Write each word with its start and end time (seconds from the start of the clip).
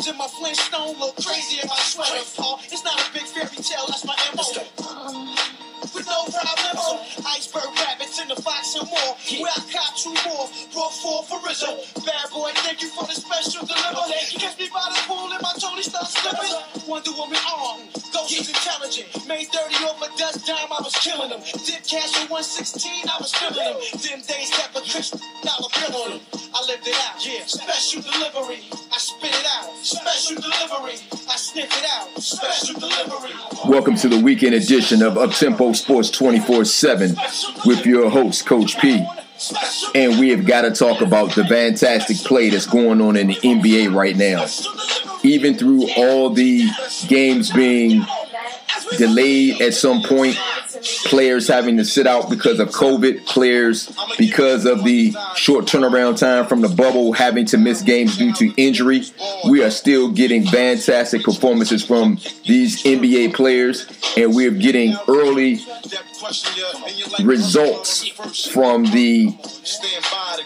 bones 0.00 0.08
in 0.08 0.16
my 0.16 0.28
Flintstone 0.28 0.98
look 0.98 1.16
crazy 1.16 1.60
in 1.60 1.68
my 1.68 1.76
sweater. 1.76 2.24
Paul, 2.36 2.60
it's 2.70 2.84
not 2.84 2.96
a 3.00 3.12
big 3.12 3.22
fairy 3.22 3.48
tale, 3.62 3.84
that's 3.88 4.04
my 4.04 4.16
MO. 4.34 4.44
Um, 4.88 5.36
With 5.94 6.06
no 6.06 6.24
limo, 6.28 7.00
iceberg 7.26 7.68
rabbits 7.76 8.20
in 8.20 8.28
the 8.28 8.36
fox 8.36 8.76
and 8.76 8.88
more. 8.88 9.12
Where 9.40 9.52
I 9.52 9.60
caught 9.68 9.96
two 9.96 10.14
more, 10.24 10.48
brought 10.72 10.94
four 10.94 11.24
for 11.24 11.40
Rizzo. 11.46 11.80
Bad 12.04 12.30
boy, 12.32 12.50
thank 12.64 12.82
you 12.82 12.88
for 12.88 13.04
the 13.04 13.12
special 13.12 13.66
deliver. 13.66 14.04
Catch 14.38 14.58
me 14.58 14.68
by 14.72 14.86
the 14.88 15.00
pool 15.04 15.32
and 15.32 15.42
my 15.42 15.52
Tony 15.60 15.82
starts 15.82 16.16
slipping. 16.16 16.54
Wonder 16.88 17.12
Woman 17.16 17.38
arm, 17.48 17.80
Ghost 18.12 18.32
is 18.32 18.48
intelligent. 18.48 19.08
Made 19.28 19.48
30 19.52 19.84
off 19.84 20.00
a 20.00 20.08
dust 20.16 20.46
dime, 20.46 20.70
I 20.72 20.80
was 20.80 20.94
killing 20.96 21.30
them. 21.30 21.40
Dip 21.64 21.84
cash 21.84 22.16
at 22.16 22.30
116, 22.30 23.08
I 23.08 23.16
was 23.20 23.32
filling 23.34 23.58
them. 23.58 23.78
Them 24.00 24.20
days 24.24 24.50
kept 24.52 24.76
a 24.76 24.82
Chris 24.84 25.10
dollar 25.42 25.70
bill 25.76 25.96
on 26.02 26.10
them. 26.16 26.20
I 26.54 26.60
lived 26.66 26.86
it 26.86 26.96
out, 27.08 27.18
yeah. 27.24 27.44
Special 27.46 28.02
delivery, 28.02 28.64
spit 29.20 29.38
it 29.38 29.46
out. 29.54 29.76
Special 29.76 30.36
delivery, 30.36 30.94
I 31.28 31.36
it 31.54 31.90
out. 31.92 32.22
Special 32.22 32.80
delivery. 32.80 33.32
Welcome 33.68 33.94
to 33.96 34.08
the 34.08 34.18
weekend 34.18 34.54
edition 34.54 35.02
of 35.02 35.14
Uptempo 35.14 35.76
Sports 35.76 36.10
24 36.10 36.64
7 36.64 37.14
with 37.66 37.84
your 37.84 38.08
host, 38.08 38.46
Coach 38.46 38.78
P. 38.78 39.06
And 39.94 40.18
we 40.18 40.30
have 40.30 40.46
got 40.46 40.62
to 40.62 40.70
talk 40.70 41.02
about 41.02 41.34
the 41.34 41.44
fantastic 41.44 42.16
play 42.18 42.48
that's 42.48 42.66
going 42.66 43.00
on 43.02 43.16
in 43.16 43.28
the 43.28 43.34
NBA 43.34 43.94
right 43.94 44.16
now. 44.16 44.46
Even 45.22 45.54
through 45.54 45.90
all 45.96 46.30
the 46.30 46.68
games 47.06 47.52
being 47.52 48.02
delayed 48.96 49.60
at 49.60 49.74
some 49.74 50.02
point, 50.02 50.38
players 51.04 51.48
having 51.48 51.76
to 51.76 51.84
sit 51.84 52.06
out 52.06 52.30
because 52.30 52.60
of 52.60 52.68
COVID, 52.70 53.26
players 53.26 53.92
because 54.18 54.64
of 54.66 54.84
the 54.84 55.14
short 55.34 55.66
turnaround 55.66 56.18
time 56.18 56.46
from 56.46 56.60
the 56.60 56.68
bubble 56.68 57.12
having 57.12 57.46
to 57.46 57.58
miss 57.58 57.82
games 57.82 58.16
due 58.16 58.32
to 58.34 58.52
injury. 58.56 59.02
We 59.48 59.62
are 59.62 59.70
still 59.70 60.10
getting 60.10 60.46
fantastic 60.46 61.22
performances 61.22 61.84
from 61.84 62.18
these 62.46 62.82
NBA 62.82 63.34
players, 63.34 63.86
and 64.16 64.34
we're 64.34 64.50
getting 64.50 64.96
early 65.08 65.60
results 67.22 68.08
from 68.48 68.84
the 68.84 69.34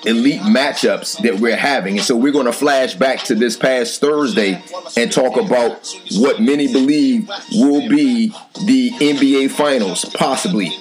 elite 0.04 0.40
matchups 0.42 1.22
that 1.22 1.40
we're 1.40 1.56
having. 1.56 1.98
And 1.98 2.06
so 2.06 2.16
we're 2.16 2.32
going 2.32 2.46
to 2.46 2.52
flash 2.52 2.94
back 2.94 3.20
to 3.24 3.34
this 3.34 3.56
past 3.56 4.00
Thursday 4.00 4.62
and 4.96 5.10
talk 5.10 5.36
about 5.36 5.94
what 6.12 6.40
many 6.40 6.72
believe 6.72 7.28
will 7.52 7.88
be 7.88 8.28
the 8.66 8.90
NBA 8.92 9.50
Finals, 9.50 10.04
possibly 10.24 10.72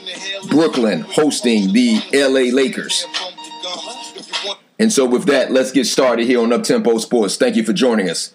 Brooklyn 0.47 1.01
hosting 1.01 1.73
the 1.73 1.99
LA 2.13 2.55
Lakers. 2.55 3.05
And 4.79 4.91
so 4.91 5.05
with 5.05 5.25
that, 5.25 5.51
let's 5.51 5.73
get 5.73 5.85
started 5.85 6.27
here 6.27 6.39
on 6.39 6.51
Uptempo 6.51 6.97
Sports. 6.97 7.35
Thank 7.35 7.57
you 7.57 7.63
for 7.63 7.73
joining 7.73 8.09
us. 8.09 8.33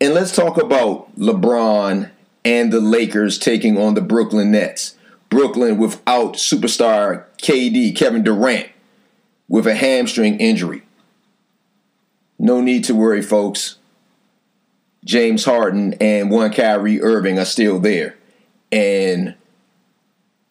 And 0.00 0.14
let's 0.14 0.34
talk 0.34 0.60
about 0.60 1.16
LeBron 1.16 2.10
and 2.44 2.72
the 2.72 2.80
Lakers 2.80 3.38
taking 3.38 3.78
on 3.78 3.94
the 3.94 4.00
Brooklyn 4.00 4.50
Nets. 4.50 4.96
Brooklyn 5.28 5.78
without 5.78 6.34
superstar 6.34 7.26
KD, 7.38 7.94
Kevin 7.94 8.24
Durant, 8.24 8.68
with 9.48 9.68
a 9.68 9.76
hamstring 9.76 10.40
injury. 10.40 10.82
No 12.40 12.60
need 12.60 12.82
to 12.84 12.96
worry, 12.96 13.22
folks. 13.22 13.76
James 15.04 15.44
Harden 15.44 15.94
and 16.00 16.32
one 16.32 16.52
Kyrie 16.52 17.00
Irving 17.00 17.38
are 17.38 17.44
still 17.44 17.78
there. 17.78 18.16
And 18.72 19.36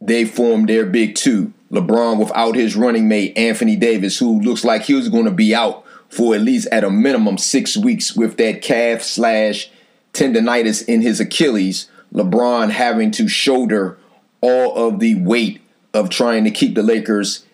they 0.02 0.26
formed 0.26 0.68
their 0.68 0.86
big 0.86 1.16
two. 1.16 1.54
LeBron 1.72 2.20
without 2.20 2.56
his 2.56 2.76
running 2.76 3.08
mate, 3.08 3.38
Anthony 3.38 3.76
Davis, 3.76 4.18
who 4.18 4.42
looks 4.42 4.66
like 4.66 4.84
he 4.84 4.94
was 4.94 5.08
going 5.08 5.26
to 5.26 5.32
be 5.32 5.56
out 5.56 5.86
for 6.10 6.36
at 6.36 6.42
least 6.42 6.68
at 6.72 6.84
a 6.84 6.90
minimum 6.90 7.38
six 7.38 7.78
weeks 7.78 8.16
with 8.16 8.36
that 8.38 8.62
calf 8.62 9.02
slash 9.02 9.72
tendonitis 10.14 10.84
in 10.86 11.02
his 11.02 11.20
Achilles. 11.22 11.90
LeBron 12.14 12.72
having 12.72 13.12
to 13.12 13.30
shoulder 13.30 13.98
all 14.42 14.76
of 14.88 15.00
the 15.00 15.16
weight 15.16 15.62
of 15.94 16.10
trying 16.10 16.44
to 16.44 16.52
keep 16.52 16.76
the 16.76 16.84
Lakers 16.84 17.46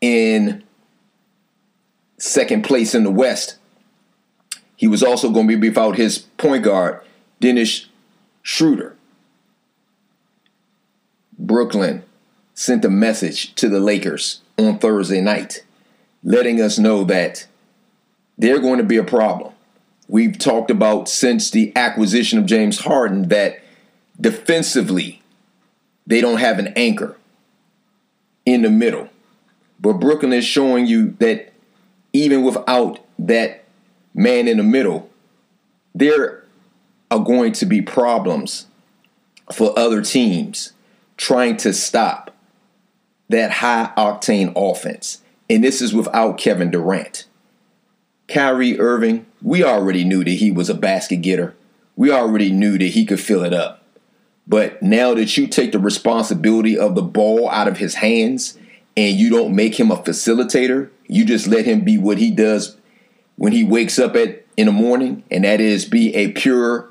in 0.00 0.62
second 2.18 2.64
place 2.64 2.94
in 2.94 3.04
the 3.04 3.10
West. 3.10 3.56
He 4.76 4.86
was 4.86 5.02
also 5.02 5.30
going 5.30 5.48
to 5.48 5.56
be 5.56 5.68
without 5.68 5.96
his 5.96 6.18
point 6.18 6.64
guard, 6.64 7.00
Dennis 7.40 7.86
Schroeder. 8.42 8.97
Brooklyn 11.38 12.02
sent 12.54 12.84
a 12.84 12.90
message 12.90 13.54
to 13.54 13.68
the 13.68 13.78
Lakers 13.78 14.40
on 14.58 14.78
Thursday 14.78 15.20
night, 15.20 15.64
letting 16.24 16.60
us 16.60 16.78
know 16.78 17.04
that 17.04 17.46
they're 18.36 18.58
going 18.58 18.78
to 18.78 18.84
be 18.84 18.96
a 18.96 19.04
problem. 19.04 19.52
We've 20.08 20.36
talked 20.36 20.70
about 20.70 21.08
since 21.08 21.50
the 21.50 21.72
acquisition 21.76 22.38
of 22.38 22.46
James 22.46 22.80
Harden 22.80 23.28
that 23.28 23.60
defensively, 24.20 25.22
they 26.06 26.20
don't 26.20 26.38
have 26.38 26.58
an 26.58 26.72
anchor 26.74 27.16
in 28.44 28.62
the 28.62 28.70
middle. 28.70 29.08
But 29.78 29.94
Brooklyn 29.94 30.32
is 30.32 30.44
showing 30.44 30.86
you 30.86 31.14
that 31.20 31.52
even 32.12 32.42
without 32.42 32.98
that 33.18 33.64
man 34.14 34.48
in 34.48 34.56
the 34.56 34.64
middle, 34.64 35.08
there 35.94 36.44
are 37.10 37.20
going 37.20 37.52
to 37.52 37.66
be 37.66 37.80
problems 37.80 38.66
for 39.52 39.78
other 39.78 40.02
teams 40.02 40.72
trying 41.18 41.58
to 41.58 41.74
stop 41.74 42.34
that 43.28 43.50
high 43.50 43.92
octane 43.98 44.52
offense. 44.56 45.20
And 45.50 45.62
this 45.62 45.82
is 45.82 45.92
without 45.92 46.38
Kevin 46.38 46.70
Durant. 46.70 47.26
Kyrie 48.26 48.80
Irving, 48.80 49.26
we 49.42 49.62
already 49.62 50.04
knew 50.04 50.24
that 50.24 50.30
he 50.30 50.50
was 50.50 50.70
a 50.70 50.74
basket 50.74 51.16
getter. 51.16 51.54
We 51.96 52.10
already 52.10 52.50
knew 52.50 52.78
that 52.78 52.88
he 52.88 53.04
could 53.04 53.20
fill 53.20 53.44
it 53.44 53.52
up. 53.52 53.82
But 54.46 54.82
now 54.82 55.12
that 55.14 55.36
you 55.36 55.46
take 55.46 55.72
the 55.72 55.78
responsibility 55.78 56.78
of 56.78 56.94
the 56.94 57.02
ball 57.02 57.50
out 57.50 57.68
of 57.68 57.76
his 57.76 57.96
hands 57.96 58.56
and 58.96 59.16
you 59.16 59.28
don't 59.28 59.54
make 59.54 59.78
him 59.78 59.90
a 59.90 59.96
facilitator, 59.96 60.88
you 61.06 61.26
just 61.26 61.46
let 61.46 61.66
him 61.66 61.82
be 61.82 61.98
what 61.98 62.18
he 62.18 62.30
does 62.30 62.76
when 63.36 63.52
he 63.52 63.62
wakes 63.64 63.98
up 63.98 64.16
at 64.16 64.44
in 64.56 64.66
the 64.66 64.72
morning, 64.72 65.22
and 65.30 65.44
that 65.44 65.60
is 65.60 65.84
be 65.84 66.12
a 66.16 66.32
pure 66.32 66.90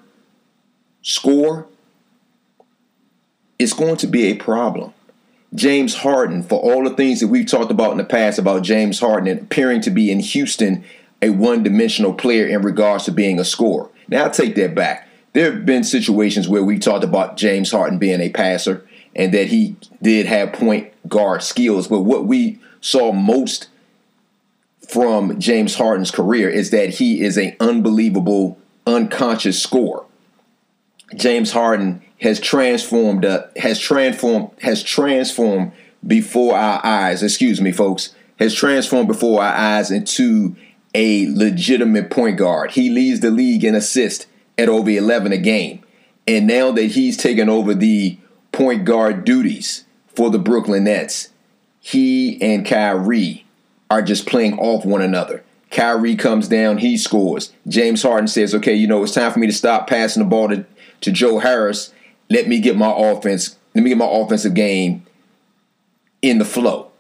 score, 1.01 1.67
it's 3.59 3.73
going 3.73 3.97
to 3.97 4.07
be 4.07 4.25
a 4.25 4.35
problem. 4.35 4.93
James 5.55 5.95
Harden, 5.95 6.43
for 6.43 6.59
all 6.59 6.83
the 6.83 6.95
things 6.95 7.19
that 7.19 7.27
we've 7.27 7.47
talked 7.47 7.71
about 7.71 7.91
in 7.91 7.97
the 7.97 8.03
past 8.03 8.37
about 8.37 8.63
James 8.63 8.99
Harden 8.99 9.37
appearing 9.37 9.81
to 9.81 9.89
be 9.89 10.11
in 10.11 10.19
Houston 10.19 10.83
a 11.21 11.29
one 11.29 11.63
dimensional 11.63 12.13
player 12.13 12.45
in 12.45 12.61
regards 12.61 13.05
to 13.05 13.11
being 13.11 13.39
a 13.39 13.45
scorer. 13.45 13.89
Now, 14.07 14.25
I'll 14.25 14.31
take 14.31 14.55
that 14.55 14.75
back. 14.75 15.07
There 15.33 15.51
have 15.51 15.65
been 15.65 15.83
situations 15.83 16.47
where 16.47 16.63
we 16.63 16.79
talked 16.79 17.03
about 17.03 17.37
James 17.37 17.71
Harden 17.71 17.97
being 17.97 18.21
a 18.21 18.29
passer 18.29 18.87
and 19.15 19.33
that 19.33 19.47
he 19.47 19.75
did 20.01 20.25
have 20.25 20.53
point 20.53 20.91
guard 21.07 21.43
skills, 21.43 21.87
but 21.87 22.01
what 22.01 22.25
we 22.25 22.59
saw 22.81 23.11
most 23.11 23.69
from 24.87 25.39
James 25.39 25.75
Harden's 25.75 26.11
career 26.11 26.49
is 26.49 26.69
that 26.71 26.89
he 26.89 27.21
is 27.21 27.37
an 27.37 27.55
unbelievable 27.59 28.57
unconscious 28.85 29.61
scorer. 29.61 30.05
James 31.15 31.51
Harden 31.51 32.01
has 32.19 32.39
transformed 32.39 33.25
uh, 33.25 33.43
has 33.57 33.79
transformed 33.79 34.49
has 34.61 34.83
transformed 34.83 35.71
before 36.05 36.55
our 36.55 36.83
eyes, 36.85 37.23
excuse 37.23 37.59
me 37.61 37.71
folks, 37.71 38.15
has 38.39 38.53
transformed 38.53 39.07
before 39.07 39.41
our 39.41 39.53
eyes 39.53 39.91
into 39.91 40.55
a 40.93 41.27
legitimate 41.33 42.09
point 42.09 42.37
guard. 42.37 42.71
He 42.71 42.89
leads 42.89 43.19
the 43.19 43.31
league 43.31 43.63
in 43.63 43.75
assists 43.75 44.25
at 44.57 44.69
over 44.69 44.89
11 44.89 45.31
a 45.31 45.37
game. 45.37 45.83
And 46.27 46.47
now 46.47 46.71
that 46.71 46.91
he's 46.91 47.17
taken 47.17 47.49
over 47.49 47.73
the 47.73 48.17
point 48.51 48.85
guard 48.85 49.23
duties 49.23 49.85
for 50.07 50.29
the 50.29 50.39
Brooklyn 50.39 50.85
Nets, 50.85 51.29
he 51.79 52.41
and 52.41 52.65
Kyrie 52.65 53.45
are 53.89 54.01
just 54.01 54.25
playing 54.25 54.59
off 54.59 54.85
one 54.85 55.01
another. 55.01 55.43
Kyrie 55.69 56.15
comes 56.15 56.47
down, 56.47 56.79
he 56.79 56.97
scores. 56.97 57.53
James 57.67 58.01
Harden 58.01 58.27
says, 58.27 58.55
okay, 58.55 58.73
you 58.73 58.87
know, 58.87 59.03
it's 59.03 59.13
time 59.13 59.31
for 59.31 59.39
me 59.39 59.47
to 59.47 59.53
stop 59.53 59.87
passing 59.87 60.23
the 60.23 60.29
ball 60.29 60.49
to, 60.49 60.65
to 61.01 61.11
Joe 61.11 61.39
Harris. 61.39 61.93
Let 62.29 62.47
me 62.47 62.59
get 62.59 62.75
my 62.75 62.93
offense, 62.95 63.57
let 63.73 63.83
me 63.83 63.89
get 63.89 63.97
my 63.97 64.09
offensive 64.09 64.53
game 64.53 65.05
in 66.21 66.39
the 66.39 66.45
flow. 66.45 66.91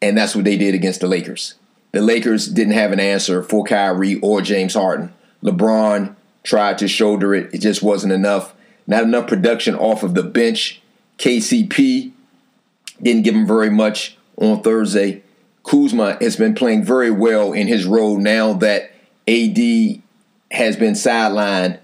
And 0.00 0.16
that's 0.16 0.34
what 0.34 0.44
they 0.44 0.56
did 0.56 0.74
against 0.74 1.00
the 1.00 1.06
Lakers. 1.06 1.54
The 1.92 2.00
Lakers 2.00 2.48
didn't 2.48 2.74
have 2.74 2.92
an 2.92 3.00
answer 3.00 3.42
for 3.42 3.64
Kyrie 3.64 4.20
or 4.20 4.40
James 4.40 4.74
Harden. 4.74 5.12
LeBron 5.42 6.16
tried 6.42 6.78
to 6.78 6.88
shoulder 6.88 7.34
it, 7.34 7.54
it 7.54 7.58
just 7.58 7.82
wasn't 7.82 8.12
enough. 8.12 8.54
Not 8.86 9.04
enough 9.04 9.28
production 9.28 9.74
off 9.76 10.02
of 10.02 10.14
the 10.14 10.22
bench. 10.22 10.80
KCP 11.18 12.12
didn't 13.00 13.22
give 13.22 13.34
him 13.34 13.46
very 13.46 13.70
much 13.70 14.16
on 14.36 14.62
Thursday. 14.62 15.22
Kuzma 15.64 16.18
has 16.20 16.36
been 16.36 16.54
playing 16.54 16.84
very 16.84 17.10
well 17.10 17.52
in 17.52 17.68
his 17.68 17.86
role 17.86 18.18
now 18.18 18.54
that 18.54 18.90
AD 19.28 20.02
has 20.50 20.76
been 20.76 20.94
sidelined. 20.94 21.78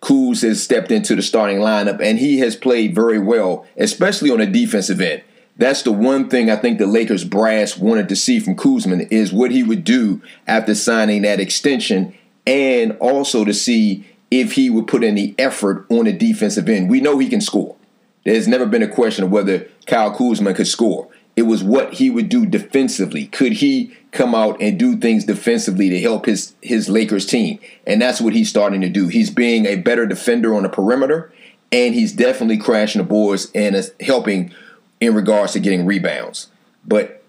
Kuz 0.00 0.42
has 0.42 0.62
stepped 0.62 0.90
into 0.90 1.14
the 1.14 1.22
starting 1.22 1.58
lineup 1.58 2.00
and 2.00 2.18
he 2.18 2.38
has 2.38 2.56
played 2.56 2.94
very 2.94 3.18
well, 3.18 3.66
especially 3.76 4.30
on 4.30 4.38
the 4.38 4.46
defensive 4.46 5.00
end. 5.00 5.22
That's 5.56 5.82
the 5.82 5.92
one 5.92 6.30
thing 6.30 6.50
I 6.50 6.56
think 6.56 6.78
the 6.78 6.86
Lakers 6.86 7.24
brass 7.24 7.76
wanted 7.76 8.08
to 8.08 8.16
see 8.16 8.40
from 8.40 8.56
Kuzma 8.56 9.04
is 9.10 9.30
what 9.30 9.50
he 9.50 9.62
would 9.62 9.84
do 9.84 10.22
after 10.46 10.74
signing 10.74 11.22
that 11.22 11.38
extension 11.38 12.14
and 12.46 12.96
also 12.98 13.44
to 13.44 13.52
see 13.52 14.06
if 14.30 14.52
he 14.52 14.70
would 14.70 14.86
put 14.86 15.04
any 15.04 15.34
effort 15.38 15.84
on 15.90 16.06
the 16.06 16.14
defensive 16.14 16.68
end. 16.68 16.88
We 16.88 17.02
know 17.02 17.18
he 17.18 17.28
can 17.28 17.42
score. 17.42 17.76
There's 18.24 18.48
never 18.48 18.64
been 18.64 18.82
a 18.82 18.88
question 18.88 19.24
of 19.24 19.30
whether 19.30 19.68
Kyle 19.86 20.14
Kuzma 20.14 20.54
could 20.54 20.66
score. 20.66 21.09
It 21.36 21.42
was 21.42 21.62
what 21.62 21.94
he 21.94 22.10
would 22.10 22.28
do 22.28 22.44
defensively. 22.44 23.26
Could 23.26 23.52
he 23.54 23.96
come 24.12 24.34
out 24.34 24.60
and 24.60 24.78
do 24.78 24.96
things 24.96 25.24
defensively 25.24 25.88
to 25.88 26.00
help 26.00 26.26
his 26.26 26.54
his 26.60 26.88
Lakers 26.88 27.26
team? 27.26 27.58
And 27.86 28.02
that's 28.02 28.20
what 28.20 28.34
he's 28.34 28.50
starting 28.50 28.80
to 28.82 28.88
do. 28.88 29.08
He's 29.08 29.30
being 29.30 29.66
a 29.66 29.76
better 29.76 30.06
defender 30.06 30.54
on 30.54 30.64
the 30.64 30.68
perimeter, 30.68 31.32
and 31.72 31.94
he's 31.94 32.12
definitely 32.12 32.58
crashing 32.58 33.00
the 33.00 33.08
boards 33.08 33.50
and 33.54 33.74
is 33.74 33.92
helping 34.00 34.52
in 35.00 35.14
regards 35.14 35.52
to 35.52 35.60
getting 35.60 35.86
rebounds. 35.86 36.48
But 36.86 37.22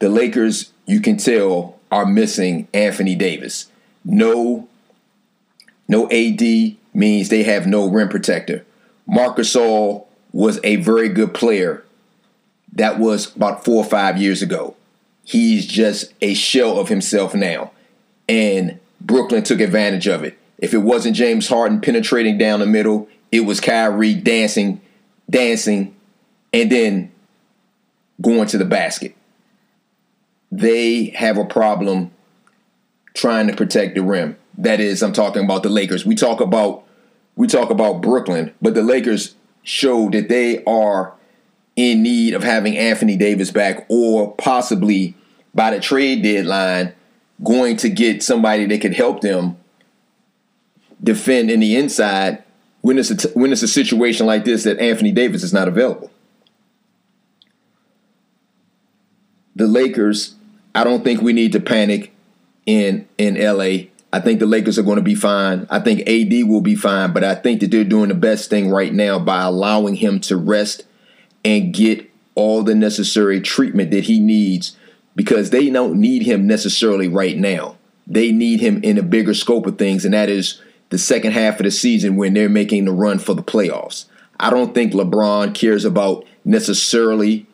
the 0.00 0.08
Lakers, 0.08 0.72
you 0.86 1.00
can 1.00 1.16
tell, 1.16 1.78
are 1.90 2.06
missing 2.06 2.68
Anthony 2.74 3.14
Davis. 3.14 3.70
No, 4.04 4.68
no 5.88 6.10
AD 6.10 6.42
means 6.92 7.28
they 7.28 7.44
have 7.44 7.66
no 7.66 7.88
rim 7.88 8.08
protector. 8.08 8.64
Marcus 9.06 9.54
Gasol 9.54 10.06
was 10.32 10.58
a 10.64 10.76
very 10.76 11.08
good 11.08 11.34
player. 11.34 11.84
That 12.74 12.98
was 12.98 13.34
about 13.34 13.64
four 13.64 13.84
or 13.84 13.88
five 13.88 14.18
years 14.18 14.42
ago. 14.42 14.76
He's 15.24 15.66
just 15.66 16.12
a 16.20 16.34
shell 16.34 16.78
of 16.78 16.88
himself 16.88 17.34
now. 17.34 17.70
And 18.28 18.78
Brooklyn 19.00 19.42
took 19.42 19.60
advantage 19.60 20.06
of 20.06 20.22
it. 20.24 20.38
If 20.58 20.74
it 20.74 20.78
wasn't 20.78 21.16
James 21.16 21.48
Harden 21.48 21.80
penetrating 21.80 22.38
down 22.38 22.60
the 22.60 22.66
middle, 22.66 23.08
it 23.32 23.40
was 23.40 23.60
Kyrie 23.60 24.14
dancing, 24.14 24.80
dancing, 25.28 25.94
and 26.52 26.70
then 26.70 27.12
going 28.20 28.46
to 28.48 28.58
the 28.58 28.64
basket. 28.64 29.14
They 30.50 31.06
have 31.16 31.36
a 31.36 31.44
problem 31.44 32.12
trying 33.12 33.48
to 33.48 33.56
protect 33.56 33.94
the 33.94 34.02
rim. 34.02 34.36
That 34.58 34.80
is, 34.80 35.02
I'm 35.02 35.12
talking 35.12 35.44
about 35.44 35.62
the 35.62 35.68
Lakers. 35.68 36.06
We 36.06 36.14
talk 36.14 36.40
about 36.40 36.84
we 37.36 37.48
talk 37.48 37.70
about 37.70 38.00
Brooklyn, 38.00 38.54
but 38.62 38.74
the 38.74 38.82
Lakers 38.82 39.34
show 39.64 40.08
that 40.10 40.28
they 40.28 40.62
are 40.64 41.14
in 41.76 42.02
need 42.02 42.34
of 42.34 42.42
having 42.42 42.76
Anthony 42.76 43.16
Davis 43.16 43.50
back 43.50 43.86
or 43.88 44.32
possibly 44.34 45.14
by 45.54 45.70
the 45.70 45.80
trade 45.80 46.22
deadline 46.22 46.94
going 47.42 47.76
to 47.78 47.88
get 47.88 48.22
somebody 48.22 48.66
that 48.66 48.80
could 48.80 48.94
help 48.94 49.20
them 49.20 49.56
defend 51.02 51.50
in 51.50 51.60
the 51.60 51.76
inside 51.76 52.42
when 52.80 52.98
it's 52.98 53.10
a 53.10 53.16
t- 53.16 53.28
when 53.34 53.52
it's 53.52 53.62
a 53.62 53.68
situation 53.68 54.26
like 54.26 54.44
this 54.44 54.64
that 54.64 54.78
Anthony 54.78 55.10
Davis 55.10 55.42
is 55.42 55.52
not 55.52 55.68
available. 55.68 56.10
The 59.56 59.66
Lakers, 59.66 60.34
I 60.74 60.84
don't 60.84 61.04
think 61.04 61.20
we 61.20 61.32
need 61.32 61.52
to 61.52 61.60
panic 61.60 62.12
in 62.66 63.08
in 63.18 63.34
LA. 63.34 63.88
I 64.12 64.20
think 64.20 64.38
the 64.38 64.46
Lakers 64.46 64.78
are 64.78 64.84
going 64.84 64.96
to 64.96 65.02
be 65.02 65.16
fine. 65.16 65.66
I 65.70 65.80
think 65.80 66.08
AD 66.08 66.48
will 66.48 66.60
be 66.60 66.76
fine, 66.76 67.12
but 67.12 67.24
I 67.24 67.34
think 67.34 67.60
that 67.60 67.72
they're 67.72 67.82
doing 67.82 68.10
the 68.10 68.14
best 68.14 68.48
thing 68.48 68.70
right 68.70 68.92
now 68.92 69.18
by 69.18 69.42
allowing 69.42 69.96
him 69.96 70.20
to 70.20 70.36
rest 70.36 70.84
and 71.44 71.74
get 71.74 72.10
all 72.34 72.62
the 72.62 72.74
necessary 72.74 73.40
treatment 73.40 73.90
that 73.90 74.04
he 74.04 74.18
needs 74.18 74.76
because 75.14 75.50
they 75.50 75.70
don't 75.70 76.00
need 76.00 76.22
him 76.22 76.46
necessarily 76.46 77.08
right 77.08 77.36
now. 77.36 77.76
They 78.06 78.32
need 78.32 78.60
him 78.60 78.82
in 78.82 78.98
a 78.98 79.02
bigger 79.02 79.34
scope 79.34 79.66
of 79.66 79.78
things, 79.78 80.04
and 80.04 80.14
that 80.14 80.28
is 80.28 80.60
the 80.90 80.98
second 80.98 81.32
half 81.32 81.60
of 81.60 81.64
the 81.64 81.70
season 81.70 82.16
when 82.16 82.34
they're 82.34 82.48
making 82.48 82.84
the 82.84 82.92
run 82.92 83.18
for 83.18 83.34
the 83.34 83.42
playoffs. 83.42 84.06
I 84.38 84.50
don't 84.50 84.74
think 84.74 84.92
LeBron 84.92 85.54
cares 85.54 85.84
about 85.84 86.26
necessarily 86.44 87.46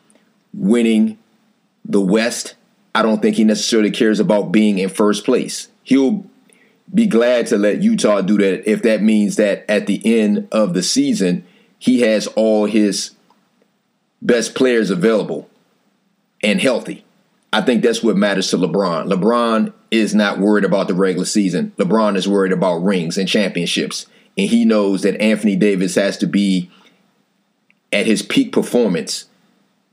winning 0.53 1.17
the 1.85 2.01
West. 2.01 2.55
I 2.93 3.01
don't 3.01 3.21
think 3.21 3.37
he 3.37 3.43
necessarily 3.43 3.91
cares 3.91 4.19
about 4.19 4.51
being 4.51 4.79
in 4.79 4.89
first 4.89 5.23
place. 5.23 5.69
He'll 5.83 6.25
be 6.93 7.07
glad 7.07 7.47
to 7.47 7.57
let 7.57 7.81
Utah 7.81 8.21
do 8.21 8.37
that 8.37 8.69
if 8.69 8.81
that 8.81 9.01
means 9.01 9.37
that 9.37 9.63
at 9.69 9.87
the 9.87 10.01
end 10.03 10.47
of 10.51 10.73
the 10.73 10.83
season, 10.83 11.45
he 11.79 12.01
has 12.01 12.27
all 12.27 12.65
his 12.65 13.11
best 14.21 14.55
players 14.55 14.89
available 14.89 15.49
and 16.43 16.61
healthy. 16.61 17.03
I 17.53 17.61
think 17.61 17.83
that's 17.83 18.01
what 18.01 18.15
matters 18.15 18.49
to 18.51 18.57
LeBron. 18.57 19.11
LeBron 19.11 19.73
is 19.89 20.15
not 20.15 20.39
worried 20.39 20.63
about 20.63 20.87
the 20.87 20.93
regular 20.93 21.25
season. 21.25 21.73
LeBron 21.77 22.15
is 22.15 22.27
worried 22.27 22.53
about 22.53 22.77
rings 22.77 23.17
and 23.17 23.27
championships. 23.27 24.05
And 24.37 24.49
he 24.49 24.63
knows 24.63 25.01
that 25.01 25.19
Anthony 25.21 25.57
Davis 25.57 25.95
has 25.95 26.17
to 26.19 26.27
be 26.27 26.71
at 27.91 28.05
his 28.05 28.21
peak 28.21 28.53
performance 28.53 29.25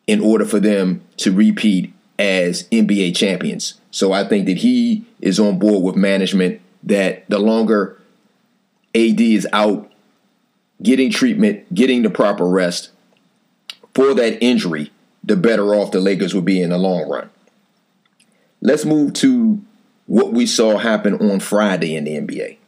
in 0.07 0.21
order 0.21 0.45
for 0.45 0.61
them 0.61 1.03
to 1.17 1.33
repeat 1.33 1.93
as 2.19 2.69
NBA 2.69 3.17
champions. 3.17 3.81
So 3.91 4.13
I 4.13 4.25
think 4.25 4.47
that 4.47 4.59
he 4.59 5.05
is 5.21 5.41
on 5.41 5.59
board 5.59 5.83
with 5.83 5.97
management 5.97 6.61
that 6.85 7.29
the 7.29 7.39
longer 7.39 8.01
AD 8.95 9.21
is 9.21 9.47
out 9.53 9.91
getting 10.81 11.11
treatment, 11.11 11.75
getting 11.75 12.03
the 12.03 12.11
proper 12.11 12.49
rest 12.49 12.91
for 13.99 14.15
that 14.15 14.41
injury, 14.41 14.93
the 15.25 15.35
better 15.35 15.75
off 15.75 15.91
the 15.91 15.99
Lakers 15.99 16.33
will 16.33 16.41
be 16.41 16.63
in 16.63 16.71
the 16.71 16.79
long 16.79 17.11
run. 17.11 17.31
Let's 18.61 18.85
move 18.85 19.13
to 19.15 19.61
what 20.07 20.33
we 20.33 20.47
saw 20.47 20.79
happen 20.79 21.15
on 21.15 21.41
Friday 21.41 21.97
in 21.97 22.05
the 22.05 22.13
NBA. 22.13 22.59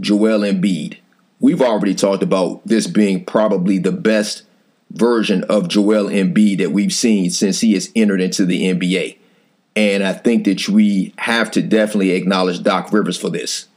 Joel 0.00 0.40
Embiid. 0.40 0.98
We've 1.38 1.62
already 1.62 1.94
talked 1.94 2.24
about 2.24 2.66
this 2.66 2.88
being 2.88 3.24
probably 3.24 3.78
the 3.78 3.92
best 3.92 4.42
version 4.90 5.44
of 5.44 5.68
Joel 5.68 6.06
Embiid 6.10 6.58
that 6.58 6.72
we've 6.72 6.92
seen 6.92 7.30
since 7.30 7.60
he 7.60 7.74
has 7.74 7.92
entered 7.94 8.20
into 8.20 8.44
the 8.44 8.74
NBA. 8.74 9.18
And 9.76 10.02
I 10.02 10.14
think 10.14 10.46
that 10.46 10.68
we 10.68 11.14
have 11.18 11.48
to 11.52 11.62
definitely 11.62 12.10
acknowledge 12.10 12.64
Doc 12.64 12.92
Rivers 12.92 13.16
for 13.16 13.30
this. 13.30 13.68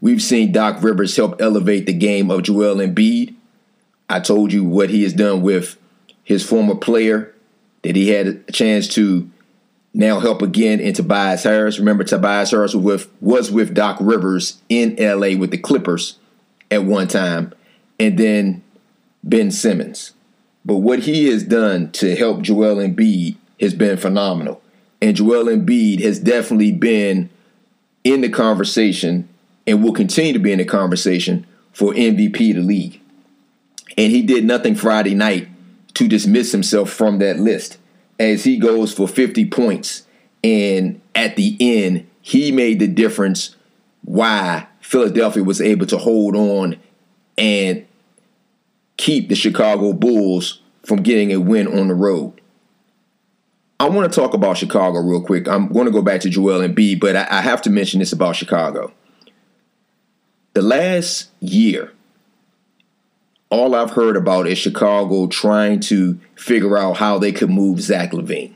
We've 0.00 0.20
seen 0.20 0.50
Doc 0.50 0.82
Rivers 0.82 1.14
help 1.14 1.40
elevate 1.40 1.86
the 1.86 1.92
game 1.92 2.32
of 2.32 2.42
Joel 2.42 2.78
Embiid. 2.78 3.35
I 4.08 4.20
told 4.20 4.52
you 4.52 4.64
what 4.64 4.90
he 4.90 5.02
has 5.02 5.12
done 5.12 5.42
with 5.42 5.76
his 6.22 6.44
former 6.44 6.74
player, 6.74 7.34
that 7.82 7.96
he 7.96 8.08
had 8.10 8.26
a 8.26 8.52
chance 8.52 8.88
to 8.88 9.30
now 9.94 10.20
help 10.20 10.42
again 10.42 10.80
in 10.80 10.92
Tobias 10.92 11.44
Harris. 11.44 11.78
Remember, 11.78 12.04
Tobias 12.04 12.50
Harris 12.50 12.74
was 12.74 12.84
with, 12.84 13.10
was 13.20 13.50
with 13.50 13.74
Doc 13.74 13.96
Rivers 14.00 14.60
in 14.68 14.96
LA 14.98 15.36
with 15.38 15.50
the 15.50 15.58
Clippers 15.58 16.18
at 16.70 16.84
one 16.84 17.08
time, 17.08 17.52
and 17.98 18.18
then 18.18 18.62
Ben 19.24 19.50
Simmons. 19.50 20.12
But 20.64 20.78
what 20.78 21.00
he 21.00 21.28
has 21.28 21.44
done 21.44 21.92
to 21.92 22.16
help 22.16 22.42
Joel 22.42 22.76
Embiid 22.76 23.36
has 23.60 23.72
been 23.72 23.96
phenomenal. 23.96 24.60
And 25.00 25.16
Joel 25.16 25.44
Embiid 25.44 26.02
has 26.02 26.18
definitely 26.18 26.72
been 26.72 27.30
in 28.02 28.20
the 28.20 28.28
conversation 28.28 29.28
and 29.66 29.82
will 29.82 29.92
continue 29.92 30.32
to 30.32 30.38
be 30.38 30.52
in 30.52 30.58
the 30.58 30.64
conversation 30.64 31.46
for 31.72 31.92
MVP 31.92 32.50
of 32.50 32.56
the 32.56 32.62
league. 32.62 33.00
And 33.96 34.12
he 34.12 34.22
did 34.22 34.44
nothing 34.44 34.74
Friday 34.74 35.14
night 35.14 35.48
to 35.94 36.08
dismiss 36.08 36.52
himself 36.52 36.90
from 36.90 37.18
that 37.18 37.38
list 37.38 37.78
as 38.18 38.44
he 38.44 38.58
goes 38.58 38.92
for 38.92 39.08
50 39.08 39.46
points. 39.46 40.06
And 40.44 41.00
at 41.14 41.36
the 41.36 41.56
end, 41.60 42.06
he 42.20 42.52
made 42.52 42.78
the 42.78 42.88
difference 42.88 43.56
why 44.02 44.66
Philadelphia 44.80 45.42
was 45.42 45.60
able 45.60 45.86
to 45.86 45.98
hold 45.98 46.36
on 46.36 46.76
and 47.38 47.86
keep 48.96 49.28
the 49.28 49.34
Chicago 49.34 49.92
Bulls 49.92 50.60
from 50.84 51.02
getting 51.02 51.32
a 51.32 51.38
win 51.38 51.66
on 51.66 51.88
the 51.88 51.94
road. 51.94 52.40
I 53.78 53.88
want 53.88 54.10
to 54.10 54.20
talk 54.20 54.32
about 54.32 54.56
Chicago 54.56 55.00
real 55.00 55.20
quick. 55.20 55.48
I'm 55.48 55.68
going 55.68 55.86
to 55.86 55.92
go 55.92 56.00
back 56.00 56.20
to 56.22 56.30
Joel 56.30 56.66
Embiid, 56.66 57.00
but 57.00 57.14
I, 57.14 57.42
have 57.42 57.60
to 57.62 57.70
mention 57.70 58.00
this 58.00 58.12
about 58.12 58.36
Chicago. 58.36 58.92
The 60.54 60.62
last 60.62 61.28
year, 61.40 61.92
all 63.50 63.74
I've 63.74 63.90
heard 63.90 64.16
about 64.16 64.46
is 64.46 64.58
Chicago 64.58 65.26
trying 65.26 65.80
to 65.80 66.18
figure 66.34 66.76
out 66.76 66.96
how 66.96 67.18
they 67.18 67.32
could 67.32 67.50
move 67.50 67.80
Zach 67.80 68.12
LaVine. 68.12 68.54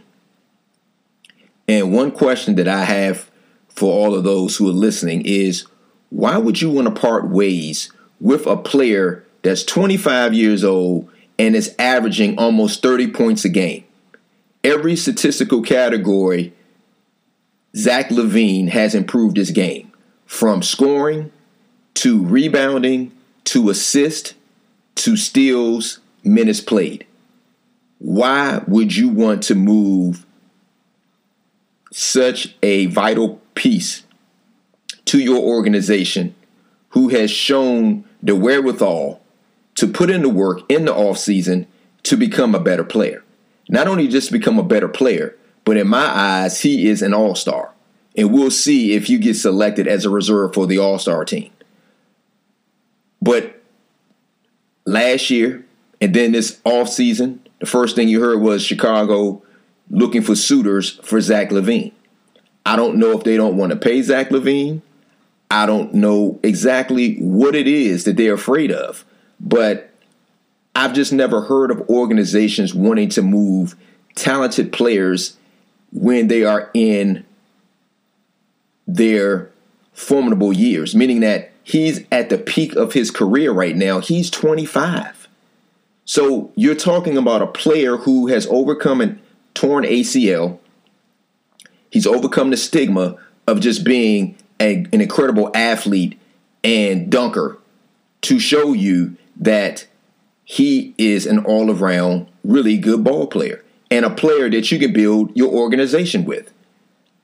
And 1.68 1.92
one 1.92 2.10
question 2.10 2.56
that 2.56 2.66
I 2.66 2.84
have 2.84 3.30
for 3.68 3.92
all 3.92 4.14
of 4.14 4.24
those 4.24 4.56
who 4.56 4.68
are 4.68 4.72
listening 4.72 5.22
is 5.24 5.66
why 6.08 6.36
would 6.36 6.60
you 6.60 6.70
want 6.70 6.88
to 6.88 7.00
part 7.00 7.28
ways 7.28 7.92
with 8.20 8.46
a 8.46 8.56
player 8.56 9.24
that's 9.42 9.64
25 9.64 10.34
years 10.34 10.64
old 10.64 11.08
and 11.38 11.56
is 11.56 11.74
averaging 11.78 12.38
almost 12.38 12.82
30 12.82 13.12
points 13.12 13.44
a 13.44 13.48
game. 13.48 13.84
Every 14.62 14.94
statistical 14.94 15.62
category, 15.62 16.52
Zach 17.74 18.10
LaVine 18.10 18.68
has 18.68 18.94
improved 18.94 19.38
his 19.38 19.50
game 19.50 19.90
from 20.26 20.62
scoring 20.62 21.32
to 21.94 22.22
rebounding 22.26 23.12
to 23.44 23.70
assist 23.70 24.34
to 25.04 25.16
steals, 25.16 26.00
minutes 26.24 26.60
played. 26.60 27.06
Why 27.98 28.62
would 28.66 28.96
you 28.96 29.08
want 29.08 29.42
to 29.44 29.54
move 29.54 30.24
such 31.92 32.54
a 32.62 32.86
vital 32.86 33.40
piece 33.54 34.04
to 35.06 35.18
your 35.18 35.38
organization 35.38 36.34
who 36.90 37.08
has 37.08 37.30
shown 37.30 38.04
the 38.22 38.36
wherewithal 38.36 39.20
to 39.74 39.86
put 39.86 40.10
in 40.10 40.22
the 40.22 40.28
work 40.28 40.60
in 40.68 40.84
the 40.84 40.92
offseason 40.92 41.66
to 42.02 42.16
become 42.16 42.54
a 42.54 42.60
better 42.60 42.84
player. 42.84 43.24
Not 43.68 43.88
only 43.88 44.08
just 44.08 44.28
to 44.28 44.32
become 44.32 44.58
a 44.58 44.64
better 44.64 44.88
player, 44.88 45.36
but 45.64 45.76
in 45.76 45.88
my 45.88 46.06
eyes, 46.06 46.60
he 46.60 46.88
is 46.88 47.02
an 47.02 47.14
all 47.14 47.34
star. 47.34 47.72
and 48.16 48.32
we'll 48.32 48.50
see 48.50 48.94
if 48.94 49.08
you 49.08 49.18
get 49.18 49.34
selected 49.34 49.86
as 49.86 50.04
a 50.04 50.10
reserve 50.10 50.52
for 50.52 50.66
the 50.66 50.78
All 50.78 50.98
Star 50.98 51.24
team. 51.24 51.50
But 53.22 53.59
last 54.84 55.30
year, 55.30 55.64
and 56.00 56.14
then 56.14 56.32
this 56.32 56.60
off 56.64 56.88
season, 56.88 57.46
the 57.58 57.66
first 57.66 57.96
thing 57.96 58.08
you 58.08 58.20
heard 58.20 58.40
was 58.40 58.64
Chicago 58.64 59.42
looking 59.90 60.22
for 60.22 60.34
suitors 60.34 61.00
for 61.02 61.20
Zach 61.20 61.50
LaVine. 61.50 61.92
I 62.64 62.76
don't 62.76 62.96
know 62.96 63.12
if 63.12 63.24
they 63.24 63.36
don't 63.36 63.56
want 63.56 63.70
to 63.70 63.76
pay 63.76 64.02
Zach 64.02 64.30
LaVine. 64.30 64.82
I 65.50 65.66
don't 65.66 65.94
know 65.94 66.38
exactly 66.42 67.16
what 67.16 67.54
it 67.54 67.66
is 67.66 68.04
that 68.04 68.16
they're 68.16 68.34
afraid 68.34 68.70
of, 68.70 69.04
but 69.40 69.90
I've 70.76 70.92
just 70.92 71.12
never 71.12 71.42
heard 71.42 71.70
of 71.70 71.80
organizations 71.90 72.72
wanting 72.72 73.08
to 73.10 73.22
move 73.22 73.74
talented 74.14 74.72
players 74.72 75.36
when 75.92 76.28
they 76.28 76.44
are 76.44 76.70
in 76.72 77.24
their 78.86 79.50
formidable 79.92 80.52
years, 80.52 80.94
meaning 80.94 81.20
that 81.20 81.52
he's 81.62 82.04
at 82.10 82.28
the 82.30 82.38
peak 82.38 82.74
of 82.76 82.92
his 82.92 83.10
career 83.10 83.52
right 83.52 83.76
now. 83.76 84.00
He's 84.00 84.30
25. 84.30 85.28
So 86.04 86.52
you're 86.56 86.74
talking 86.74 87.16
about 87.16 87.42
a 87.42 87.46
player 87.46 87.96
who 87.96 88.26
has 88.28 88.46
overcome 88.48 89.00
a 89.00 89.16
torn 89.54 89.84
ACL. 89.84 90.58
He's 91.90 92.06
overcome 92.06 92.50
the 92.50 92.56
stigma 92.56 93.16
of 93.46 93.60
just 93.60 93.84
being 93.84 94.36
a, 94.60 94.86
an 94.92 95.00
incredible 95.00 95.50
athlete 95.54 96.18
and 96.62 97.10
dunker 97.10 97.58
to 98.22 98.38
show 98.38 98.72
you 98.72 99.16
that 99.36 99.86
he 100.44 100.94
is 100.98 101.26
an 101.26 101.38
all 101.44 101.70
around 101.70 102.26
really 102.44 102.76
good 102.76 103.04
ball 103.04 103.26
player 103.26 103.64
and 103.90 104.04
a 104.04 104.10
player 104.10 104.50
that 104.50 104.70
you 104.70 104.78
can 104.78 104.92
build 104.92 105.36
your 105.36 105.52
organization 105.52 106.24
with. 106.24 106.52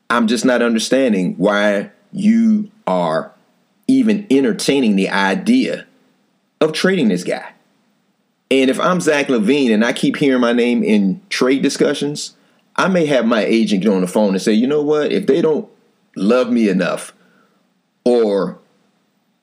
I'm 0.09 0.27
just 0.27 0.45
not 0.45 0.63
understanding 0.63 1.35
why 1.37 1.91
you 2.13 2.71
are 2.87 3.33
even 3.89 4.27
entertaining 4.31 4.97
the 4.97 5.09
idea 5.09 5.87
of 6.61 6.73
trading 6.73 7.09
this 7.09 7.25
guy. 7.25 7.53
And 8.51 8.71
if 8.71 8.79
I'm 8.81 9.01
Zach 9.01 9.27
LaVine 9.27 9.73
and 9.73 9.85
I 9.85 9.93
keep 9.93 10.17
hearing 10.17 10.41
my 10.41 10.53
name 10.53 10.83
in 10.83 11.21
trade 11.29 11.63
discussions, 11.63 12.35
I 12.77 12.89
may 12.89 13.07
have 13.07 13.27
my 13.27 13.45
agent 13.45 13.83
get 13.83 13.93
on 13.93 14.03
the 14.03 14.07
phone 14.07 14.31
and 14.31 14.43
say, 14.43 14.53
you 14.53 14.67
know 14.67 14.83
what? 14.83 15.13
If 15.13 15.27
they 15.27 15.43
don't 15.43 15.69
love 16.15 16.51
me 16.51 16.69
enough 16.69 17.13
or 18.05 18.59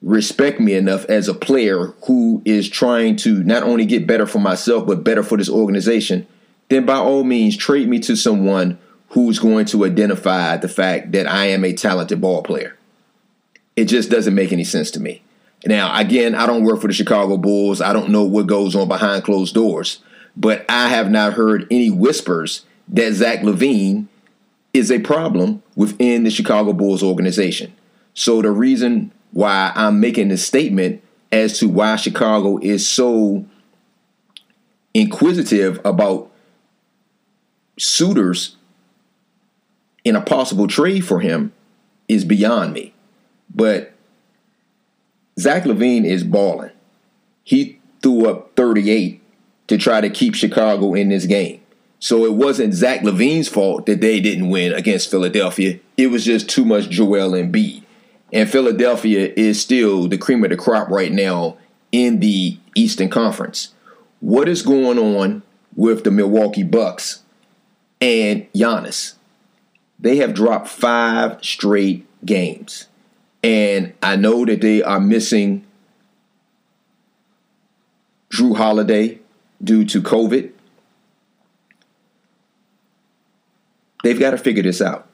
respect 0.00 0.60
me 0.60 0.74
enough 0.74 1.04
as 1.06 1.28
a 1.28 1.34
player 1.34 1.94
who 2.06 2.42
is 2.44 2.68
trying 2.68 3.16
to 3.16 3.42
not 3.44 3.62
only 3.62 3.86
get 3.86 4.06
better 4.06 4.26
for 4.26 4.38
myself, 4.38 4.86
but 4.86 5.04
better 5.04 5.22
for 5.22 5.36
this 5.36 5.48
organization, 5.48 6.26
then 6.68 6.86
by 6.86 6.96
all 6.96 7.24
means, 7.24 7.56
trade 7.56 7.88
me 7.88 7.98
to 8.00 8.16
someone 8.16 8.78
who's 9.14 9.38
going 9.38 9.64
to 9.64 9.84
identify 9.84 10.56
the 10.56 10.68
fact 10.68 11.12
that 11.12 11.28
I 11.28 11.46
am 11.46 11.64
a 11.64 11.72
talented 11.72 12.20
ball 12.20 12.42
player. 12.42 12.76
It 13.76 13.84
just 13.84 14.10
doesn't 14.10 14.34
make 14.34 14.52
any 14.52 14.64
sense 14.64 14.90
to 14.90 15.00
me. 15.00 15.22
Now, 15.64 15.96
again, 15.96 16.34
I 16.34 16.46
don't 16.46 16.64
work 16.64 16.80
for 16.80 16.88
the 16.88 16.92
Chicago 16.92 17.36
Bulls. 17.36 17.80
I 17.80 17.92
don't 17.92 18.10
know 18.10 18.24
what 18.24 18.48
goes 18.48 18.74
on 18.74 18.88
behind 18.88 19.22
closed 19.22 19.54
doors, 19.54 20.00
but 20.36 20.64
I 20.68 20.88
have 20.88 21.12
not 21.12 21.34
heard 21.34 21.68
any 21.70 21.90
whispers 21.90 22.66
that 22.88 23.12
Zach 23.12 23.40
LaVine 23.40 24.08
is 24.72 24.90
a 24.90 24.98
problem 24.98 25.62
within 25.76 26.24
the 26.24 26.30
Chicago 26.30 26.72
Bulls 26.72 27.04
organization. 27.04 27.72
So 28.14 28.42
the 28.42 28.50
reason 28.50 29.12
why 29.30 29.70
I'm 29.76 30.00
making 30.00 30.28
this 30.28 30.44
statement 30.44 31.04
as 31.30 31.60
to 31.60 31.68
why 31.68 31.94
Chicago 31.94 32.58
is 32.58 32.86
so 32.86 33.44
inquisitive 34.92 35.80
about 35.84 36.32
suitors 37.78 38.56
in 40.04 40.16
a 40.16 40.20
possible 40.20 40.68
trade 40.68 41.04
for 41.04 41.20
him 41.20 41.52
is 42.08 42.24
beyond 42.24 42.72
me. 42.72 42.92
But 43.54 43.92
Zach 45.38 45.64
LaVine 45.64 46.04
is 46.04 46.22
balling. 46.22 46.70
He 47.42 47.78
threw 48.02 48.28
up 48.28 48.54
38 48.56 49.20
to 49.68 49.78
try 49.78 50.00
to 50.00 50.10
keep 50.10 50.34
Chicago 50.34 50.94
in 50.94 51.08
this 51.08 51.26
game. 51.26 51.60
So 51.98 52.26
it 52.26 52.34
wasn't 52.34 52.74
Zach 52.74 53.00
LaVine's 53.00 53.48
fault 53.48 53.86
that 53.86 54.02
they 54.02 54.20
didn't 54.20 54.50
win 54.50 54.74
against 54.74 55.10
Philadelphia. 55.10 55.78
It 55.96 56.08
was 56.08 56.24
just 56.24 56.50
too 56.50 56.64
much 56.64 56.90
Joel 56.90 57.30
Embiid. 57.30 57.82
And 58.32 58.50
Philadelphia 58.50 59.32
is 59.36 59.60
still 59.60 60.08
the 60.08 60.18
cream 60.18 60.44
of 60.44 60.50
the 60.50 60.56
crop 60.56 60.88
right 60.88 61.12
now 61.12 61.56
in 61.92 62.20
the 62.20 62.58
Eastern 62.74 63.08
Conference. 63.08 63.72
What 64.20 64.48
is 64.48 64.62
going 64.62 64.98
on 64.98 65.42
with 65.76 66.04
the 66.04 66.10
Milwaukee 66.10 66.62
Bucks 66.62 67.22
and 68.00 68.52
Giannis? 68.52 69.14
They 69.98 70.16
have 70.16 70.34
dropped 70.34 70.68
five 70.68 71.44
straight 71.44 72.06
games. 72.24 72.88
And 73.42 73.92
I 74.02 74.16
know 74.16 74.44
that 74.44 74.60
they 74.60 74.82
are 74.82 75.00
missing 75.00 75.64
Jrue 78.30 78.56
Holiday 78.56 79.20
due 79.62 79.84
to 79.84 80.02
COVID. 80.02 80.50
They've 84.02 84.18
got 84.18 84.32
to 84.32 84.38
figure 84.38 84.62
this 84.62 84.82
out. 84.82 85.06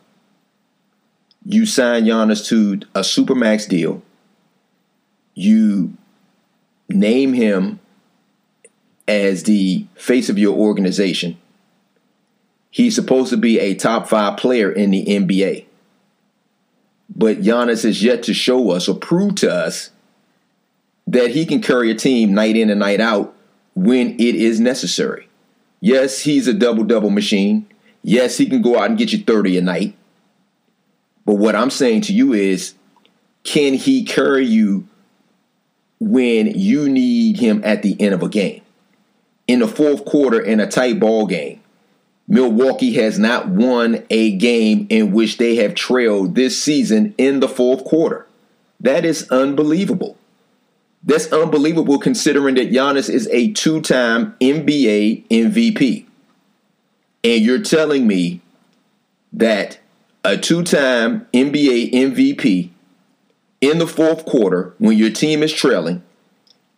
You 1.45 1.67
sign 1.67 2.05
Giannis 2.05 2.47
to 2.49 2.87
a 2.95 3.01
supermax 3.01 3.69
deal. 3.69 4.03
You 5.35 5.97
name 6.89 7.33
him 7.33 7.81
as 9.07 9.45
the 9.45 9.87
face 9.95 10.29
of 10.29 10.39
your 10.39 10.57
organization. 10.57 11.37
He's 12.71 12.95
supposed 12.95 13.31
to 13.31 13.37
be 13.37 13.59
a 13.59 13.75
top 13.75 14.09
five 14.09 14.37
player 14.37 14.71
in 14.71 14.91
the 14.91 15.05
NBA. 15.05 15.67
But 17.15 17.43
Giannis 17.43 17.83
has 17.83 18.03
yet 18.03 18.23
to 18.25 18.35
show 18.35 18.71
us 18.71 18.89
or 18.89 18.95
prove 18.95 19.35
to 19.37 19.53
us 19.53 19.91
that 21.07 21.33
he 21.33 21.45
can 21.45 21.61
carry 21.61 21.91
a 21.91 21.95
team 21.95 22.33
night 22.33 22.57
in 22.57 22.71
and 22.71 22.79
night 22.79 23.01
out 23.01 23.35
when 23.75 24.13
it 24.21 24.37
is 24.37 24.61
necessary. 24.61 25.29
Yes, 25.81 26.21
he's 26.21 26.47
a 26.47 26.55
double 26.55 26.85
double 26.85 27.11
machine. 27.11 27.67
Yes, 28.03 28.39
he 28.39 28.47
can 28.47 28.63
go 28.63 28.79
out 28.79 28.89
and 28.89 28.99
get 28.99 29.13
you 29.13 29.19
30 29.25 29.59
a 29.59 29.63
night. 29.63 29.97
But 31.27 31.35
what 31.35 31.57
I'm 31.57 31.71
saying 31.71 32.03
to 32.03 32.13
you 32.13 32.33
is 32.33 32.75
can 33.43 33.75
he 33.75 34.05
carry 34.05 34.47
you 34.47 34.87
when 35.99 36.47
you 36.47 36.89
need 36.89 37.39
him 37.39 37.63
at 37.65 37.83
the 37.83 38.01
end 38.01 38.15
of 38.15 38.23
a 38.23 38.29
game? 38.29 38.63
In 39.47 39.59
the 39.59 39.69
fourth 39.69 40.05
quarter 40.05 40.41
in 40.41 40.61
a 40.61 40.67
tight 40.67 41.01
ball 41.01 41.27
game, 41.27 41.60
Milwaukee 42.31 42.93
has 42.93 43.19
not 43.19 43.49
won 43.49 44.05
a 44.09 44.37
game 44.37 44.87
in 44.89 45.11
which 45.11 45.37
they 45.37 45.57
have 45.57 45.75
trailed 45.75 46.37
this 46.37 46.63
season 46.63 47.13
in 47.19 47.41
the 47.41 47.49
fourth 47.49 47.85
quarter. 47.85 48.25
That 48.79 49.05
is 49.05 49.29
unbelievable. 49.31 50.17
That's 51.03 51.33
unbelievable 51.33 51.99
considering 51.99 52.55
that 52.55 52.71
Giannis 52.71 53.11
is 53.11 53.29
a 53.33 53.51
two 53.51 53.81
time 53.81 54.37
NBA 54.41 55.27
MVP. 55.27 56.07
And 57.25 57.43
you're 57.43 57.63
telling 57.63 58.07
me 58.07 58.41
that 59.33 59.81
a 60.25 60.37
two 60.37 60.63
time 60.63 61.27
NBA 61.35 61.93
MVP 61.93 62.71
in 63.61 63.79
the 63.79 63.89
fourth 63.89 64.25
quarter, 64.25 64.73
when 64.79 64.97
your 64.97 65.11
team 65.11 65.43
is 65.43 65.53
trailing, 65.53 66.05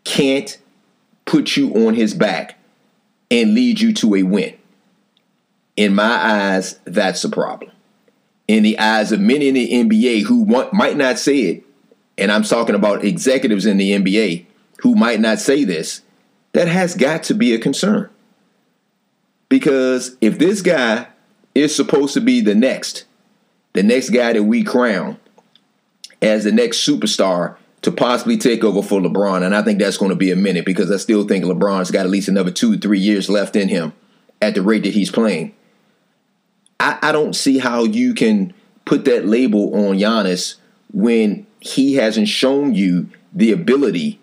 can't 0.05 0.57
put 1.27 1.59
you 1.59 1.75
on 1.87 1.93
his 1.93 2.15
back 2.15 2.59
and 3.31 3.53
lead 3.53 3.83
you 3.83 3.93
to 3.93 4.15
a 4.15 4.23
win. 4.23 4.55
In 5.77 5.95
my 5.95 6.05
eyes, 6.05 6.79
that's 6.85 7.23
the 7.23 7.29
problem. 7.29 7.71
In 8.49 8.63
the 8.63 8.79
eyes 8.79 9.13
of 9.13 9.21
many 9.21 9.49
in 9.49 9.55
the 9.55 9.73
NBA 9.73 10.25
who 10.25 10.43
want, 10.43 10.73
might 10.73 10.97
not 10.97 11.19
say 11.19 11.39
it, 11.41 11.65
and 12.19 12.31
I'm 12.31 12.43
talking 12.43 12.75
about 12.75 13.05
executives 13.05 13.65
in 13.65 13.79
the 13.79 13.93
NBA 13.93 14.47
who 14.83 14.95
might 14.95 15.21
not 15.21 15.39
say 15.39 15.65
this, 15.65 16.03
that 16.53 16.69
has 16.69 16.95
got 16.95 17.23
to 17.25 17.35
be 17.35 17.55
a 17.55 17.59
concern. 17.59 18.11
Because 19.49 20.17
if 20.21 20.39
this 20.39 20.61
guy 20.61 21.07
is 21.55 21.75
supposed 21.75 22.15
to 22.15 22.21
be 22.21 22.41
the 22.41 22.55
next, 22.55 23.05
the 23.73 23.83
next 23.83 24.11
guy 24.11 24.33
that 24.33 24.43
we 24.43 24.65
crown 24.65 25.19
as 26.21 26.45
the 26.45 26.53
next 26.53 26.87
superstar 26.87 27.57
to 27.83 27.91
possibly 27.91 28.37
take 28.37 28.63
over 28.65 28.83
for 28.83 29.01
LeBron, 29.01 29.45
and 29.45 29.55
I 29.55 29.63
think 29.63 29.79
that's 29.79 29.97
going 29.97 30.11
to 30.11 30.17
be 30.17 30.31
a 30.31 30.37
minute 30.37 30.65
because 30.65 30.91
I 30.91 30.97
still 30.97 31.27
think 31.27 31.45
LeBron's 31.45 31.91
got 31.91 32.07
at 32.07 32.11
least 32.11 32.29
another 32.29 32.51
two, 32.51 32.79
three 32.79 33.01
years 33.01 33.29
left 33.29 33.57
in 33.57 33.69
him 33.69 33.93
at 34.41 34.55
the 34.55 34.63
rate 34.63 34.85
that 34.85 34.95
he's 34.95 35.11
playing. 35.11 35.55
I, 36.83 36.99
I 37.01 37.13
don't 37.13 37.37
see 37.37 37.59
how 37.59 37.85
you 37.85 38.13
can 38.13 38.53
put 38.85 39.05
that 39.05 39.25
label 39.25 39.73
on 39.73 39.99
Giannis 39.99 40.57
when 40.93 41.47
he 41.61 41.95
hasn't 41.95 42.27
shown 42.27 42.75
you 42.75 43.09
the 43.33 43.53
ability 43.53 44.19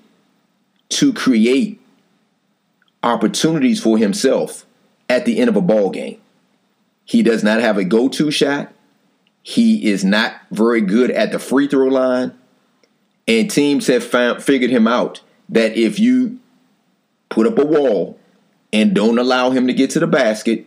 to 0.90 1.14
create 1.14 1.80
opportunities 3.02 3.82
for 3.82 3.98
himself 3.98 4.66
at 5.08 5.24
the 5.24 5.40
end 5.40 5.50
of 5.50 5.56
a 5.56 5.62
ball 5.62 5.90
game. 5.90 6.20
He 7.06 7.24
does 7.24 7.46
not 7.46 7.62
have 7.62 7.78
a 7.78 7.86
go-to 7.86 8.30
shot. 8.30 8.74
He 9.42 9.90
is 9.90 10.04
not 10.04 10.34
very 10.52 10.82
good 10.82 11.12
at 11.12 11.32
the 11.32 11.40
free 11.40 11.70
throw 11.70 11.88
line. 11.88 12.38
And 13.26 13.50
teams 13.50 13.88
have 13.88 14.04
found, 14.04 14.44
figured 14.44 14.70
him 14.70 14.86
out 14.86 15.22
that 15.48 15.78
if 15.78 15.98
you 15.98 16.40
put 17.30 17.48
up 17.48 17.58
a 17.58 17.66
wall 17.66 18.20
and 18.74 18.94
don't 18.94 19.18
allow 19.18 19.52
him 19.52 19.66
to 19.68 19.74
get 19.74 19.92
to 19.92 20.00
the 20.02 20.08
basket, 20.08 20.66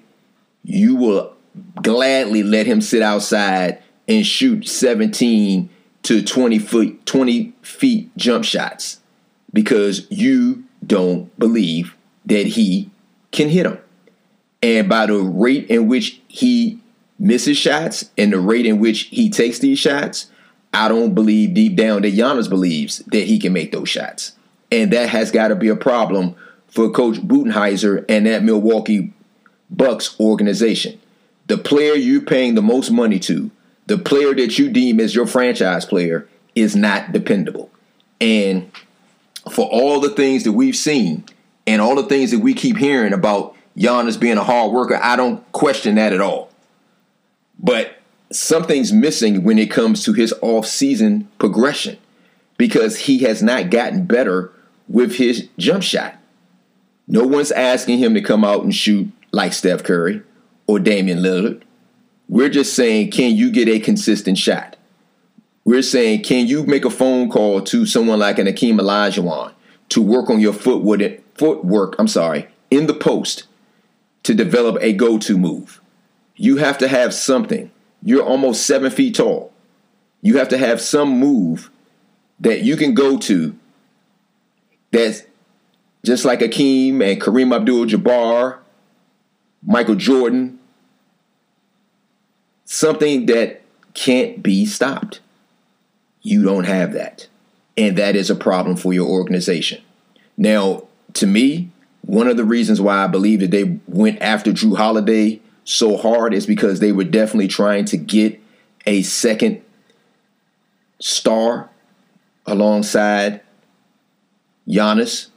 you 0.64 0.96
will 0.96 1.36
gladly 1.82 2.42
let 2.42 2.66
him 2.66 2.80
sit 2.80 3.02
outside 3.02 3.82
and 4.08 4.26
shoot 4.26 4.66
17 4.66 5.68
to 6.02 6.22
20 6.22 6.58
foot 6.58 7.06
20 7.06 7.52
feet 7.62 8.16
jump 8.16 8.44
shots 8.44 9.00
because 9.52 10.06
you 10.10 10.64
don't 10.84 11.36
believe 11.38 11.94
that 12.24 12.46
he 12.46 12.90
can 13.30 13.48
hit 13.48 13.64
them. 13.64 13.78
And 14.62 14.88
by 14.88 15.06
the 15.06 15.18
rate 15.18 15.68
in 15.68 15.88
which 15.88 16.20
he 16.28 16.80
misses 17.18 17.56
shots 17.56 18.10
and 18.16 18.32
the 18.32 18.40
rate 18.40 18.66
in 18.66 18.78
which 18.78 19.02
he 19.02 19.30
takes 19.30 19.58
these 19.58 19.78
shots, 19.78 20.30
I 20.72 20.88
don't 20.88 21.14
believe 21.14 21.54
deep 21.54 21.76
down 21.76 22.02
that 22.02 22.14
Giannis 22.14 22.48
believes 22.48 22.98
that 23.08 23.26
he 23.26 23.38
can 23.38 23.52
make 23.52 23.72
those 23.72 23.88
shots. 23.88 24.32
And 24.70 24.92
that 24.92 25.08
has 25.10 25.30
got 25.30 25.48
to 25.48 25.54
be 25.54 25.68
a 25.68 25.76
problem 25.76 26.34
for 26.68 26.90
Coach 26.90 27.16
Budenholzer 27.16 28.04
and 28.08 28.26
that 28.26 28.42
Milwaukee 28.42 29.12
Bucks 29.70 30.18
organization. 30.18 30.98
The 31.46 31.58
player 31.58 31.94
you're 31.94 32.22
paying 32.22 32.54
the 32.54 32.62
most 32.62 32.90
money 32.90 33.18
to, 33.20 33.50
the 33.86 33.98
player 33.98 34.34
that 34.34 34.58
you 34.58 34.70
deem 34.70 35.00
as 35.00 35.14
your 35.14 35.26
franchise 35.26 35.84
player, 35.84 36.28
is 36.54 36.76
not 36.76 37.12
dependable. 37.12 37.70
And 38.20 38.70
for 39.50 39.66
all 39.66 40.00
the 40.00 40.10
things 40.10 40.44
that 40.44 40.52
we've 40.52 40.76
seen 40.76 41.24
and 41.66 41.82
all 41.82 41.96
the 41.96 42.04
things 42.04 42.30
that 42.30 42.38
we 42.38 42.54
keep 42.54 42.76
hearing 42.76 43.12
about 43.12 43.56
Giannis 43.76 44.20
being 44.20 44.38
a 44.38 44.44
hard 44.44 44.72
worker, 44.72 44.98
I 45.02 45.16
don't 45.16 45.50
question 45.52 45.96
that 45.96 46.12
at 46.12 46.20
all. 46.20 46.50
But 47.58 47.96
something's 48.30 48.92
missing 48.92 49.42
when 49.42 49.58
it 49.58 49.70
comes 49.70 50.04
to 50.04 50.12
his 50.12 50.32
off-season 50.42 51.28
progression 51.38 51.98
because 52.56 53.00
he 53.00 53.20
has 53.20 53.42
not 53.42 53.70
gotten 53.70 54.04
better 54.04 54.52
with 54.88 55.16
his 55.16 55.48
jump 55.58 55.82
shot. 55.82 56.16
No 57.08 57.26
one's 57.26 57.50
asking 57.50 57.98
him 57.98 58.14
to 58.14 58.20
come 58.20 58.44
out 58.44 58.62
and 58.62 58.74
shoot 58.74 59.10
like 59.32 59.52
Steph 59.52 59.82
Curry 59.82 60.22
or 60.72 60.78
Damian 60.78 61.18
Lillard. 61.18 61.62
We're 62.28 62.48
just 62.48 62.74
saying, 62.74 63.10
can 63.10 63.36
you 63.36 63.50
get 63.50 63.68
a 63.68 63.78
consistent 63.78 64.38
shot? 64.38 64.76
We're 65.64 65.82
saying, 65.82 66.22
can 66.22 66.46
you 66.46 66.64
make 66.64 66.86
a 66.86 66.90
phone 66.90 67.30
call 67.30 67.60
to 67.60 67.84
someone 67.84 68.18
like 68.18 68.38
an 68.38 68.46
Akeem 68.46 68.80
Olajuwon 68.80 69.52
to 69.90 70.00
work 70.00 70.30
on 70.30 70.40
your 70.40 70.54
footwork, 70.54 71.20
footwork, 71.36 71.94
I'm 71.98 72.08
sorry, 72.08 72.48
in 72.70 72.86
the 72.86 72.94
post 72.94 73.44
to 74.22 74.34
develop 74.34 74.78
a 74.80 74.94
go-to 74.94 75.36
move? 75.36 75.80
You 76.36 76.56
have 76.56 76.78
to 76.78 76.88
have 76.88 77.12
something. 77.12 77.70
You're 78.02 78.24
almost 78.24 78.66
seven 78.66 78.90
feet 78.90 79.16
tall. 79.16 79.52
You 80.22 80.38
have 80.38 80.48
to 80.48 80.58
have 80.58 80.80
some 80.80 81.10
move 81.10 81.70
that 82.40 82.62
you 82.62 82.76
can 82.76 82.94
go 82.94 83.18
to 83.18 83.54
that's 84.90 85.22
just 86.04 86.24
like 86.24 86.40
Akeem 86.40 87.04
and 87.04 87.20
Kareem 87.20 87.54
Abdul 87.54 87.86
Jabbar, 87.86 88.58
Michael 89.62 89.94
Jordan, 89.94 90.58
something 92.72 93.26
that 93.26 93.60
can't 93.92 94.42
be 94.42 94.64
stopped. 94.64 95.20
You 96.22 96.42
don't 96.42 96.64
have 96.64 96.94
that. 96.94 97.28
And 97.76 97.98
that 97.98 98.16
is 98.16 98.30
a 98.30 98.34
problem 98.34 98.76
for 98.76 98.94
your 98.94 99.06
organization. 99.06 99.82
Now, 100.38 100.84
to 101.14 101.26
me, 101.26 101.70
one 102.00 102.28
of 102.28 102.38
the 102.38 102.44
reasons 102.44 102.80
why 102.80 103.04
I 103.04 103.08
believe 103.08 103.40
that 103.40 103.50
they 103.50 103.78
went 103.86 104.22
after 104.22 104.52
Jrue 104.52 104.78
Holiday 104.78 105.40
so 105.64 105.98
hard 105.98 106.32
is 106.32 106.46
because 106.46 106.80
they 106.80 106.92
were 106.92 107.04
definitely 107.04 107.48
trying 107.48 107.84
to 107.86 107.98
get 107.98 108.40
a 108.86 109.02
second 109.02 109.62
star 110.98 111.68
alongside 112.46 113.42
Giannis 114.66 115.28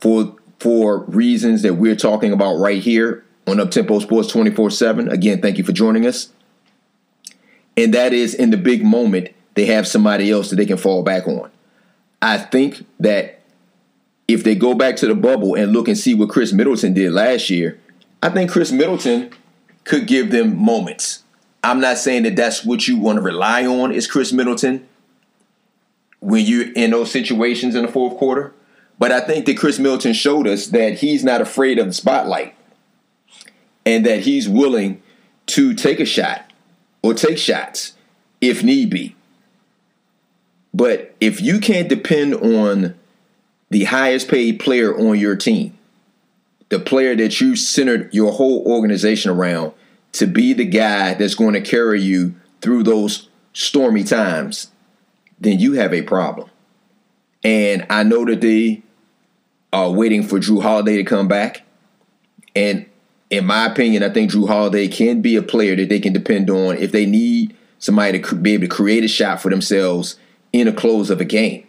for 0.00 0.36
for 0.58 1.04
reasons 1.04 1.62
that 1.62 1.74
we're 1.74 1.96
talking 1.96 2.32
about 2.32 2.54
right 2.56 2.82
here 2.82 3.24
on 3.46 3.56
Uptempo 3.56 4.00
Sports 4.00 4.32
24/7. 4.32 5.10
Again, 5.10 5.40
thank 5.40 5.58
you 5.58 5.64
for 5.64 5.72
joining 5.72 6.06
us. 6.06 6.28
And 7.76 7.94
that 7.94 8.12
is 8.12 8.34
in 8.34 8.50
the 8.50 8.56
big 8.56 8.84
moment 8.84 9.28
they 9.54 9.66
have 9.66 9.86
somebody 9.86 10.30
else 10.30 10.50
that 10.50 10.56
they 10.56 10.66
can 10.66 10.76
fall 10.76 11.02
back 11.02 11.26
on. 11.26 11.50
I 12.20 12.38
think 12.38 12.86
that 13.00 13.40
if 14.28 14.44
they 14.44 14.54
go 14.54 14.74
back 14.74 14.96
to 14.96 15.06
the 15.06 15.14
bubble 15.14 15.54
and 15.54 15.72
look 15.72 15.88
and 15.88 15.98
see 15.98 16.14
what 16.14 16.30
Khris 16.30 16.52
Middleton 16.52 16.94
did 16.94 17.12
last 17.12 17.50
year, 17.50 17.78
I 18.22 18.30
think 18.30 18.50
Khris 18.50 18.72
Middleton 18.72 19.30
could 19.84 20.06
give 20.06 20.30
them 20.30 20.56
moments. 20.56 21.24
I'm 21.64 21.80
not 21.80 21.98
saying 21.98 22.22
that 22.24 22.36
that's 22.36 22.64
what 22.64 22.88
you 22.88 22.98
want 22.98 23.16
to 23.16 23.22
rely 23.22 23.66
on 23.66 23.92
is 23.92 24.06
Khris 24.06 24.32
Middleton 24.32 24.86
when 26.20 26.44
you're 26.46 26.72
in 26.72 26.92
those 26.92 27.10
situations 27.10 27.74
in 27.74 27.84
the 27.84 27.90
fourth 27.90 28.16
quarter. 28.16 28.52
But 28.98 29.10
I 29.10 29.20
think 29.20 29.46
that 29.46 29.56
Khris 29.56 29.78
Middleton 29.78 30.12
showed 30.12 30.46
us 30.46 30.68
that 30.68 30.98
he's 30.98 31.24
not 31.24 31.40
afraid 31.40 31.78
of 31.78 31.86
the 31.86 31.92
spotlight 31.92 32.54
and 33.84 34.06
that 34.06 34.20
he's 34.20 34.48
willing 34.48 35.02
to 35.46 35.74
take 35.74 35.98
a 35.98 36.04
shot 36.04 36.51
or 37.02 37.14
take 37.14 37.38
shots 37.38 37.94
if 38.40 38.62
need 38.62 38.90
be. 38.90 39.14
But 40.74 41.14
if 41.20 41.40
you 41.40 41.60
can't 41.60 41.88
depend 41.88 42.34
on 42.34 42.94
the 43.70 43.84
highest 43.84 44.28
paid 44.28 44.60
player 44.60 44.96
on 44.96 45.18
your 45.18 45.36
team, 45.36 45.76
the 46.68 46.78
player 46.78 47.14
that 47.16 47.40
you 47.40 47.56
centered 47.56 48.12
your 48.14 48.32
whole 48.32 48.64
organization 48.66 49.30
around 49.30 49.72
to 50.12 50.26
be 50.26 50.52
the 50.52 50.64
guy 50.64 51.14
that's 51.14 51.34
going 51.34 51.54
to 51.54 51.60
carry 51.60 52.00
you 52.00 52.34
through 52.60 52.82
those 52.82 53.28
stormy 53.52 54.04
times, 54.04 54.70
then 55.38 55.58
you 55.58 55.74
have 55.74 55.92
a 55.92 56.02
problem. 56.02 56.48
And 57.44 57.86
I 57.90 58.02
know 58.02 58.24
that 58.24 58.40
they 58.40 58.82
are 59.72 59.90
waiting 59.90 60.22
for 60.22 60.38
Jrue 60.38 60.62
Holiday 60.62 60.96
to 60.96 61.04
come 61.04 61.28
back. 61.28 61.62
And 62.54 62.86
in 63.32 63.46
my 63.46 63.64
opinion, 63.64 64.02
I 64.02 64.10
think 64.10 64.30
Jrue 64.30 64.46
Holiday 64.46 64.88
can 64.88 65.22
be 65.22 65.36
a 65.36 65.42
player 65.42 65.74
that 65.74 65.88
they 65.88 66.00
can 66.00 66.12
depend 66.12 66.50
on 66.50 66.76
if 66.76 66.92
they 66.92 67.06
need 67.06 67.56
somebody 67.78 68.20
to 68.20 68.34
be 68.36 68.52
able 68.52 68.64
to 68.64 68.68
create 68.68 69.04
a 69.04 69.08
shot 69.08 69.40
for 69.40 69.48
themselves 69.48 70.18
in 70.52 70.68
a 70.68 70.72
close 70.72 71.08
of 71.08 71.18
a 71.18 71.24
game. 71.24 71.66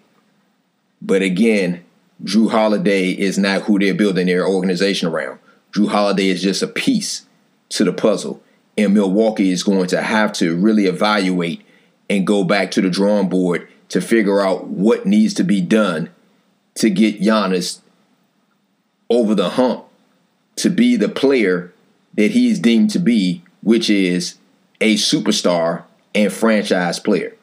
But 1.02 1.22
again, 1.22 1.82
Jrue 2.22 2.52
Holiday 2.52 3.12
is 3.12 3.38
not 3.38 3.62
who 3.62 3.80
they're 3.80 3.94
building 3.94 4.28
their 4.28 4.46
organization 4.46 5.08
around. 5.08 5.40
Jrue 5.72 5.88
Holiday 5.88 6.28
is 6.28 6.42
just 6.42 6.62
a 6.62 6.68
piece 6.68 7.26
to 7.70 7.86
the 7.86 7.94
puzzle. 7.94 8.44
And 8.78 8.94
Milwaukee 8.94 9.52
is 9.52 9.64
going 9.64 9.88
to 9.88 10.02
have 10.02 10.34
to 10.34 10.58
really 10.58 10.88
evaluate 10.88 11.62
and 12.10 12.28
go 12.28 12.44
back 12.44 12.72
to 12.72 12.82
the 12.82 12.90
drawing 12.90 13.30
board 13.30 13.70
to 13.88 14.02
figure 14.02 14.42
out 14.42 14.68
what 14.68 15.06
needs 15.06 15.34
to 15.36 15.46
be 15.46 15.62
done 15.62 16.10
to 16.76 16.90
get 16.90 17.22
Giannis 17.22 17.80
over 19.10 19.34
the 19.34 19.52
hump 19.52 19.86
to 20.58 20.70
be 20.70 20.96
the 20.96 21.10
player 21.10 21.74
that 22.16 22.32
he 22.32 22.50
is 22.50 22.60
deemed 22.60 22.92
to 22.92 23.00
be, 23.00 23.42
which 23.62 23.90
is 23.90 24.36
a 24.80 24.96
superstar 24.96 25.84
and 26.14 26.32
franchise 26.32 27.00
player. 27.00 27.36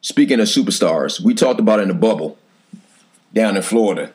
Speaking 0.00 0.40
of 0.40 0.46
superstars, 0.46 1.20
we 1.20 1.34
talked 1.34 1.60
about 1.60 1.80
in 1.80 1.88
the 1.88 1.94
bubble 1.94 2.38
down 3.32 3.56
in 3.56 3.62
Florida 3.62 4.12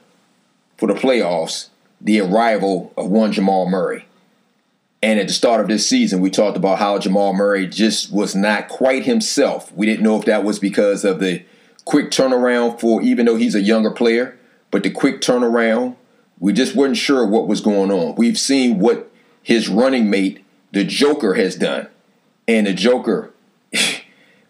for 0.78 0.88
the 0.88 0.93
playoffs 0.93 1.69
the 2.00 2.19
arrival 2.19 2.93
of 2.97 3.10
one 3.10 3.32
Jamal 3.32 3.69
Murray. 3.69 4.06
And 5.04 5.19
at 5.19 5.28
the 5.28 5.34
start 5.34 5.62
of 5.62 5.67
this 5.67 5.88
season, 5.88 6.21
we 6.21 6.30
talked 6.30 6.58
about 6.58 6.80
how 6.80 6.97
Jamal 7.00 7.34
Murray 7.34 7.67
just 7.67 8.12
was 8.12 8.36
not 8.36 8.69
quite 8.69 9.06
himself. 9.06 9.71
We 9.74 9.86
didn't 9.86 10.04
know 10.04 10.17
if 10.17 10.26
that 10.26 10.43
was 10.43 10.60
because 10.60 11.04
of 11.04 11.19
the 11.19 11.43
quick 11.86 12.12
turnaround 12.12 12.80
for, 12.80 13.02
even 13.02 13.26
though 13.26 13.36
he's 13.36 13.56
a 13.56 13.62
younger 13.62 13.91
player, 13.91 14.38
but 14.69 14.84
the 14.84 14.91
quick 14.91 15.21
turnaround, 15.21 15.95
we 16.41 16.51
just 16.51 16.75
weren't 16.75 16.97
sure 16.97 17.25
what 17.25 17.47
was 17.47 17.62
going 17.62 17.91
on. 17.91 18.15
We've 18.15 18.38
seen 18.38 18.80
what 18.80 19.10
his 19.41 19.69
running 19.69 20.10
mate, 20.10 20.43
the 20.73 20.84
Joker, 20.84 21.36
has 21.36 21.56
done. 21.56 21.88
And 22.47 22.67
the 22.67 22.73
Joker 22.73 23.32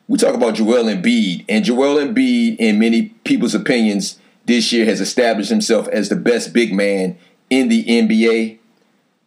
we 0.07 0.17
talk 0.17 0.35
about 0.35 0.55
Joel 0.55 0.85
Embiid, 0.85 1.45
and 1.47 1.63
Joel 1.63 1.95
Embiid, 1.95 2.57
in 2.57 2.79
many 2.79 3.03
people's 3.23 3.55
opinions, 3.55 4.19
this 4.45 4.73
year 4.73 4.85
has 4.85 4.99
established 4.99 5.49
himself 5.49 5.87
as 5.87 6.09
the 6.09 6.15
best 6.15 6.51
big 6.51 6.73
man 6.73 7.17
in 7.49 7.69
the 7.69 7.85
NBA. 7.85 8.57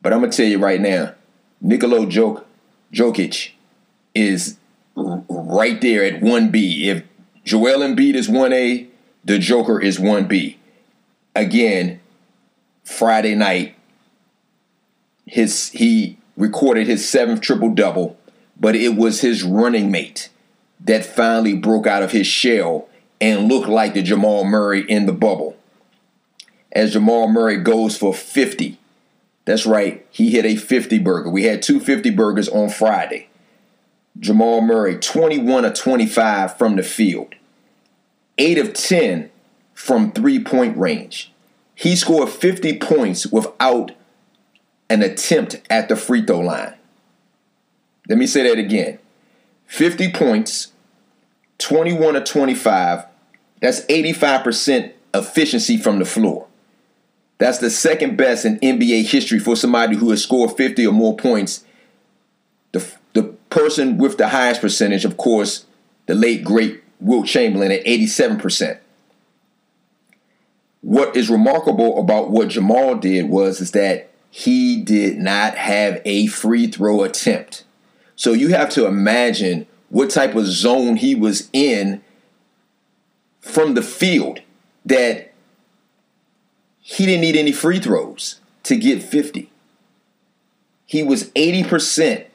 But 0.02 0.12
I'm 0.12 0.20
gonna 0.20 0.32
tell 0.32 0.46
you 0.46 0.58
right 0.58 0.80
now, 0.80 1.14
Nikola 1.60 2.06
Jok- 2.06 2.44
Jokic 2.92 3.52
is 4.14 4.58
right 4.94 5.80
there 5.80 6.04
at 6.04 6.20
1B. 6.20 6.84
If 6.84 7.04
Joel 7.44 7.80
Embiid 7.80 8.14
is 8.14 8.28
1A, 8.28 8.88
the 9.24 9.38
Joker 9.38 9.80
is 9.80 9.98
1B. 9.98 10.56
Again, 11.34 12.00
Friday 12.84 13.34
night, 13.34 13.74
his 15.26 15.70
he 15.70 16.18
recorded 16.36 16.86
his 16.86 17.08
seventh 17.08 17.40
triple 17.40 17.70
double, 17.70 18.16
but 18.58 18.76
it 18.76 18.94
was 18.94 19.20
his 19.20 19.42
running 19.42 19.90
mate 19.90 20.28
that 20.80 21.04
finally 21.04 21.54
broke 21.54 21.86
out 21.86 22.02
of 22.02 22.12
his 22.12 22.26
shell 22.26 22.88
and 23.20 23.48
looked 23.48 23.68
like 23.68 23.94
the 23.94 24.02
Jamal 24.02 24.44
Murray 24.44 24.82
in 24.82 25.06
the 25.06 25.12
bubble. 25.12 25.56
As 26.72 26.92
Jamal 26.92 27.28
Murray 27.28 27.56
goes 27.56 27.96
for 27.96 28.12
50. 28.12 28.78
That's 29.46 29.66
right, 29.66 30.06
he 30.10 30.30
hit 30.30 30.44
a 30.44 30.56
50 30.56 30.98
burger. 30.98 31.30
We 31.30 31.44
had 31.44 31.62
two 31.62 31.80
50 31.80 32.10
burgers 32.10 32.48
on 32.48 32.68
Friday. 32.68 33.28
Jamal 34.18 34.60
Murray, 34.60 34.98
21 34.98 35.64
of 35.64 35.74
25 35.74 36.56
from 36.56 36.76
the 36.76 36.82
field, 36.82 37.34
8 38.38 38.58
of 38.58 38.72
10 38.72 39.30
from 39.74 40.12
three 40.12 40.42
point 40.42 40.76
range. 40.76 41.33
He 41.74 41.96
scored 41.96 42.28
50 42.28 42.78
points 42.78 43.26
without 43.26 43.92
an 44.88 45.02
attempt 45.02 45.60
at 45.68 45.88
the 45.88 45.96
free 45.96 46.24
throw 46.24 46.40
line. 46.40 46.74
Let 48.08 48.18
me 48.18 48.26
say 48.26 48.42
that 48.48 48.58
again 48.58 48.98
50 49.66 50.12
points, 50.12 50.72
21 51.58 52.14
to 52.14 52.20
25. 52.22 53.06
That's 53.60 53.80
85% 53.86 54.92
efficiency 55.14 55.76
from 55.76 55.98
the 55.98 56.04
floor. 56.04 56.46
That's 57.38 57.58
the 57.58 57.70
second 57.70 58.16
best 58.16 58.44
in 58.44 58.58
NBA 58.60 59.06
history 59.06 59.38
for 59.38 59.56
somebody 59.56 59.96
who 59.96 60.10
has 60.10 60.22
scored 60.22 60.56
50 60.56 60.86
or 60.86 60.92
more 60.92 61.16
points. 61.16 61.64
The, 62.72 62.86
the 63.14 63.24
person 63.50 63.98
with 63.98 64.18
the 64.18 64.28
highest 64.28 64.60
percentage, 64.60 65.04
of 65.04 65.16
course, 65.16 65.66
the 66.06 66.14
late 66.14 66.44
great 66.44 66.82
Wilt 67.00 67.26
Chamberlain 67.26 67.72
at 67.72 67.84
87%. 67.84 68.78
What 70.84 71.16
is 71.16 71.30
remarkable 71.30 71.98
about 71.98 72.30
what 72.30 72.48
Jamal 72.48 72.96
did 72.96 73.30
was 73.30 73.62
is 73.62 73.70
that 73.70 74.10
he 74.28 74.82
did 74.82 75.16
not 75.16 75.54
have 75.54 76.02
a 76.04 76.26
free 76.26 76.66
throw 76.66 77.02
attempt. 77.02 77.64
So 78.16 78.34
you 78.34 78.48
have 78.48 78.68
to 78.70 78.84
imagine 78.84 79.66
what 79.88 80.10
type 80.10 80.34
of 80.34 80.44
zone 80.44 80.96
he 80.96 81.14
was 81.14 81.48
in 81.54 82.02
from 83.40 83.72
the 83.72 83.80
field 83.80 84.40
that 84.84 85.32
he 86.80 87.06
didn't 87.06 87.22
need 87.22 87.36
any 87.36 87.52
free 87.52 87.80
throws 87.80 88.40
to 88.64 88.76
get 88.76 89.02
50. 89.02 89.50
He 90.84 91.02
was 91.02 91.30
80% 91.30 92.26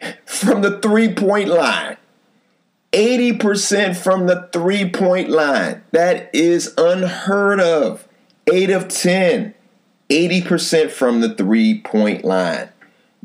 from 0.24 0.62
the 0.62 0.78
three 0.78 1.12
point 1.12 1.48
line. 1.48 1.96
80% 2.92 3.96
from 3.96 4.26
the 4.26 4.48
three 4.52 4.90
point 4.90 5.28
line. 5.28 5.82
That 5.92 6.30
is 6.34 6.74
unheard 6.78 7.60
of. 7.60 8.08
8 8.50 8.70
of 8.70 8.88
10. 8.88 9.54
80% 10.08 10.90
from 10.90 11.20
the 11.20 11.34
three 11.34 11.80
point 11.82 12.24
line. 12.24 12.70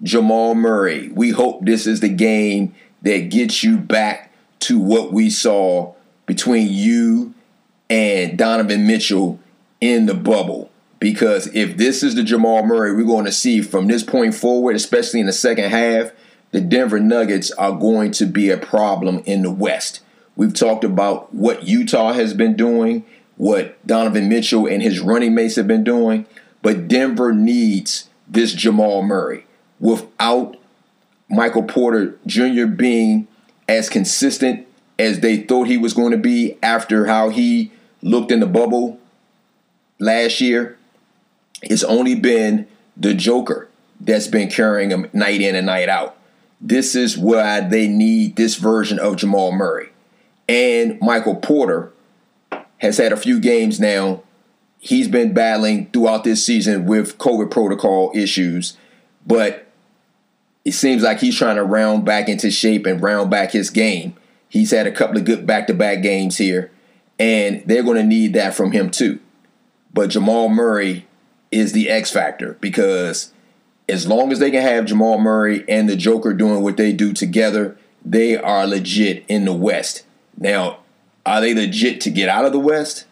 Jamal 0.01 0.53
Murray, 0.55 1.09
we 1.09 1.29
hope 1.29 1.63
this 1.63 1.87
is 1.87 2.01
the 2.01 2.09
game 2.09 2.75
that 3.03 3.29
gets 3.29 3.63
you 3.63 3.77
back 3.77 4.33
to 4.59 4.79
what 4.79 5.13
we 5.13 5.29
saw 5.29 5.93
between 6.25 6.67
you 6.69 7.33
and 7.89 8.37
Donovan 8.37 8.85
Mitchell 8.85 9.39
in 9.79 10.07
the 10.07 10.13
bubble. 10.13 10.69
Because 10.99 11.47
if 11.53 11.77
this 11.77 12.01
is 12.01 12.15
the 12.15 12.23
Jamal 12.23 12.63
Murray 12.63 12.93
we're 12.93 13.03
going 13.05 13.25
to 13.25 13.31
see 13.31 13.61
from 13.61 13.87
this 13.87 14.03
point 14.03 14.35
forward, 14.35 14.75
especially 14.75 15.19
in 15.19 15.25
the 15.25 15.33
second 15.33 15.69
half, 15.69 16.11
the 16.53 16.61
Denver 16.61 16.99
Nuggets 16.99 17.49
are 17.51 17.73
going 17.73 18.11
to 18.11 18.27
be 18.27 18.51
a 18.51 18.57
problem 18.57 19.23
in 19.25 19.41
the 19.41 19.51
West. 19.51 20.01
We've 20.35 20.53
talked 20.53 20.83
about 20.83 21.33
what 21.33 21.63
Utah 21.63 22.13
has 22.13 22.35
been 22.35 22.55
doing, 22.55 23.05
what 23.37 23.85
Donovan 23.85 24.29
Mitchell 24.29 24.67
and 24.67 24.81
his 24.81 24.99
running 24.99 25.33
mates 25.33 25.55
have 25.55 25.67
been 25.67 25.83
doing, 25.83 26.27
but 26.61 26.87
Denver 26.87 27.33
needs 27.33 28.07
this 28.27 28.53
Jamal 28.53 29.01
Murray. 29.01 29.47
Without 29.79 30.55
Michael 31.27 31.63
Porter 31.63 32.19
Jr. 32.27 32.67
being 32.67 33.27
as 33.67 33.89
consistent 33.89 34.67
as 34.99 35.21
they 35.21 35.37
thought 35.37 35.65
he 35.65 35.77
was 35.77 35.93
going 35.93 36.11
to 36.11 36.17
be 36.17 36.59
after 36.61 37.07
how 37.07 37.29
he 37.29 37.71
looked 38.03 38.31
in 38.31 38.39
the 38.39 38.45
bubble 38.45 38.99
last 39.99 40.39
year, 40.39 40.77
it's 41.63 41.83
only 41.83 42.13
been 42.13 42.67
the 42.95 43.15
Joker 43.15 43.69
that's 43.99 44.27
been 44.27 44.51
carrying 44.51 44.91
him 44.91 45.09
night 45.13 45.41
in 45.41 45.55
and 45.55 45.65
night 45.65 45.89
out. 45.89 46.15
This 46.65 46.95
is 46.95 47.17
why 47.17 47.59
they 47.59 47.89
need 47.89 48.37
this 48.37 48.55
version 48.55 48.97
of 48.97 49.17
Jamal 49.17 49.51
Murray. 49.51 49.89
And 50.47 50.97
Michael 51.01 51.35
Porter 51.35 51.91
has 52.77 52.97
had 52.97 53.11
a 53.11 53.17
few 53.17 53.41
games 53.41 53.81
now. 53.81 54.23
He's 54.79 55.09
been 55.09 55.33
battling 55.33 55.89
throughout 55.91 56.23
this 56.23 56.45
season 56.45 56.85
with 56.85 57.17
COVID 57.17 57.51
protocol 57.51 58.13
issues, 58.15 58.77
but 59.27 59.67
it 60.63 60.71
seems 60.71 61.03
like 61.03 61.19
he's 61.19 61.37
trying 61.37 61.57
to 61.57 61.65
round 61.65 62.05
back 62.05 62.29
into 62.29 62.49
shape 62.49 62.85
and 62.85 63.03
round 63.03 63.29
back 63.29 63.51
his 63.51 63.69
game. 63.69 64.15
He's 64.47 64.71
had 64.71 64.87
a 64.87 64.91
couple 64.91 65.17
of 65.17 65.25
good 65.25 65.45
back 65.45 65.67
to 65.67 65.73
back 65.73 66.01
games 66.01 66.37
here, 66.37 66.71
and 67.19 67.61
they're 67.65 67.83
going 67.83 67.97
to 67.97 68.03
need 68.03 68.33
that 68.33 68.53
from 68.53 68.71
him 68.71 68.89
too. 68.89 69.19
But 69.93 70.11
Jamal 70.11 70.47
Murray 70.47 71.07
is 71.51 71.73
the 71.73 71.89
X 71.89 72.09
factor 72.09 72.53
because 72.61 73.32
as 73.89 74.07
long 74.07 74.31
as 74.31 74.39
they 74.39 74.51
can 74.51 74.61
have 74.61 74.85
Jamal 74.85 75.17
Murray 75.17 75.65
and 75.67 75.89
the 75.89 75.95
Joker 75.95 76.33
doing 76.33 76.61
what 76.61 76.77
they 76.77 76.93
do 76.93 77.13
together, 77.13 77.77
they 78.05 78.37
are 78.37 78.65
legit 78.65 79.25
in 79.27 79.45
the 79.45 79.53
West. 79.53 80.05
Now, 80.37 80.79
are 81.25 81.41
they 81.41 81.53
legit 81.53 82.01
to 82.01 82.09
get 82.09 82.29
out 82.29 82.45
of 82.45 82.51
the 82.51 82.59
West? 82.59 83.05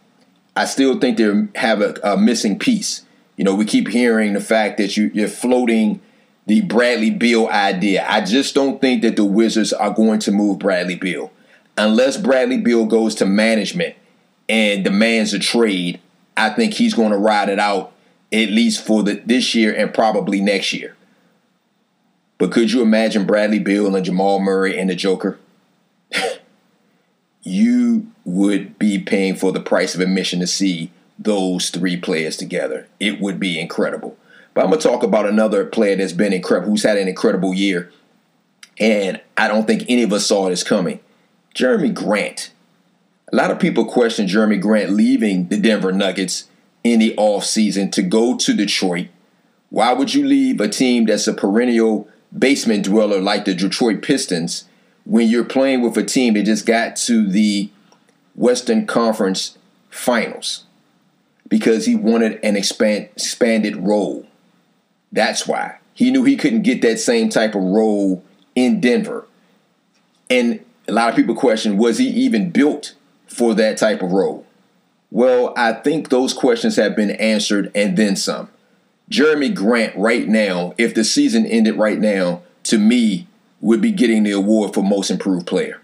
I 0.55 0.65
still 0.65 0.99
think 0.99 1.17
they 1.17 1.47
have 1.55 1.81
a, 1.81 1.95
a 2.03 2.17
missing 2.17 2.59
piece. 2.59 3.03
You 3.37 3.43
know, 3.43 3.55
we 3.55 3.65
keep 3.65 3.87
hearing 3.87 4.33
the 4.33 4.41
fact 4.41 4.77
that 4.77 4.97
you, 4.97 5.11
you're 5.13 5.27
floating 5.27 6.01
the 6.45 6.61
Bradley 6.61 7.09
Beal 7.09 7.47
idea. 7.47 8.05
I 8.07 8.21
just 8.21 8.53
don't 8.53 8.81
think 8.81 9.01
that 9.03 9.15
the 9.15 9.25
Wizards 9.25 9.73
are 9.73 9.93
going 9.93 10.19
to 10.19 10.31
move 10.31 10.59
Bradley 10.59 10.95
Beal. 10.95 11.31
Unless 11.77 12.17
Bradley 12.17 12.57
Beal 12.57 12.85
goes 12.85 13.15
to 13.15 13.25
management 13.25 13.95
and 14.49 14.83
demands 14.83 15.33
a 15.33 15.39
trade, 15.39 16.01
I 16.35 16.49
think 16.49 16.73
he's 16.73 16.93
going 16.93 17.11
to 17.11 17.17
ride 17.17 17.49
it 17.49 17.59
out 17.59 17.93
at 18.31 18.49
least 18.49 18.85
for 18.85 19.03
the, 19.03 19.21
this 19.25 19.53
year 19.53 19.73
and 19.73 19.93
probably 19.93 20.39
next 20.39 20.73
year. 20.73 20.95
But 22.37 22.51
could 22.51 22.71
you 22.71 22.81
imagine 22.81 23.25
Bradley 23.25 23.59
Beal 23.59 23.95
and 23.95 24.05
Jamal 24.05 24.39
Murray 24.39 24.77
and 24.79 24.89
the 24.89 24.95
Joker? 24.95 25.39
you 27.43 28.07
would 28.25 28.79
be 28.79 28.99
paying 28.99 29.35
for 29.35 29.51
the 29.51 29.59
price 29.59 29.93
of 29.93 30.01
admission 30.01 30.39
to 30.39 30.47
see 30.47 30.91
those 31.19 31.69
three 31.69 31.97
players 31.97 32.37
together. 32.37 32.87
It 32.99 33.21
would 33.21 33.39
be 33.39 33.59
incredible. 33.59 34.17
But 34.53 34.63
I'm 34.63 34.69
going 34.69 34.81
to 34.81 34.87
talk 34.87 35.03
about 35.03 35.27
another 35.27 35.65
player 35.65 35.95
that's 35.95 36.13
been 36.13 36.33
incredible, 36.33 36.71
who's 36.71 36.83
had 36.83 36.97
an 36.97 37.07
incredible 37.07 37.53
year. 37.53 37.91
And 38.79 39.21
I 39.37 39.47
don't 39.47 39.67
think 39.67 39.85
any 39.87 40.03
of 40.03 40.11
us 40.11 40.25
saw 40.25 40.49
this 40.49 40.63
coming. 40.63 40.99
Jerami 41.55 41.93
Grant. 41.93 42.51
A 43.31 43.35
lot 43.35 43.51
of 43.51 43.59
people 43.59 43.85
question 43.85 44.27
Jerami 44.27 44.59
Grant 44.59 44.91
leaving 44.91 45.47
the 45.47 45.57
Denver 45.57 45.91
Nuggets 45.91 46.49
in 46.83 46.99
the 46.99 47.15
offseason 47.17 47.91
to 47.91 48.01
go 48.01 48.37
to 48.37 48.53
Detroit. 48.53 49.07
Why 49.69 49.93
would 49.93 50.13
you 50.13 50.25
leave 50.25 50.59
a 50.59 50.67
team 50.67 51.05
that's 51.05 51.27
a 51.27 51.33
perennial 51.33 52.07
basement 52.37 52.85
dweller 52.85 53.21
like 53.21 53.45
the 53.45 53.53
Detroit 53.53 54.01
Pistons 54.01 54.65
when 55.05 55.27
you're 55.27 55.45
playing 55.45 55.81
with 55.81 55.97
a 55.97 56.03
team 56.03 56.33
that 56.33 56.43
just 56.43 56.65
got 56.65 56.95
to 56.95 57.27
the 57.27 57.69
Western 58.35 58.85
Conference 58.85 59.57
Finals? 59.89 60.65
Because 61.47 61.85
he 61.85 61.95
wanted 61.95 62.39
an 62.43 62.55
expand, 62.55 63.09
expanded 63.15 63.75
role. 63.77 64.25
That's 65.11 65.47
why. 65.47 65.77
He 65.93 66.11
knew 66.11 66.23
he 66.23 66.37
couldn't 66.37 66.63
get 66.63 66.81
that 66.81 66.99
same 66.99 67.29
type 67.29 67.53
of 67.55 67.61
role 67.61 68.23
in 68.55 68.79
Denver. 68.79 69.27
And 70.29 70.63
a 70.87 70.93
lot 70.93 71.09
of 71.09 71.15
people 71.15 71.35
question 71.35 71.77
was 71.77 71.97
he 71.97 72.07
even 72.07 72.49
built 72.49 72.95
for 73.27 73.53
that 73.55 73.77
type 73.77 74.01
of 74.01 74.11
role? 74.11 74.45
Well, 75.11 75.53
I 75.57 75.73
think 75.73 76.09
those 76.09 76.33
questions 76.33 76.77
have 76.77 76.95
been 76.95 77.11
answered 77.11 77.69
and 77.75 77.97
then 77.97 78.15
some. 78.15 78.49
Jerami 79.09 79.53
Grant, 79.53 79.95
right 79.97 80.25
now, 80.25 80.73
if 80.77 80.95
the 80.95 81.03
season 81.03 81.45
ended 81.45 81.75
right 81.75 81.99
now, 81.99 82.43
to 82.63 82.77
me, 82.77 83.27
would 83.59 83.81
be 83.81 83.91
getting 83.91 84.23
the 84.23 84.31
award 84.31 84.73
for 84.73 84.81
most 84.81 85.11
improved 85.11 85.45
player. 85.45 85.81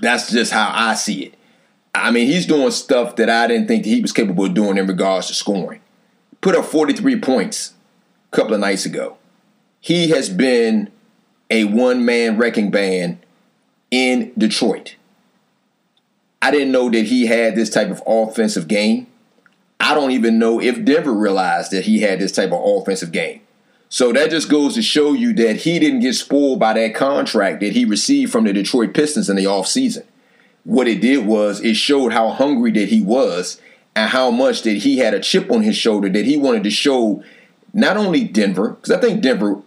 That's 0.00 0.32
just 0.32 0.52
how 0.52 0.72
I 0.74 0.94
see 0.94 1.24
it. 1.24 1.34
I 1.94 2.10
mean, 2.10 2.26
he's 2.26 2.46
doing 2.46 2.70
stuff 2.70 3.16
that 3.16 3.28
I 3.28 3.46
didn't 3.46 3.68
think 3.68 3.84
he 3.84 4.00
was 4.00 4.12
capable 4.12 4.46
of 4.46 4.54
doing 4.54 4.78
in 4.78 4.86
regards 4.86 5.26
to 5.26 5.34
scoring. 5.34 5.82
Put 6.40 6.56
up 6.56 6.64
43 6.64 7.20
points 7.20 7.74
a 8.32 8.36
couple 8.36 8.54
of 8.54 8.60
nights 8.60 8.86
ago. 8.86 9.18
He 9.80 10.08
has 10.08 10.30
been 10.30 10.90
a 11.50 11.64
one 11.64 12.04
man 12.06 12.38
wrecking 12.38 12.70
band 12.70 13.18
in 13.90 14.32
Detroit. 14.38 14.96
I 16.42 16.50
didn't 16.50 16.72
know 16.72 16.90
that 16.90 17.04
he 17.04 17.26
had 17.26 17.54
this 17.54 17.70
type 17.70 17.88
of 17.88 18.02
offensive 18.04 18.66
game. 18.66 19.06
I 19.78 19.94
don't 19.94 20.10
even 20.10 20.38
know 20.38 20.60
if 20.60 20.84
Denver 20.84 21.12
realized 21.12 21.70
that 21.70 21.84
he 21.84 22.00
had 22.00 22.18
this 22.18 22.32
type 22.32 22.50
of 22.50 22.60
offensive 22.62 23.12
game. 23.12 23.40
So 23.88 24.12
that 24.12 24.30
just 24.30 24.48
goes 24.48 24.74
to 24.74 24.82
show 24.82 25.12
you 25.12 25.32
that 25.34 25.56
he 25.56 25.78
didn't 25.78 26.00
get 26.00 26.14
spoiled 26.14 26.58
by 26.58 26.72
that 26.72 26.94
contract 26.94 27.60
that 27.60 27.74
he 27.74 27.84
received 27.84 28.32
from 28.32 28.44
the 28.44 28.52
Detroit 28.52 28.92
Pistons 28.92 29.30
in 29.30 29.36
the 29.36 29.44
offseason. 29.44 30.04
What 30.64 30.88
it 30.88 31.00
did 31.00 31.26
was 31.26 31.60
it 31.60 31.74
showed 31.74 32.12
how 32.12 32.30
hungry 32.30 32.72
that 32.72 32.88
he 32.88 33.00
was 33.00 33.60
and 33.94 34.10
how 34.10 34.30
much 34.30 34.62
that 34.62 34.78
he 34.78 34.98
had 34.98 35.14
a 35.14 35.20
chip 35.20 35.50
on 35.50 35.62
his 35.62 35.76
shoulder 35.76 36.08
that 36.08 36.24
he 36.24 36.36
wanted 36.36 36.64
to 36.64 36.70
show 36.70 37.22
not 37.74 37.96
only 37.96 38.24
Denver, 38.24 38.70
because 38.70 38.90
I 38.90 39.00
think 39.00 39.22
Denver 39.22 39.60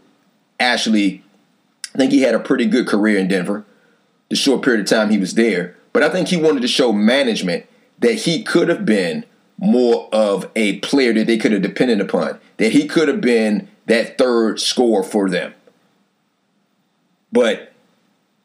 actually, 0.60 1.24
I 1.94 1.98
think 1.98 2.12
he 2.12 2.22
had 2.22 2.36
a 2.36 2.40
pretty 2.40 2.66
good 2.66 2.88
career 2.88 3.18
in 3.20 3.28
Denver, 3.28 3.66
the 4.30 4.36
short 4.36 4.64
period 4.64 4.82
of 4.82 4.88
time 4.88 5.10
he 5.10 5.18
was 5.18 5.36
there, 5.36 5.78
but 5.96 6.04
I 6.04 6.10
think 6.10 6.28
he 6.28 6.36
wanted 6.36 6.60
to 6.60 6.68
show 6.68 6.92
management 6.92 7.68
that 8.00 8.16
he 8.16 8.44
could 8.44 8.68
have 8.68 8.86
been 8.86 9.24
more 9.58 10.10
of 10.14 10.52
a 10.54 10.80
player 10.80 11.14
that 11.14 11.26
they 11.26 11.38
could 11.38 11.54
have 11.54 11.62
depended 11.62 12.02
upon, 12.02 12.38
that 12.58 12.74
he 12.74 12.86
could 12.86 13.08
have 13.08 13.22
been 13.22 13.70
that 13.86 14.18
third 14.18 14.60
scorer 14.60 15.04
for 15.04 15.30
them. 15.30 15.54
But 17.32 17.72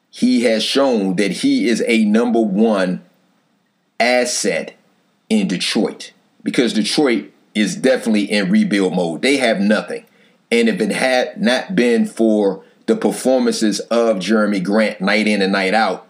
he 0.09 0.43
has 0.43 0.63
shown 0.63 1.17
that 1.17 1.31
he 1.31 1.67
is 1.67 1.83
a 1.87 2.05
number 2.05 2.39
one 2.39 3.03
asset 3.99 4.73
in 5.27 5.49
Detroit 5.49 6.13
because 6.43 6.71
Detroit 6.71 7.33
is 7.53 7.75
definitely 7.75 8.31
in 8.31 8.49
rebuild 8.49 8.95
mode. 8.95 9.23
They 9.23 9.35
have 9.35 9.59
nothing. 9.59 10.05
And 10.49 10.69
if 10.69 10.79
it 10.79 10.93
had 10.93 11.41
not 11.41 11.75
been 11.75 12.05
for 12.05 12.63
the 12.85 12.95
performances 12.95 13.81
of 13.81 14.19
Jerami 14.19 14.63
Grant 14.63 15.01
night 15.01 15.27
in 15.27 15.41
and 15.41 15.51
night 15.51 15.73
out, 15.73 16.07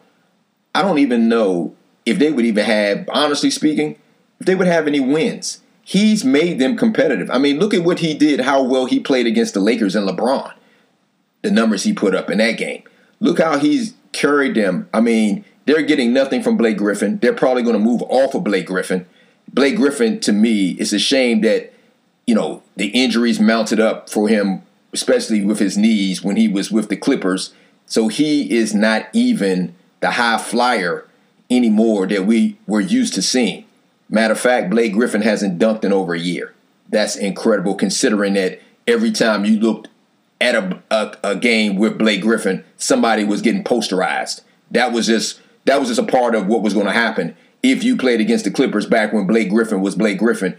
I 0.73 0.81
don't 0.81 0.99
even 0.99 1.27
know 1.27 1.75
if 2.05 2.19
they 2.19 2.31
would 2.31 2.45
even 2.45 2.65
have, 2.65 3.09
honestly 3.11 3.51
speaking, 3.51 3.97
if 4.39 4.45
they 4.45 4.55
would 4.55 4.67
have 4.67 4.87
any 4.87 4.99
wins. 4.99 5.61
He's 5.83 6.23
made 6.23 6.59
them 6.59 6.77
competitive. 6.77 7.29
I 7.29 7.37
mean, 7.37 7.59
look 7.59 7.73
at 7.73 7.83
what 7.83 7.99
he 7.99 8.13
did, 8.13 8.41
how 8.41 8.63
well 8.63 8.85
he 8.85 8.99
played 8.99 9.27
against 9.27 9.53
the 9.53 9.59
Lakers 9.59 9.95
and 9.95 10.07
LeBron. 10.07 10.53
The 11.41 11.51
numbers 11.51 11.83
he 11.83 11.93
put 11.93 12.15
up 12.15 12.29
in 12.29 12.37
that 12.37 12.57
game. 12.57 12.83
Look 13.19 13.39
how 13.39 13.57
he's 13.57 13.93
carried 14.11 14.55
them. 14.55 14.87
I 14.93 15.01
mean, 15.01 15.43
they're 15.65 15.81
getting 15.81 16.13
nothing 16.13 16.43
from 16.43 16.57
Blake 16.57 16.77
Griffin. 16.77 17.17
They're 17.19 17.33
probably 17.33 17.63
going 17.63 17.77
to 17.77 17.79
move 17.79 18.01
off 18.03 18.35
of 18.35 18.43
Blake 18.43 18.67
Griffin. 18.67 19.05
Blake 19.53 19.75
Griffin, 19.75 20.19
to 20.21 20.31
me, 20.31 20.71
it's 20.71 20.93
a 20.93 20.99
shame 20.99 21.41
that, 21.41 21.73
you 22.25 22.35
know, 22.35 22.63
the 22.75 22.87
injuries 22.87 23.39
mounted 23.39 23.79
up 23.79 24.09
for 24.09 24.27
him, 24.27 24.63
especially 24.93 25.43
with 25.43 25.59
his 25.59 25.77
knees 25.77 26.23
when 26.23 26.35
he 26.35 26.47
was 26.47 26.71
with 26.71 26.89
the 26.89 26.95
Clippers. 26.95 27.53
So 27.85 28.07
he 28.07 28.51
is 28.51 28.73
not 28.73 29.07
even 29.13 29.75
the 30.01 30.11
high 30.11 30.37
flyer 30.37 31.07
anymore 31.49 32.07
that 32.07 32.25
we 32.25 32.57
were 32.67 32.81
used 32.81 33.13
to 33.13 33.21
seeing. 33.21 33.65
Matter 34.09 34.33
of 34.33 34.39
fact, 34.39 34.69
Blake 34.69 34.93
Griffin 34.93 35.21
hasn't 35.21 35.57
dunked 35.57 35.85
in 35.85 35.93
over 35.93 36.13
a 36.13 36.19
year. 36.19 36.53
That's 36.89 37.15
incredible 37.15 37.75
considering 37.75 38.33
that 38.33 38.59
every 38.85 39.11
time 39.11 39.45
you 39.45 39.59
looked 39.59 39.87
at 40.41 40.55
a, 40.55 40.81
a, 40.91 41.17
a 41.23 41.35
game 41.35 41.75
with 41.77 41.97
Blake 41.97 42.21
Griffin, 42.21 42.65
somebody 42.75 43.23
was 43.23 43.41
getting 43.41 43.63
posterized. 43.63 44.41
That 44.71 44.91
was 44.91 45.07
just 45.07 45.39
that 45.65 45.79
was 45.79 45.89
just 45.89 45.99
a 45.99 46.03
part 46.03 46.35
of 46.35 46.47
what 46.47 46.61
was 46.63 46.73
going 46.73 46.87
to 46.87 46.91
happen 46.91 47.35
if 47.61 47.83
you 47.83 47.95
played 47.95 48.19
against 48.19 48.45
the 48.45 48.51
Clippers 48.51 48.87
back 48.87 49.13
when 49.13 49.27
Blake 49.27 49.49
Griffin 49.49 49.81
was 49.81 49.95
Blake 49.95 50.17
Griffin. 50.17 50.57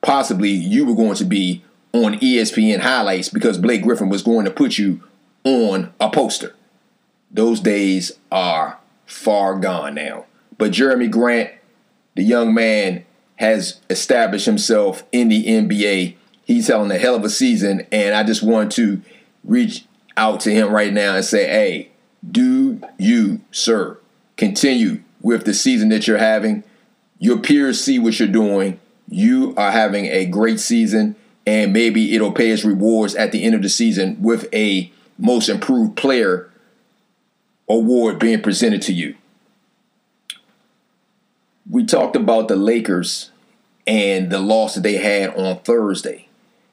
Possibly 0.00 0.50
you 0.50 0.86
were 0.86 0.94
going 0.94 1.16
to 1.16 1.24
be 1.24 1.62
on 1.92 2.14
ESPN 2.14 2.80
highlights 2.80 3.28
because 3.28 3.58
Blake 3.58 3.82
Griffin 3.82 4.08
was 4.08 4.22
going 4.22 4.44
to 4.44 4.50
put 4.50 4.78
you 4.78 5.02
on 5.44 5.92
a 6.00 6.10
poster. 6.10 6.54
Those 7.30 7.60
days 7.60 8.12
are 8.32 8.77
far 9.08 9.58
gone 9.58 9.94
now. 9.94 10.26
But 10.56 10.70
Jerami 10.70 11.10
Grant, 11.10 11.50
the 12.14 12.22
young 12.22 12.54
man, 12.54 13.04
has 13.36 13.80
established 13.88 14.46
himself 14.46 15.04
in 15.10 15.28
the 15.28 15.44
NBA. 15.46 16.16
He's 16.44 16.68
having 16.68 16.90
a 16.90 16.98
hell 16.98 17.14
of 17.14 17.24
a 17.24 17.30
season, 17.30 17.86
and 17.90 18.14
I 18.14 18.22
just 18.22 18.42
want 18.42 18.72
to 18.72 19.00
reach 19.44 19.84
out 20.16 20.40
to 20.40 20.52
him 20.52 20.70
right 20.70 20.92
now 20.92 21.14
and 21.14 21.24
say, 21.24 21.46
hey, 21.46 21.90
do 22.28 22.80
you, 22.98 23.40
sir, 23.50 23.98
continue 24.36 25.02
with 25.20 25.44
the 25.44 25.54
season 25.54 25.88
that 25.90 26.06
you're 26.06 26.18
having. 26.18 26.64
Your 27.18 27.38
peers 27.38 27.82
see 27.82 27.98
what 27.98 28.18
you're 28.18 28.28
doing. 28.28 28.78
You 29.08 29.54
are 29.56 29.70
having 29.70 30.06
a 30.06 30.26
great 30.26 30.60
season, 30.60 31.16
and 31.46 31.72
maybe 31.72 32.14
it'll 32.14 32.32
pay 32.32 32.50
its 32.50 32.64
rewards 32.64 33.14
at 33.14 33.32
the 33.32 33.44
end 33.44 33.54
of 33.54 33.62
the 33.62 33.68
season 33.68 34.20
with 34.20 34.52
a 34.52 34.92
most 35.18 35.48
improved 35.48 35.96
player 35.96 36.50
award 37.68 38.18
being 38.18 38.42
presented 38.42 38.82
to 38.82 38.92
you. 38.92 39.14
We 41.70 41.84
talked 41.84 42.16
about 42.16 42.48
the 42.48 42.56
Lakers 42.56 43.30
and 43.86 44.30
the 44.30 44.38
loss 44.38 44.74
that 44.74 44.82
they 44.82 44.96
had 44.96 45.34
on 45.34 45.60
Thursday. 45.60 46.28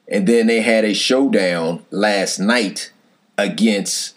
And 0.08 0.26
then 0.26 0.46
they 0.46 0.60
had 0.60 0.84
a 0.84 0.94
showdown 0.94 1.84
last 1.90 2.38
night 2.38 2.92
against 3.36 4.16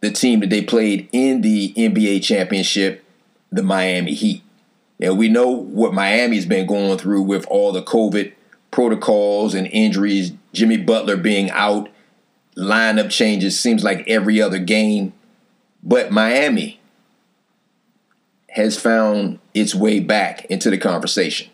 the 0.00 0.10
team 0.10 0.40
that 0.40 0.50
they 0.50 0.62
played 0.62 1.08
in 1.12 1.40
the 1.40 1.72
NBA 1.74 2.22
championship, 2.22 3.04
the 3.50 3.62
Miami 3.62 4.14
Heat. 4.14 4.42
And 5.00 5.18
we 5.18 5.28
know 5.28 5.48
what 5.48 5.94
Miami's 5.94 6.46
been 6.46 6.66
going 6.66 6.98
through 6.98 7.22
with 7.22 7.46
all 7.46 7.72
the 7.72 7.82
COVID 7.82 8.32
protocols 8.70 9.54
and 9.54 9.66
injuries, 9.68 10.32
Jimmy 10.52 10.76
Butler 10.76 11.16
being 11.16 11.50
out, 11.50 11.88
lineup 12.56 13.10
changes 13.10 13.58
seems 13.58 13.82
like 13.82 14.06
every 14.08 14.40
other 14.40 14.58
game. 14.58 15.12
But 15.84 16.10
Miami 16.10 16.80
has 18.48 18.80
found 18.80 19.38
its 19.52 19.74
way 19.74 20.00
back 20.00 20.46
into 20.46 20.70
the 20.70 20.78
conversation. 20.78 21.50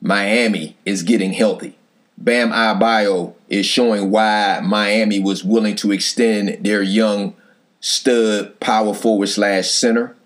Miami 0.00 0.76
is 0.86 1.02
getting 1.02 1.32
healthy. 1.32 1.76
Bam 2.16 2.50
Adebayo 2.50 3.34
is 3.48 3.66
showing 3.66 4.10
why 4.10 4.60
Miami 4.64 5.20
was 5.20 5.44
willing 5.44 5.76
to 5.76 5.92
extend 5.92 6.64
their 6.64 6.82
young 6.82 7.34
stud 7.80 8.58
power 8.60 8.94
forward 8.94 9.28
slash 9.28 9.68
center. 9.68 10.16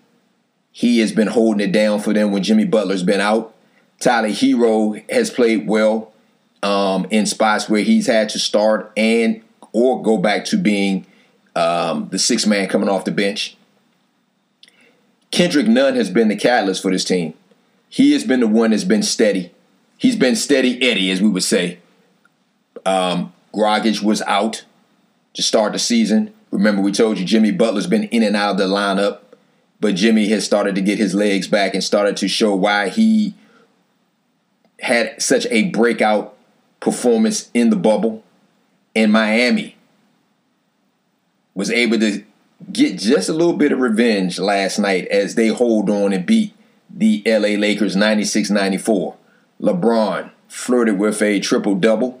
He 0.71 0.99
has 0.99 1.11
been 1.11 1.27
holding 1.27 1.67
it 1.67 1.73
down 1.73 1.99
for 1.99 2.13
them 2.13 2.31
when 2.31 2.43
Jimmy 2.43 2.65
Butler's 2.65 3.03
been 3.03 3.19
out. 3.19 3.53
Tyler 3.99 4.29
Herro 4.29 5.03
has 5.11 5.29
played 5.29 5.67
well 5.67 6.13
um, 6.63 7.05
in 7.09 7.25
spots 7.25 7.67
where 7.67 7.81
he's 7.81 8.07
had 8.07 8.29
to 8.29 8.39
start 8.39 8.91
and 8.95 9.41
or 9.73 10.01
go 10.01 10.17
back 10.17 10.45
to 10.45 10.57
being 10.57 11.05
um, 11.55 12.09
the 12.09 12.19
six 12.19 12.45
man 12.45 12.67
coming 12.67 12.89
off 12.89 13.05
the 13.05 13.11
bench. 13.11 13.57
Kendrick 15.31 15.67
Nunn 15.67 15.95
has 15.95 16.09
been 16.09 16.27
the 16.27 16.35
catalyst 16.35 16.81
for 16.81 16.91
this 16.91 17.05
team. 17.05 17.33
He 17.89 18.13
has 18.13 18.23
been 18.23 18.41
the 18.41 18.47
one 18.47 18.71
that's 18.71 18.83
been 18.83 19.03
steady. 19.03 19.51
He's 19.97 20.15
been 20.15 20.35
steady 20.35 20.81
Eddie, 20.81 21.11
as 21.11 21.21
we 21.21 21.29
would 21.29 21.43
say. 21.43 21.79
Um, 22.85 23.33
Dragic 23.53 24.01
was 24.01 24.21
out 24.23 24.65
to 25.33 25.41
start 25.41 25.73
the 25.73 25.79
season. 25.79 26.33
Remember, 26.51 26.81
we 26.81 26.91
told 26.91 27.17
you 27.17 27.25
Jimmy 27.25 27.51
Butler's 27.51 27.87
been 27.87 28.05
in 28.05 28.23
and 28.23 28.35
out 28.35 28.51
of 28.51 28.57
the 28.57 28.65
lineup, 28.65 29.19
but 29.79 29.95
Jimmy 29.95 30.27
has 30.29 30.45
started 30.45 30.75
to 30.75 30.81
get 30.81 30.97
his 30.97 31.13
legs 31.13 31.47
back 31.47 31.73
and 31.73 31.83
started 31.83 32.17
to 32.17 32.27
show 32.27 32.55
why 32.55 32.89
he 32.89 33.33
had 34.79 35.21
such 35.21 35.45
a 35.49 35.69
breakout 35.69 36.35
performance 36.79 37.49
in 37.53 37.69
the 37.69 37.75
bubble. 37.75 38.23
And 38.95 39.11
Miami 39.11 39.77
was 41.61 41.69
able 41.69 41.99
to 41.99 42.23
get 42.73 42.97
just 42.97 43.29
a 43.29 43.33
little 43.33 43.53
bit 43.53 43.71
of 43.71 43.77
revenge 43.77 44.39
last 44.39 44.79
night 44.79 45.07
as 45.09 45.35
they 45.35 45.49
hold 45.49 45.91
on 45.91 46.11
and 46.11 46.25
beat 46.25 46.55
the 46.89 47.21
LA 47.23 47.49
Lakers 47.49 47.95
96 47.95 48.49
94. 48.49 49.15
LeBron 49.61 50.31
flirted 50.47 50.97
with 50.97 51.21
a 51.21 51.39
triple 51.39 51.75
double. 51.75 52.19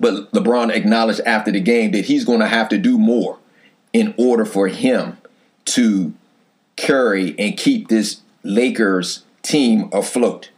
But 0.00 0.32
LeBron 0.32 0.74
acknowledged 0.74 1.20
after 1.26 1.52
the 1.52 1.60
game 1.60 1.90
that 1.90 2.06
he's 2.06 2.24
going 2.24 2.40
to 2.40 2.48
have 2.48 2.70
to 2.70 2.78
do 2.78 2.96
more 2.96 3.38
in 3.92 4.14
order 4.16 4.46
for 4.46 4.68
him 4.68 5.18
to 5.66 6.14
carry 6.76 7.38
and 7.38 7.54
keep 7.54 7.88
this 7.88 8.22
Lakers 8.44 9.24
team 9.42 9.90
afloat. 9.92 10.48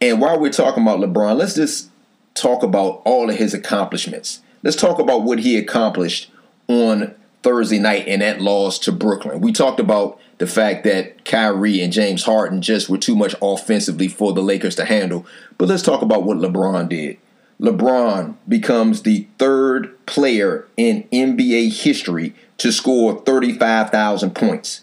And 0.00 0.20
while 0.20 0.38
we're 0.38 0.52
talking 0.52 0.84
about 0.84 1.00
LeBron, 1.00 1.36
let's 1.36 1.56
just 1.56 1.90
talk 2.34 2.62
about 2.62 3.02
all 3.04 3.28
of 3.28 3.34
his 3.34 3.54
accomplishments. 3.54 4.40
Let's 4.62 4.76
talk 4.76 5.00
about 5.00 5.24
what 5.24 5.40
he 5.40 5.58
accomplished 5.58 6.30
on 6.68 7.14
Thursday 7.44 7.78
night 7.78 8.08
in 8.08 8.20
that 8.20 8.40
loss 8.40 8.78
to 8.80 8.90
Brooklyn. 8.90 9.42
We 9.42 9.52
talked 9.52 9.78
about 9.78 10.18
the 10.38 10.46
fact 10.46 10.82
that 10.84 11.26
Kyrie 11.26 11.82
and 11.82 11.92
James 11.92 12.24
Harden 12.24 12.62
just 12.62 12.88
were 12.88 12.96
too 12.96 13.14
much 13.14 13.34
offensively 13.42 14.08
for 14.08 14.32
the 14.32 14.40
Lakers 14.40 14.74
to 14.76 14.86
handle. 14.86 15.26
But 15.58 15.68
let's 15.68 15.82
talk 15.82 16.00
about 16.00 16.24
what 16.24 16.38
LeBron 16.38 16.88
did. 16.88 17.18
LeBron 17.60 18.36
becomes 18.48 19.02
the 19.02 19.28
third 19.38 19.94
player 20.06 20.66
in 20.78 21.06
NBA 21.12 21.82
history 21.82 22.34
to 22.56 22.72
score 22.72 23.20
35,000 23.20 24.34
points. 24.34 24.80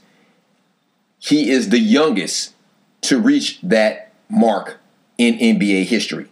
He 1.18 1.50
is 1.50 1.70
the 1.70 1.80
youngest 1.80 2.54
to 3.02 3.20
reach 3.20 3.60
that 3.64 4.14
mark 4.30 4.78
in 5.18 5.34
NBA 5.34 5.86
history. 5.86 6.28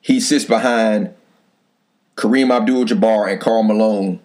He 0.00 0.20
sits 0.20 0.44
behind 0.44 1.12
Kareem 2.16 2.54
Abdul 2.54 2.84
Jabbar 2.84 3.30
and 3.30 3.40
Karl 3.40 3.64
Malone 3.64 4.20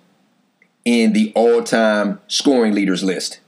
in 0.86 1.14
the 1.14 1.32
all 1.36 1.64
time 1.64 2.20
scoring 2.28 2.74
leaders 2.74 3.04
list. 3.04 3.40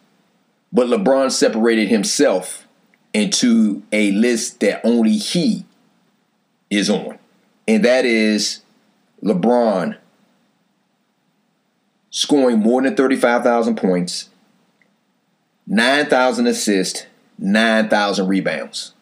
But 0.72 0.88
LeBron 0.88 1.32
separated 1.32 1.88
himself 1.88 2.68
into 3.14 3.84
a 3.92 4.12
list 4.12 4.60
that 4.62 4.82
only 4.84 5.18
he 5.18 5.66
is 6.70 6.90
on, 6.90 7.20
and 7.68 7.86
that 7.86 8.06
is 8.06 8.62
LeBron 9.24 9.98
scoring 12.10 12.60
more 12.60 12.82
than 12.82 12.96
35,000 12.96 13.76
points, 13.76 14.30
9,000 15.68 16.48
assists, 16.48 17.06
9,000 17.38 18.28
rebounds. 18.28 18.94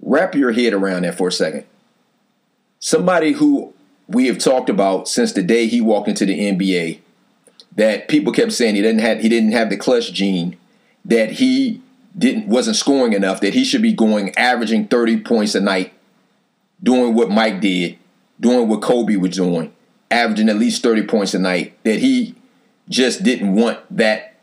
Wrap 0.00 0.34
your 0.34 0.52
head 0.52 0.72
around 0.72 1.02
that 1.02 1.16
for 1.16 1.28
a 1.28 1.32
second. 1.32 1.64
Somebody 2.78 3.32
who 3.32 3.74
we 4.08 4.26
have 4.26 4.38
talked 4.38 4.70
about 4.70 5.06
since 5.08 5.32
the 5.32 5.42
day 5.42 5.66
he 5.66 5.80
walked 5.80 6.08
into 6.08 6.26
the 6.26 6.38
NBA 6.38 7.00
that 7.76 8.08
people 8.08 8.32
kept 8.32 8.52
saying 8.52 8.74
he 8.74 8.82
didn't 8.82 9.00
have 9.00 9.20
he 9.20 9.28
didn't 9.28 9.52
have 9.52 9.70
the 9.70 9.76
clutch 9.76 10.12
gene, 10.12 10.56
that 11.04 11.32
he 11.32 11.82
didn't 12.16 12.48
wasn't 12.48 12.76
scoring 12.76 13.12
enough, 13.12 13.40
that 13.40 13.54
he 13.54 13.64
should 13.64 13.82
be 13.82 13.92
going 13.92 14.36
averaging 14.36 14.88
30 14.88 15.20
points 15.20 15.54
a 15.54 15.60
night, 15.60 15.92
doing 16.82 17.14
what 17.14 17.30
Mike 17.30 17.60
did, 17.60 17.98
doing 18.38 18.68
what 18.68 18.82
Kobe 18.82 19.16
was 19.16 19.36
doing, 19.36 19.72
averaging 20.10 20.48
at 20.48 20.56
least 20.56 20.82
30 20.82 21.06
points 21.06 21.34
a 21.34 21.38
night, 21.38 21.76
that 21.84 22.00
he 22.00 22.34
just 22.88 23.22
didn't 23.22 23.54
want 23.54 23.78
that 23.96 24.34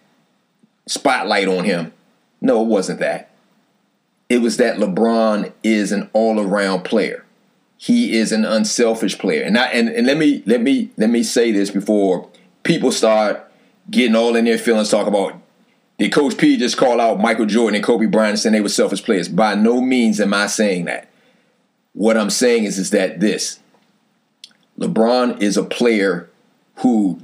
spotlight 0.88 1.48
on 1.48 1.66
him. 1.66 1.92
No, 2.40 2.62
it 2.62 2.68
wasn't 2.68 3.00
that. 3.00 3.32
It 4.30 4.42
was 4.42 4.58
that 4.58 4.78
LeBron 4.78 5.52
is 5.64 5.92
an 5.92 6.10
all-around 6.14 6.84
player. 6.84 7.26
He 7.78 8.18
is 8.18 8.32
an 8.32 8.46
unselfish 8.46 9.18
player. 9.18 9.44
And 9.44 9.58
I 9.58 9.68
and, 9.68 9.90
and 9.90 10.08
let 10.08 10.18
me 10.18 10.44
let 10.46 10.62
me 10.62 10.90
let 10.98 11.10
me 11.10 11.24
say 11.24 11.52
this 11.52 11.70
before 11.70 12.30
people 12.68 12.92
start 12.92 13.50
getting 13.90 14.16
all 14.16 14.36
in 14.36 14.46
their 14.46 14.58
feelings, 14.58 14.90
talk 14.90 15.08
about 15.08 15.42
did 15.98 16.12
Coach 16.12 16.38
P 16.38 16.58
just 16.58 16.78
call 16.78 17.02
out 17.02 17.20
Michael 17.20 17.48
Jordan 17.48 17.76
and 17.76 17.84
Kobe 17.84 18.06
Bryant 18.06 18.32
and 18.32 18.40
say 18.40 18.50
they 18.52 18.62
were 18.62 18.70
selfish 18.70 19.04
players? 19.04 19.28
By 19.28 19.56
no 19.56 19.82
means 19.82 20.20
am 20.20 20.34
I 20.34 20.48
saying 20.48 20.86
that. 20.86 21.10
What 21.94 22.18
I'm 22.18 22.30
saying 22.30 22.66
is, 22.66 22.78
is 22.78 22.92
that 22.92 23.20
this 23.20 23.60
LeBron 24.80 25.42
is 25.42 25.58
a 25.58 25.64
player 25.64 26.30
who, 26.76 27.20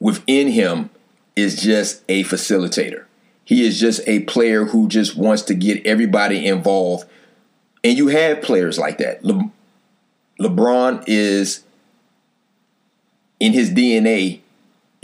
within 0.00 0.48
him, 0.48 0.90
is 1.36 1.62
just 1.62 2.02
a 2.08 2.24
facilitator. 2.24 3.04
He 3.44 3.64
is 3.64 3.78
just 3.78 4.00
a 4.08 4.20
player 4.20 4.64
who 4.64 4.88
just 4.88 5.16
wants 5.16 5.42
to 5.42 5.54
get 5.54 5.86
everybody 5.86 6.44
involved. 6.44 7.08
And 7.84 7.96
you 7.96 8.08
have 8.08 8.42
players 8.42 8.78
like 8.78 8.98
that. 8.98 9.24
Le- 9.24 9.52
LeBron 10.40 11.04
is, 11.06 11.62
in 13.38 13.52
his 13.52 13.70
DNA, 13.70 14.40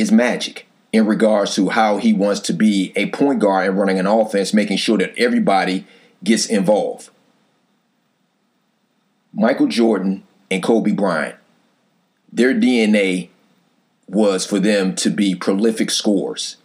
is 0.00 0.10
magic 0.10 0.66
in 0.92 1.06
regards 1.06 1.54
to 1.54 1.68
how 1.68 1.98
he 1.98 2.12
wants 2.12 2.40
to 2.40 2.52
be 2.54 2.92
a 2.96 3.10
point 3.10 3.38
guard 3.38 3.68
and 3.68 3.78
running 3.78 3.98
an 3.98 4.06
offense, 4.06 4.54
making 4.54 4.78
sure 4.78 4.98
that 4.98 5.16
everybody 5.16 5.86
gets 6.24 6.46
involved. 6.46 7.10
Michael 9.32 9.68
Jordan 9.68 10.24
and 10.50 10.62
Kobe 10.62 10.92
Bryant, 10.92 11.36
their 12.32 12.54
DNA 12.54 13.28
was 14.08 14.44
for 14.44 14.58
them 14.58 14.96
to 14.96 15.10
be 15.10 15.34
prolific 15.34 15.90
scorers, 15.90 16.56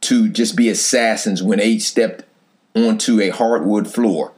to 0.00 0.28
just 0.28 0.56
be 0.56 0.68
assassins 0.68 1.42
when 1.42 1.58
they 1.58 1.78
stepped 1.78 2.24
onto 2.74 3.20
a 3.20 3.28
hardwood 3.28 3.86
floor. 3.86 4.32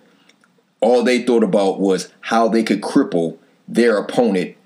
All 0.81 1.05
they 1.05 1.23
thought 1.23 1.45
about 1.45 1.81
was 1.81 2.13
how 2.23 2.49
they 2.49 2.65
could 2.65 2.83
cripple 2.83 3.39
their 3.69 3.97
opponent, 3.97 4.57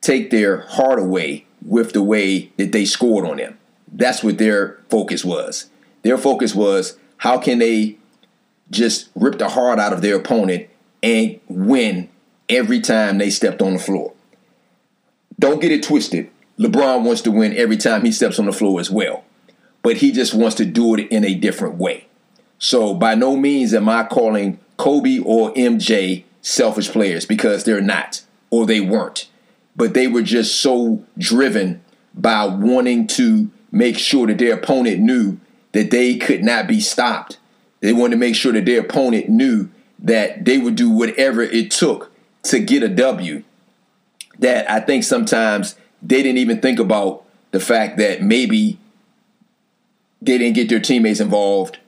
take 0.00 0.30
their 0.30 0.62
heart 0.62 0.98
away 0.98 1.44
with 1.64 1.92
the 1.92 2.02
way 2.02 2.52
that 2.56 2.72
they 2.72 2.84
scored 2.84 3.26
on 3.26 3.36
them. 3.36 3.58
That's 3.92 4.22
what 4.22 4.38
their 4.38 4.78
focus 4.88 5.24
was. 5.24 5.68
Their 6.02 6.18
focus 6.18 6.54
was 6.54 6.98
how 7.18 7.38
can 7.38 7.58
they 7.58 7.98
just 8.70 9.10
rip 9.14 9.38
the 9.38 9.48
heart 9.48 9.78
out 9.78 9.92
of 9.92 10.02
their 10.02 10.16
opponent 10.16 10.68
and 11.02 11.40
win 11.48 12.08
every 12.48 12.80
time 12.80 13.18
they 13.18 13.30
stepped 13.30 13.62
on 13.62 13.74
the 13.74 13.78
floor. 13.78 14.12
Don't 15.38 15.60
get 15.60 15.72
it 15.72 15.82
twisted. 15.82 16.30
LeBron 16.58 17.04
wants 17.04 17.22
to 17.22 17.30
win 17.30 17.56
every 17.56 17.76
time 17.76 18.04
he 18.04 18.12
steps 18.12 18.38
on 18.38 18.46
the 18.46 18.52
floor 18.52 18.80
as 18.80 18.90
well, 18.90 19.24
but 19.82 19.96
he 19.98 20.12
just 20.12 20.34
wants 20.34 20.54
to 20.56 20.66
do 20.66 20.94
it 20.94 21.08
in 21.10 21.24
a 21.24 21.34
different 21.34 21.76
way. 21.76 22.06
So 22.58 22.92
by 22.92 23.14
no 23.14 23.36
means 23.36 23.72
am 23.72 23.88
I 23.88 24.04
calling 24.04 24.60
Kobe 24.76 25.18
or 25.18 25.54
MJ 25.54 26.24
selfish 26.42 26.90
players 26.90 27.24
because 27.24 27.64
they're 27.64 27.80
not 27.80 28.22
or 28.50 28.66
they 28.66 28.80
weren't, 28.80 29.29
but 29.76 29.94
they 29.94 30.06
were 30.06 30.22
just 30.22 30.60
so 30.60 31.04
driven 31.18 31.82
by 32.14 32.44
wanting 32.46 33.06
to 33.06 33.50
make 33.70 33.98
sure 33.98 34.26
that 34.26 34.38
their 34.38 34.54
opponent 34.54 35.00
knew 35.00 35.38
that 35.72 35.90
they 35.90 36.16
could 36.16 36.42
not 36.42 36.66
be 36.66 36.80
stopped. 36.80 37.38
They 37.80 37.92
wanted 37.92 38.16
to 38.16 38.20
make 38.20 38.34
sure 38.34 38.52
that 38.52 38.66
their 38.66 38.80
opponent 38.80 39.28
knew 39.28 39.70
that 39.98 40.44
they 40.44 40.58
would 40.58 40.74
do 40.74 40.90
whatever 40.90 41.42
it 41.42 41.70
took 41.70 42.10
to 42.44 42.58
get 42.58 42.82
a 42.82 42.88
W. 42.88 43.42
That 44.38 44.70
I 44.70 44.80
think 44.80 45.04
sometimes 45.04 45.76
they 46.02 46.22
didn't 46.22 46.38
even 46.38 46.60
think 46.60 46.78
about 46.78 47.24
the 47.50 47.60
fact 47.60 47.98
that 47.98 48.22
maybe 48.22 48.78
they 50.22 50.38
didn't 50.38 50.54
get 50.54 50.68
their 50.68 50.80
teammates 50.80 51.20
involved 51.20 51.78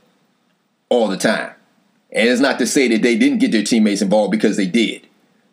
all 0.88 1.08
the 1.08 1.16
time. 1.16 1.52
And 2.12 2.28
it's 2.28 2.40
not 2.40 2.58
to 2.58 2.66
say 2.66 2.88
that 2.88 3.02
they 3.02 3.16
didn't 3.16 3.38
get 3.38 3.52
their 3.52 3.64
teammates 3.64 4.02
involved 4.02 4.30
because 4.30 4.56
they 4.56 4.66
did, 4.66 5.06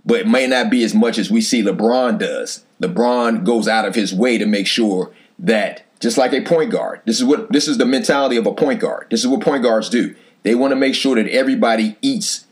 but 0.10 0.22
it 0.22 0.28
may 0.28 0.48
not 0.48 0.72
be 0.72 0.84
as 0.84 0.96
much 0.96 1.20
as 1.20 1.30
we 1.30 1.40
see 1.40 1.62
LeBron 1.62 2.18
does. 2.18 2.66
LeBron 2.82 3.44
goes 3.44 3.68
out 3.68 3.86
of 3.86 3.94
his 3.94 4.12
way 4.12 4.40
to 4.40 4.48
make 4.48 4.66
sure 4.66 5.14
that 5.38 5.84
just 6.00 6.18
like 6.18 6.34
a 6.34 6.42
point 6.42 6.72
guard. 6.72 7.02
This 7.06 7.20
is 7.20 7.24
what 7.24 7.52
this 7.52 7.68
is 7.68 7.78
the 7.78 7.86
mentality 7.86 8.36
of 8.36 8.48
a 8.48 8.52
point 8.52 8.80
guard. 8.80 9.06
This 9.12 9.20
is 9.20 9.28
what 9.28 9.42
point 9.42 9.62
guards 9.62 9.88
do. 9.88 10.16
They 10.42 10.56
want 10.56 10.72
to 10.72 10.76
make 10.76 10.96
sure 10.96 11.16
that 11.16 11.30
everybody 11.30 11.96
eats 12.02 12.48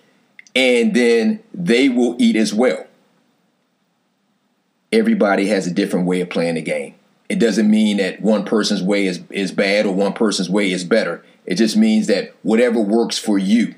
and 0.56 0.94
then 0.94 1.40
they 1.52 1.90
will 1.90 2.16
eat 2.20 2.36
as 2.36 2.54
well. 2.54 2.86
Everybody 4.92 5.48
has 5.48 5.66
a 5.66 5.74
different 5.74 6.06
way 6.06 6.22
of 6.22 6.30
playing 6.30 6.56
the 6.56 6.62
game. 6.62 6.94
It 7.28 7.40
doesn't 7.40 7.70
mean 7.70 7.98
that 7.98 8.22
one 8.22 8.46
person's 8.46 8.84
way 8.84 9.08
is, 9.08 9.22
is 9.32 9.52
bad 9.52 9.88
or 9.88 9.96
one 9.96 10.14
person's 10.14 10.50
way 10.50 10.72
is 10.72 10.84
better. 10.84 11.26
It 11.48 11.56
just 11.56 11.76
means 11.76 12.06
that 12.06 12.36
whatever 12.44 12.80
works 12.80 13.18
for 13.18 13.40
you, 13.40 13.74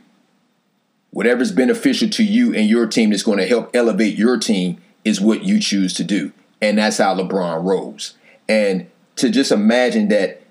whatever's 1.12 1.52
beneficial 1.52 2.10
to 2.10 2.24
you 2.24 2.54
and 2.54 2.70
your 2.70 2.88
team 2.88 3.10
that's 3.10 3.24
going 3.24 3.40
to 3.40 3.48
help 3.48 3.76
elevate 3.76 4.18
your 4.18 4.38
team 4.38 4.82
is 5.04 5.20
what 5.20 5.44
you 5.44 5.60
choose 5.60 5.94
to 5.96 6.04
do. 6.04 6.32
And 6.62 6.78
that's 6.78 6.98
how 6.98 7.16
LeBron 7.16 7.64
rolls. 7.64 8.16
And 8.48 8.90
to 9.16 9.30
just 9.30 9.52
imagine 9.52 10.10
that 10.10 10.42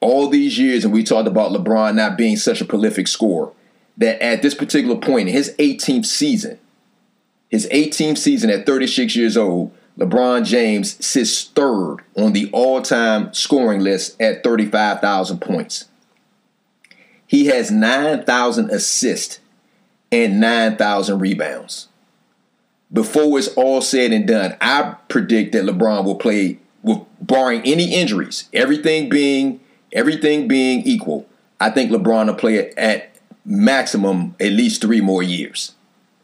all 0.00 0.28
these 0.28 0.58
years, 0.58 0.84
and 0.84 0.92
we 0.92 1.02
talked 1.02 1.28
about 1.28 1.52
LeBron 1.52 1.94
not 1.94 2.18
being 2.18 2.36
such 2.36 2.60
a 2.60 2.64
prolific 2.64 3.08
scorer, 3.08 3.52
that 3.96 4.22
at 4.22 4.42
this 4.42 4.54
particular 4.54 4.96
point 4.96 5.28
in 5.28 5.34
his 5.34 5.54
18th 5.58 6.06
season, 6.06 6.58
his 7.48 7.66
18th 7.68 8.18
season 8.18 8.50
at 8.50 8.66
36 8.66 9.16
years 9.16 9.36
old, 9.36 9.72
LeBron 9.98 10.44
James 10.44 11.04
sits 11.04 11.44
third 11.44 11.98
on 12.16 12.32
the 12.32 12.50
all 12.52 12.82
time 12.82 13.32
scoring 13.32 13.80
list 13.80 14.20
at 14.20 14.42
35,000 14.42 15.40
points. 15.40 15.86
He 17.26 17.46
has 17.46 17.70
9,000 17.70 18.70
assists 18.70 19.38
and 20.22 20.40
9,000 20.40 21.18
rebounds. 21.18 21.88
Before 22.92 23.38
it's 23.38 23.48
all 23.48 23.80
said 23.80 24.12
and 24.12 24.26
done, 24.26 24.56
I 24.60 24.94
predict 25.08 25.52
that 25.52 25.64
LeBron 25.64 26.04
will 26.04 26.14
play 26.14 26.58
with 26.82 27.00
barring 27.20 27.62
any 27.64 27.94
injuries, 27.94 28.48
everything 28.52 29.08
being 29.08 29.60
everything 29.94 30.48
being 30.48 30.82
equal, 30.82 31.26
I 31.60 31.70
think 31.70 31.90
LeBron 31.90 32.26
will 32.26 32.34
play 32.34 32.70
at 32.72 33.14
maximum 33.44 34.34
at 34.40 34.52
least 34.52 34.82
three 34.82 35.00
more 35.00 35.22
years. 35.22 35.72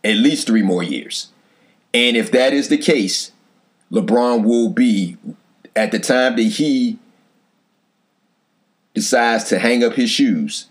At 0.02 0.16
least 0.16 0.46
three 0.46 0.62
more 0.62 0.82
years. 0.82 1.28
And 1.94 2.16
if 2.16 2.30
that 2.32 2.52
is 2.52 2.68
the 2.68 2.78
case, 2.78 3.32
LeBron 3.92 4.44
will 4.44 4.70
be 4.70 5.16
at 5.76 5.92
the 5.92 5.98
time 5.98 6.36
that 6.36 6.42
he 6.42 6.98
decides 8.94 9.44
to 9.44 9.58
hang 9.58 9.84
up 9.84 9.94
his 9.94 10.10
shoes, 10.10 10.66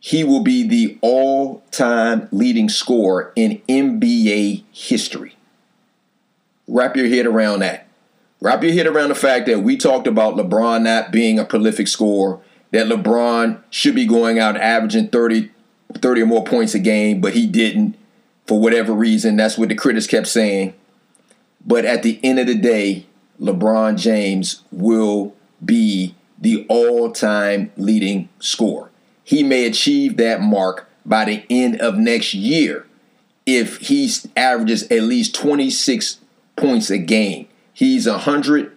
he 0.00 0.24
will 0.24 0.42
be 0.42 0.66
the 0.66 0.98
all-time 1.00 2.28
leading 2.30 2.68
scorer 2.68 3.32
in 3.34 3.60
NBA 3.68 4.64
history. 4.72 5.36
Wrap 6.66 6.96
your 6.96 7.08
head 7.08 7.26
around 7.26 7.60
that. 7.60 7.88
Wrap 8.40 8.62
your 8.62 8.72
head 8.72 8.86
around 8.86 9.08
the 9.08 9.16
fact 9.16 9.46
that 9.46 9.60
we 9.60 9.76
talked 9.76 10.06
about 10.06 10.36
LeBron 10.36 10.82
not 10.82 11.10
being 11.10 11.38
a 11.38 11.44
prolific 11.44 11.88
scorer, 11.88 12.40
that 12.70 12.86
LeBron 12.86 13.60
should 13.70 13.94
be 13.94 14.06
going 14.06 14.38
out 14.38 14.56
averaging 14.56 15.08
30, 15.08 15.50
30 15.94 16.22
or 16.22 16.26
more 16.26 16.44
points 16.44 16.74
a 16.74 16.78
game, 16.78 17.20
but 17.20 17.32
he 17.32 17.46
didn't 17.46 17.96
for 18.46 18.60
whatever 18.60 18.92
reason. 18.92 19.36
That's 19.36 19.58
what 19.58 19.68
the 19.70 19.74
critics 19.74 20.06
kept 20.06 20.28
saying. 20.28 20.74
But 21.64 21.84
at 21.84 22.02
the 22.02 22.20
end 22.22 22.38
of 22.38 22.46
the 22.46 22.54
day, 22.54 23.06
LeBron 23.40 23.98
James 23.98 24.62
will 24.70 25.34
be 25.64 26.14
the 26.38 26.64
all 26.68 27.10
time 27.10 27.72
leading 27.76 28.28
scorer. 28.38 28.87
He 29.28 29.42
may 29.42 29.66
achieve 29.66 30.16
that 30.16 30.40
mark 30.40 30.88
by 31.04 31.26
the 31.26 31.44
end 31.50 31.82
of 31.82 31.98
next 31.98 32.32
year 32.32 32.86
if 33.44 33.76
he 33.76 34.10
averages 34.34 34.84
at 34.84 35.02
least 35.02 35.34
26 35.34 36.20
points 36.56 36.88
a 36.88 36.96
game. 36.96 37.46
He's 37.74 38.08
100, 38.08 38.68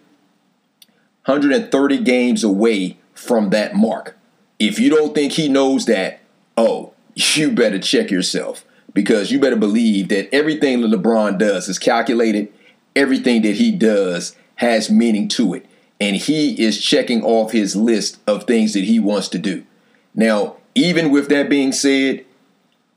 130 1.23 1.97
games 1.99 2.43
away 2.43 2.97
from 3.13 3.51
that 3.51 3.75
mark. 3.75 4.17
If 4.59 4.77
you 4.77 4.89
don't 4.89 5.15
think 5.15 5.31
he 5.31 5.47
knows 5.47 5.85
that, 5.85 6.19
oh, 6.57 6.95
you 7.15 7.51
better 7.53 7.79
check 7.79 8.11
yourself 8.11 8.65
because 8.93 9.31
you 9.31 9.39
better 9.39 9.55
believe 9.55 10.09
that 10.09 10.35
everything 10.35 10.81
that 10.81 10.91
LeBron 10.91 11.37
does 11.37 11.69
is 11.69 11.79
calculated. 11.79 12.51
Everything 12.93 13.41
that 13.43 13.55
he 13.55 13.71
does 13.71 14.35
has 14.55 14.91
meaning 14.91 15.29
to 15.29 15.53
it. 15.53 15.65
And 16.01 16.17
he 16.17 16.61
is 16.61 16.83
checking 16.83 17.23
off 17.23 17.53
his 17.53 17.73
list 17.73 18.19
of 18.27 18.43
things 18.43 18.73
that 18.73 18.83
he 18.83 18.99
wants 18.99 19.29
to 19.29 19.39
do. 19.39 19.65
Now, 20.13 20.57
even 20.75 21.11
with 21.11 21.29
that 21.29 21.49
being 21.49 21.71
said, 21.71 22.25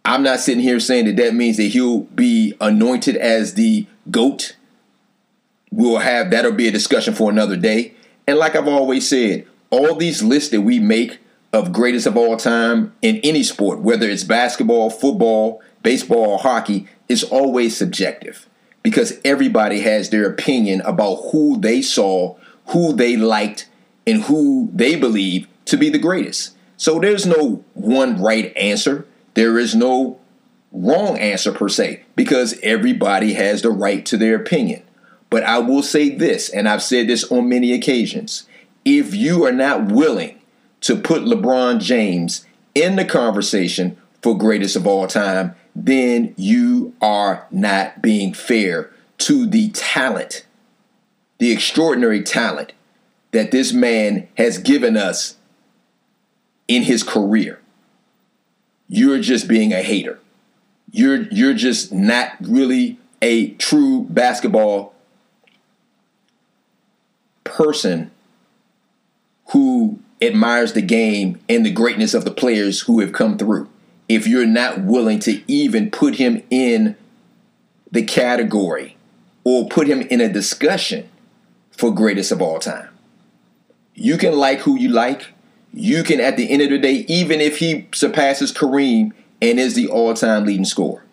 I'm 0.05 0.23
not 0.23 0.41
sitting 0.41 0.63
here 0.63 0.81
saying 0.81 1.07
that 1.07 1.17
that 1.17 1.35
means 1.35 1.57
that 1.57 1.65
he'll 1.65 2.01
be 2.01 2.55
anointed 2.61 3.17
as 3.17 3.55
the 3.55 3.87
GOAT 4.11 4.57
we'll 5.75 5.99
have 5.99 6.31
that'll 6.31 6.53
be 6.53 6.69
a 6.69 6.73
discussion 6.73 7.15
for 7.15 7.31
another 7.31 7.57
day. 7.57 7.95
And 8.27 8.39
like 8.39 8.55
I've 8.55 8.69
always 8.69 9.09
said, 9.09 9.47
all 9.71 9.97
these 9.97 10.23
lists 10.23 10.51
that 10.51 10.61
we 10.61 10.79
make 10.79 11.19
of 11.53 11.73
greatest 11.73 12.07
of 12.07 12.17
all 12.17 12.37
time 12.37 12.95
in 13.03 13.17
any 13.19 13.43
sport, 13.43 13.81
whether 13.81 14.09
it's 14.09 14.25
basketball, 14.25 14.89
football, 14.91 15.63
baseball, 15.83 16.31
or 16.31 16.39
hockey, 16.39 16.89
is 17.09 17.25
always 17.25 17.77
subjective 17.77 18.49
because 18.83 19.21
everybody 19.25 19.81
has 19.81 20.11
their 20.11 20.27
opinion 20.27 20.81
about 20.83 21.17
who 21.33 21.61
they 21.61 21.83
saw, 21.83 22.37
who 22.69 22.93
they 22.93 23.17
liked, 23.17 23.69
and 24.07 24.23
who 24.23 24.71
they 24.73 24.95
believe 24.95 25.49
to 25.65 25.77
be 25.77 25.89
the 25.91 25.99
greatest. 25.99 26.54
So 26.85 27.01
there's 27.01 27.25
no 27.25 27.65
one 27.73 28.21
right 28.21 28.55
answer. 28.59 29.07
There 29.33 29.59
is 29.59 29.75
no 29.75 30.21
wrong 30.71 31.17
answer 31.17 31.51
per 31.51 31.71
se 31.71 32.05
because 32.15 32.61
everybody 32.63 33.33
has 33.33 33.63
the 33.63 33.71
right 33.71 34.05
to 34.05 34.19
their 34.19 34.37
opinion. 34.37 34.83
But 35.31 35.45
I 35.45 35.61
will 35.61 35.83
say 35.83 36.11
this, 36.11 36.51
and 36.51 36.69
I've 36.69 36.83
said 36.83 37.07
this 37.09 37.25
on 37.33 37.49
many 37.49 37.73
occasions 37.73 38.47
if 38.85 39.15
you 39.15 39.47
are 39.47 39.53
not 39.53 39.87
willing 39.87 40.43
to 40.83 40.95
put 40.95 41.23
LeBron 41.23 41.81
James 41.81 42.45
in 42.75 42.97
the 42.97 43.07
conversation 43.07 43.97
for 44.21 44.37
greatest 44.37 44.77
of 44.77 44.87
all 44.87 45.07
time, 45.07 45.55
then 45.75 46.35
you 46.37 46.93
are 47.01 47.47
not 47.51 48.03
being 48.03 48.35
fair 48.35 48.91
to 49.21 49.47
the 49.47 49.71
talent, 49.71 50.45
the 51.39 51.51
extraordinary 51.51 52.23
talent 52.23 52.75
that 53.31 53.53
this 53.53 53.73
man 53.73 54.29
has 54.37 54.59
given 54.59 54.99
us 54.99 55.37
in 56.69 56.83
his 56.83 57.03
career. 57.03 57.61
You're 58.89 59.21
just 59.21 59.49
being 59.49 59.73
a 59.73 59.83
hater. 59.83 60.19
You're 60.91 61.23
you're 61.31 61.55
just 61.55 61.93
not 61.93 62.33
really 62.41 62.99
a 63.21 63.51
true 63.55 64.07
basketball 64.09 64.95
person 67.43 68.11
who 69.49 69.99
admires 70.21 70.73
the 70.73 70.83
game 70.83 71.41
and 71.49 71.65
the 71.65 71.71
greatness 71.71 72.15
of 72.15 72.25
the 72.25 72.31
players 72.31 72.81
who 72.83 73.01
have 73.01 73.13
come 73.13 73.37
through. 73.39 73.69
If 74.09 74.27
you're 74.27 74.47
not 74.47 74.83
willing 74.83 75.19
to 75.21 75.43
even 75.51 75.91
put 75.91 76.17
him 76.17 76.43
in 76.51 76.97
the 77.91 78.03
category 78.03 78.97
or 79.45 79.69
put 79.69 79.87
him 79.87 80.03
in 80.03 80.21
a 80.21 80.33
discussion 80.33 81.09
for 81.71 81.95
greatest 81.95 82.33
of 82.33 82.43
all 82.43 82.59
time. 82.59 82.89
You 83.95 84.19
can 84.19 84.35
like 84.35 84.61
who 84.61 84.79
you 84.79 84.89
like. 84.89 85.34
You 85.77 86.05
can, 86.05 86.21
at 86.21 86.37
the 86.37 86.49
end 86.51 86.63
of 86.63 86.71
the 86.71 86.79
day, 86.79 87.05
even 87.09 87.41
if 87.41 87.59
he 87.59 87.89
surpasses 87.93 88.53
Kareem 88.53 89.11
and 89.43 89.59
is 89.59 89.75
the 89.75 89.89
all 89.89 90.15
time 90.15 90.47
leading 90.47 90.65
scorer, 90.65 91.05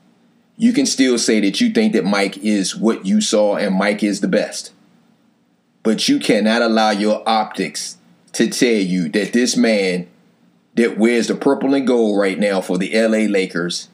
you 0.56 0.72
can 0.72 0.86
still 0.86 1.18
say 1.18 1.40
that 1.40 1.60
you 1.60 1.72
think 1.72 1.94
that 1.94 2.06
Mike 2.06 2.38
is 2.38 2.76
what 2.76 3.04
you 3.04 3.22
saw 3.22 3.56
and 3.56 3.76
Mike 3.76 4.04
is 4.04 4.22
the 4.22 4.28
best. 4.28 4.72
But 5.82 6.08
you 6.08 6.20
cannot 6.20 6.62
allow 6.62 6.92
your 6.92 7.28
optics 7.28 7.98
to 8.34 8.48
tell 8.48 8.70
you 8.70 9.10
that 9.10 9.34
this 9.34 9.58
man 9.58 10.08
that 10.76 11.00
wears 11.00 11.28
the 11.28 11.36
purple 11.36 11.74
and 11.74 11.88
gold 11.88 12.20
right 12.20 12.38
now 12.38 12.62
for 12.62 12.78
the 12.78 12.96
LA 12.96 13.26
Lakers 13.32 13.90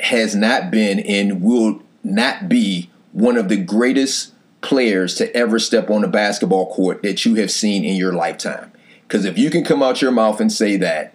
has 0.00 0.34
not 0.34 0.70
been 0.70 1.00
and 1.00 1.42
will 1.42 1.82
not 2.04 2.48
be 2.48 2.90
one 3.12 3.38
of 3.38 3.48
the 3.48 3.56
greatest 3.56 4.34
players 4.60 5.14
to 5.14 5.34
ever 5.34 5.58
step 5.58 5.88
on 5.88 6.04
a 6.04 6.08
basketball 6.08 6.72
court 6.72 7.02
that 7.02 7.24
you 7.24 7.36
have 7.36 7.50
seen 7.50 7.84
in 7.84 7.96
your 7.96 8.12
lifetime. 8.12 8.70
Because 9.08 9.24
if 9.24 9.38
you 9.38 9.48
can 9.48 9.64
come 9.64 9.82
out 9.82 10.02
your 10.02 10.10
mouth 10.10 10.38
and 10.38 10.52
say 10.52 10.76
that, 10.76 11.14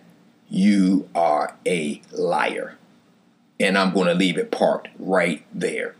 you 0.50 1.08
are 1.14 1.56
a 1.64 2.02
liar. 2.12 2.80
And 3.60 3.78
I'm 3.78 3.94
going 3.94 4.08
to 4.08 4.16
leave 4.16 4.36
it 4.36 4.50
parked 4.50 4.88
right 4.98 5.46
there. 5.54 5.94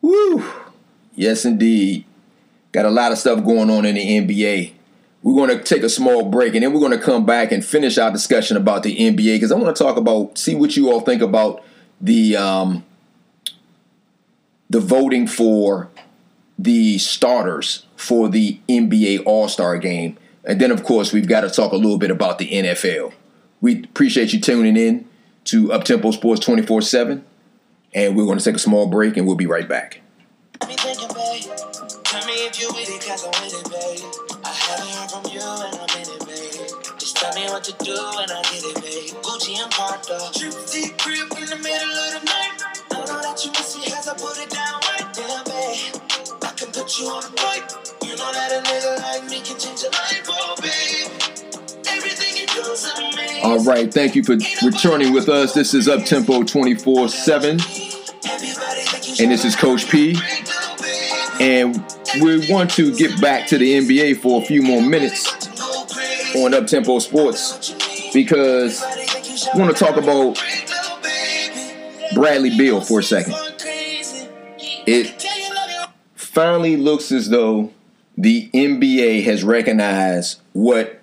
Woo! 0.00 0.42
Yes, 1.14 1.44
indeed. 1.44 2.06
Got 2.72 2.86
a 2.86 2.90
lot 2.90 3.12
of 3.12 3.18
stuff 3.18 3.44
going 3.44 3.68
on 3.68 3.84
in 3.84 3.96
the 3.96 4.00
NBA. 4.00 4.72
We're 5.22 5.46
going 5.46 5.58
to 5.58 5.62
take 5.62 5.82
a 5.82 5.90
small 5.90 6.24
break 6.24 6.54
and 6.54 6.62
then 6.62 6.72
we're 6.72 6.80
going 6.80 6.98
to 6.98 7.04
come 7.04 7.26
back 7.26 7.52
and 7.52 7.62
finish 7.62 7.98
our 7.98 8.10
discussion 8.10 8.56
about 8.56 8.82
the 8.82 8.96
NBA 8.96 9.36
because 9.36 9.52
I 9.52 9.56
want 9.56 9.76
to 9.76 9.82
talk 9.82 9.98
about, 9.98 10.38
see 10.38 10.54
what 10.54 10.74
you 10.74 10.90
all 10.90 11.00
think 11.00 11.20
about 11.20 11.62
the 12.00 12.36
um, 12.36 12.84
the 14.70 14.80
voting 14.80 15.26
for 15.26 15.90
the 16.58 16.98
starters 16.98 17.86
for 17.96 18.28
the 18.28 18.58
NBA 18.68 19.22
All 19.24 19.48
Star 19.48 19.78
game. 19.78 20.18
And 20.44 20.60
then, 20.60 20.70
of 20.70 20.82
course, 20.82 21.12
we've 21.12 21.28
got 21.28 21.42
to 21.42 21.50
talk 21.50 21.72
a 21.72 21.76
little 21.76 21.98
bit 21.98 22.10
about 22.10 22.38
the 22.38 22.48
NFL. 22.48 23.12
We 23.60 23.84
appreciate 23.84 24.32
you 24.32 24.40
tuning 24.40 24.76
in 24.76 25.06
to 25.44 25.68
Uptempo 25.68 26.12
Sports 26.12 26.40
24 26.44 26.82
7. 26.82 27.24
And 27.94 28.16
we're 28.16 28.26
going 28.26 28.38
to 28.38 28.44
take 28.44 28.56
a 28.56 28.58
small 28.58 28.86
break 28.86 29.16
and 29.16 29.26
we'll 29.26 29.36
be 29.36 29.46
right 29.46 29.68
back. 29.68 30.00
Tell 37.18 37.34
me 37.34 37.50
what 37.50 37.64
to 37.64 37.72
do 37.82 37.90
and 37.90 38.30
I 38.30 38.42
get 38.42 38.62
it, 38.62 38.74
babe. 38.76 39.10
Gucci 39.22 39.58
and. 39.58 39.72
Trip 40.34 40.98
crib 40.98 41.32
in 41.36 41.46
the 41.48 41.56
middle 41.56 41.90
of 41.90 42.12
the 42.14 42.20
night. 42.24 42.62
I 42.92 43.04
know 43.06 43.20
that 43.20 43.44
you 43.44 43.50
miss 43.50 43.76
me 43.76 43.92
as 43.92 44.06
I 44.06 44.14
put 44.14 44.38
it 44.38 44.50
down 44.50 44.80
right 44.86 45.12
there, 45.14 45.42
babe. 45.44 45.97
Put 46.88 47.00
you 47.00 47.06
on 47.08 47.22
the 47.22 47.28
bike. 47.36 47.70
You 48.02 48.16
know 48.16 48.32
that 48.32 48.50
a 48.50 48.62
nigga 48.66 48.96
like 49.02 49.24
me 49.24 49.42
can 49.42 49.58
change 49.60 49.82
your 49.82 49.90
life, 49.90 50.22
oh, 50.26 50.56
babe. 50.62 51.86
Everything 51.86 52.34
you 52.34 52.46
do 52.46 52.60
is 52.70 52.90
amazing. 52.96 53.44
All 53.44 53.62
right, 53.62 53.92
thank 53.92 54.14
you 54.14 54.24
for 54.24 54.38
returning 54.64 55.12
with 55.12 55.28
us. 55.28 55.52
This 55.52 55.74
is 55.74 55.86
Uptempo 55.86 56.46
24 56.46 57.10
7. 57.10 57.50
And 57.50 59.30
this 59.30 59.44
is 59.44 59.54
Coach 59.54 59.90
P. 59.90 60.16
And 61.38 61.76
we 62.22 62.50
want 62.50 62.70
to 62.70 62.96
get 62.96 63.20
back 63.20 63.48
to 63.48 63.58
the 63.58 63.70
NBA 63.80 64.22
for 64.22 64.40
a 64.40 64.44
few 64.46 64.62
more 64.62 64.80
minutes 64.80 65.30
on 66.36 66.52
Uptempo 66.52 67.02
Sports 67.02 67.74
because 68.14 68.82
I 68.82 69.58
want 69.58 69.76
to 69.76 69.84
talk 69.84 69.98
about 69.98 70.42
Bradley 72.14 72.56
Beal 72.56 72.80
for 72.80 73.00
a 73.00 73.02
second. 73.02 73.34
It 74.90 75.27
finally 76.38 76.76
looks 76.76 77.10
as 77.10 77.30
though 77.30 77.68
the 78.16 78.48
NBA 78.54 79.24
has 79.24 79.42
recognized 79.42 80.40
what 80.52 81.00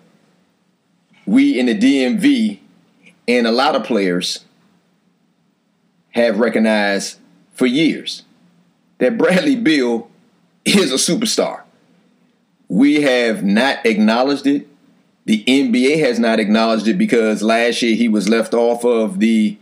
we 1.26 1.60
in 1.60 1.66
the 1.66 1.78
DMV 1.78 2.60
and 3.28 3.46
a 3.46 3.52
lot 3.52 3.76
of 3.76 3.84
players 3.84 4.46
have 6.12 6.40
recognized 6.40 7.20
for 7.54 7.66
years 7.66 8.24
that 9.00 9.18
Bradley 9.18 9.58
Beal 9.58 10.10
is 10.64 10.90
a 10.90 10.96
superstar. 10.96 11.64
We 12.70 13.02
have 13.02 13.44
not 13.44 13.86
acknowledged 13.86 14.48
it. 14.48 14.70
The 15.26 15.44
NBA 15.44 16.00
has 16.00 16.18
not 16.18 16.40
acknowledged 16.40 16.88
it 16.88 16.98
because 16.98 17.44
last 17.44 17.82
year 17.82 17.98
he 17.98 18.08
was 18.08 18.30
left 18.30 18.54
off 18.54 18.86
of 18.86 19.20
the 19.20 19.58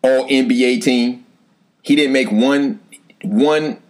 All 0.00 0.26
NBA 0.26 0.80
team. 0.80 1.26
He 1.82 1.94
didn't 1.94 2.14
make 2.14 2.32
one 2.32 2.80
one 3.22 3.82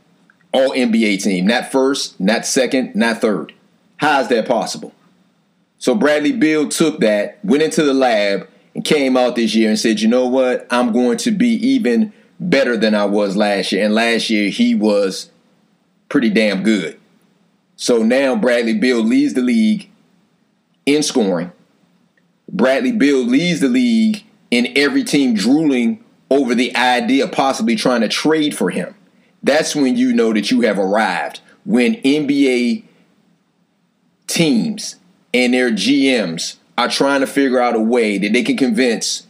All 0.52 0.70
NBA 0.70 1.22
team, 1.22 1.46
not 1.46 1.70
first, 1.70 2.18
not 2.18 2.46
second, 2.46 2.94
not 2.94 3.20
third. 3.20 3.52
How 3.98 4.20
is 4.20 4.28
that 4.28 4.48
possible? 4.48 4.92
So 5.78 5.94
Bradley 5.94 6.32
Beal 6.32 6.68
took 6.68 7.00
that, 7.00 7.38
went 7.44 7.62
into 7.62 7.82
the 7.82 7.94
lab, 7.94 8.48
and 8.74 8.84
came 8.84 9.16
out 9.16 9.36
this 9.36 9.54
year 9.54 9.68
and 9.68 9.78
said, 9.78 10.00
"You 10.00 10.08
know 10.08 10.26
what? 10.26 10.66
I'm 10.70 10.92
going 10.92 11.18
to 11.18 11.30
be 11.30 11.48
even 11.48 12.12
better 12.40 12.76
than 12.76 12.94
I 12.94 13.04
was 13.04 13.36
last 13.36 13.72
year." 13.72 13.84
And 13.84 13.94
last 13.94 14.30
year 14.30 14.50
he 14.50 14.74
was 14.74 15.30
pretty 16.08 16.30
damn 16.30 16.62
good. 16.62 16.98
So 17.76 18.02
now 18.02 18.34
Bradley 18.34 18.74
Beal 18.74 19.00
leads 19.00 19.34
the 19.34 19.42
league 19.42 19.88
in 20.86 21.02
scoring. 21.02 21.52
Bradley 22.50 22.92
Beal 22.92 23.24
leads 23.24 23.60
the 23.60 23.68
league 23.68 24.24
in 24.50 24.72
every 24.76 25.04
team 25.04 25.34
drooling 25.34 26.02
over 26.30 26.54
the 26.54 26.74
idea 26.76 27.24
of 27.24 27.32
possibly 27.32 27.76
trying 27.76 28.00
to 28.00 28.08
trade 28.08 28.56
for 28.56 28.70
him. 28.70 28.94
That's 29.42 29.74
when 29.74 29.96
you 29.96 30.12
know 30.12 30.32
that 30.32 30.50
you 30.50 30.62
have 30.62 30.78
arrived. 30.78 31.40
When 31.64 31.94
NBA 31.96 32.84
teams 34.26 34.96
and 35.32 35.54
their 35.54 35.70
GMs 35.70 36.56
are 36.76 36.88
trying 36.88 37.20
to 37.20 37.26
figure 37.26 37.60
out 37.60 37.74
a 37.74 37.80
way 37.80 38.18
that 38.18 38.32
they 38.32 38.42
can 38.42 38.56
convince 38.56 39.26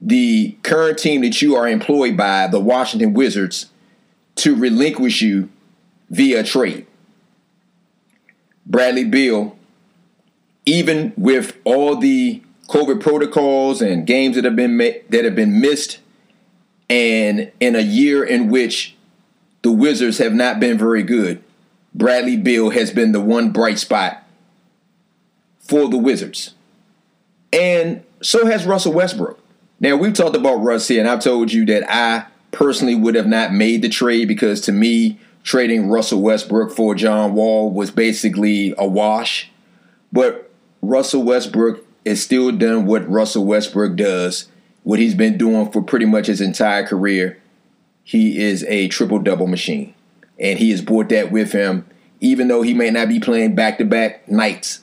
the 0.00 0.56
current 0.62 0.98
team 0.98 1.22
that 1.22 1.40
you 1.40 1.54
are 1.54 1.68
employed 1.68 2.16
by, 2.16 2.46
the 2.48 2.60
Washington 2.60 3.14
Wizards, 3.14 3.66
to 4.36 4.54
relinquish 4.54 5.22
you 5.22 5.48
via 6.10 6.42
trade. 6.42 6.86
Bradley 8.66 9.04
Beal, 9.04 9.56
even 10.66 11.12
with 11.16 11.56
all 11.64 11.96
the 11.96 12.42
COVID 12.68 13.00
protocols 13.00 13.82
and 13.82 14.06
games 14.06 14.36
that 14.36 14.44
have 14.44 14.56
been 14.56 14.76
ma- 14.76 14.98
that 15.10 15.24
have 15.24 15.34
been 15.34 15.60
missed, 15.60 15.98
and 16.88 17.50
in 17.60 17.76
a 17.76 17.80
year 17.80 18.24
in 18.24 18.48
which 18.48 18.96
the 19.62 19.72
Wizards 19.72 20.18
have 20.18 20.34
not 20.34 20.60
been 20.60 20.76
very 20.76 21.02
good, 21.02 21.42
Bradley 21.94 22.36
Beal 22.36 22.70
has 22.70 22.90
been 22.90 23.12
the 23.12 23.20
one 23.20 23.50
bright 23.50 23.78
spot 23.78 24.24
for 25.60 25.88
the 25.88 25.98
Wizards. 25.98 26.54
And 27.52 28.02
so 28.22 28.46
has 28.46 28.66
Russell 28.66 28.92
Westbrook. 28.92 29.38
Now, 29.80 29.96
we've 29.96 30.14
talked 30.14 30.36
about 30.36 30.56
Russ 30.56 30.88
here, 30.88 31.00
and 31.00 31.08
I've 31.08 31.20
told 31.20 31.52
you 31.52 31.66
that 31.66 31.92
I 31.92 32.26
personally 32.52 32.94
would 32.94 33.14
have 33.14 33.26
not 33.26 33.52
made 33.52 33.82
the 33.82 33.88
trade 33.88 34.28
because 34.28 34.60
to 34.62 34.72
me, 34.72 35.18
trading 35.42 35.88
Russell 35.88 36.22
Westbrook 36.22 36.70
for 36.70 36.94
John 36.94 37.34
Wall 37.34 37.70
was 37.70 37.90
basically 37.90 38.74
a 38.78 38.86
wash. 38.86 39.50
But 40.12 40.50
Russell 40.82 41.24
Westbrook 41.24 41.84
is 42.04 42.22
still 42.22 42.52
done 42.52 42.86
what 42.86 43.08
Russell 43.08 43.44
Westbrook 43.44 43.96
does, 43.96 44.48
what 44.84 44.98
he's 44.98 45.14
been 45.14 45.36
doing 45.36 45.70
for 45.70 45.82
pretty 45.82 46.06
much 46.06 46.26
his 46.26 46.40
entire 46.40 46.86
career. 46.86 47.41
He 48.04 48.42
is 48.42 48.64
a 48.64 48.88
triple 48.88 49.18
double 49.18 49.46
machine. 49.46 49.94
And 50.38 50.58
he 50.58 50.70
has 50.70 50.82
brought 50.82 51.08
that 51.10 51.30
with 51.30 51.52
him, 51.52 51.86
even 52.20 52.48
though 52.48 52.62
he 52.62 52.74
may 52.74 52.90
not 52.90 53.08
be 53.08 53.20
playing 53.20 53.54
back 53.54 53.78
to 53.78 53.84
back 53.84 54.28
nights 54.28 54.80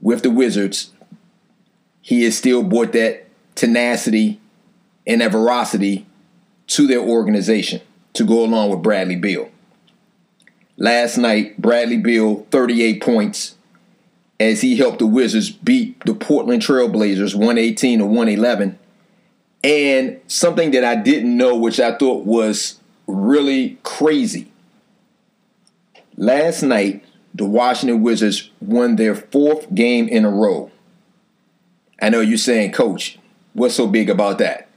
with 0.00 0.22
the 0.22 0.30
Wizards. 0.30 0.92
He 2.02 2.24
has 2.24 2.36
still 2.36 2.62
brought 2.62 2.92
that 2.92 3.26
tenacity 3.54 4.40
and 5.06 5.20
that 5.20 5.32
veracity 5.32 6.06
to 6.68 6.86
their 6.86 7.00
organization. 7.00 7.80
to 8.14 8.24
go 8.24 8.44
along 8.44 8.70
with 8.70 8.80
Bradley 8.82 9.16
Beal. 9.16 9.50
Last 10.76 11.18
night, 11.18 11.60
Bradley 11.60 11.98
Beal, 11.98 12.46
38 12.50 13.02
points, 13.02 13.56
as 14.40 14.60
he 14.60 14.76
helped 14.76 15.00
the 15.00 15.06
Wizards 15.06 15.50
beat 15.50 16.00
the 16.04 16.14
Portland 16.14 16.62
Trailblazers 16.62 17.34
118 17.34 17.98
to 17.98 18.06
111. 18.06 18.78
And 19.64 20.20
something 20.28 20.72
that 20.72 20.84
I 20.84 20.94
didn't 20.94 21.36
know, 21.36 21.56
which 21.56 21.80
I 21.80 21.96
thought 21.96 22.26
was 22.26 22.78
really 23.06 23.78
crazy. 23.82 24.52
Last 26.16 26.62
night, 26.62 27.02
the 27.34 27.46
Washington 27.46 28.02
Wizards 28.02 28.50
won 28.60 28.96
their 28.96 29.14
fourth 29.14 29.74
game 29.74 30.06
in 30.06 30.26
a 30.26 30.30
row. 30.30 30.70
I 32.00 32.10
know 32.10 32.20
you're 32.20 32.36
saying, 32.36 32.72
Coach, 32.72 33.18
what's 33.54 33.74
so 33.74 33.86
big 33.86 34.10
about 34.10 34.38
that? 34.38 34.68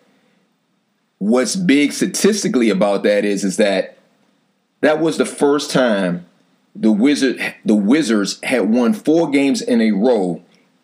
What's 1.19 1.57
big 1.57 1.91
statistically 1.91 2.69
about 2.69 3.03
that 3.03 3.25
is, 3.25 3.43
is 3.43 3.57
that 3.57 3.97
that 4.81 5.01
was 5.01 5.17
the 5.17 5.25
first 5.25 5.69
time 5.69 6.25
the 6.75 6.91
Wizard 6.91 7.55
the 7.65 7.75
Wizards 7.75 8.39
had 8.43 8.69
won 8.69 8.93
four 8.93 9.29
games 9.29 9.61
in 9.61 9.81
a 9.81 9.91
row 9.91 10.41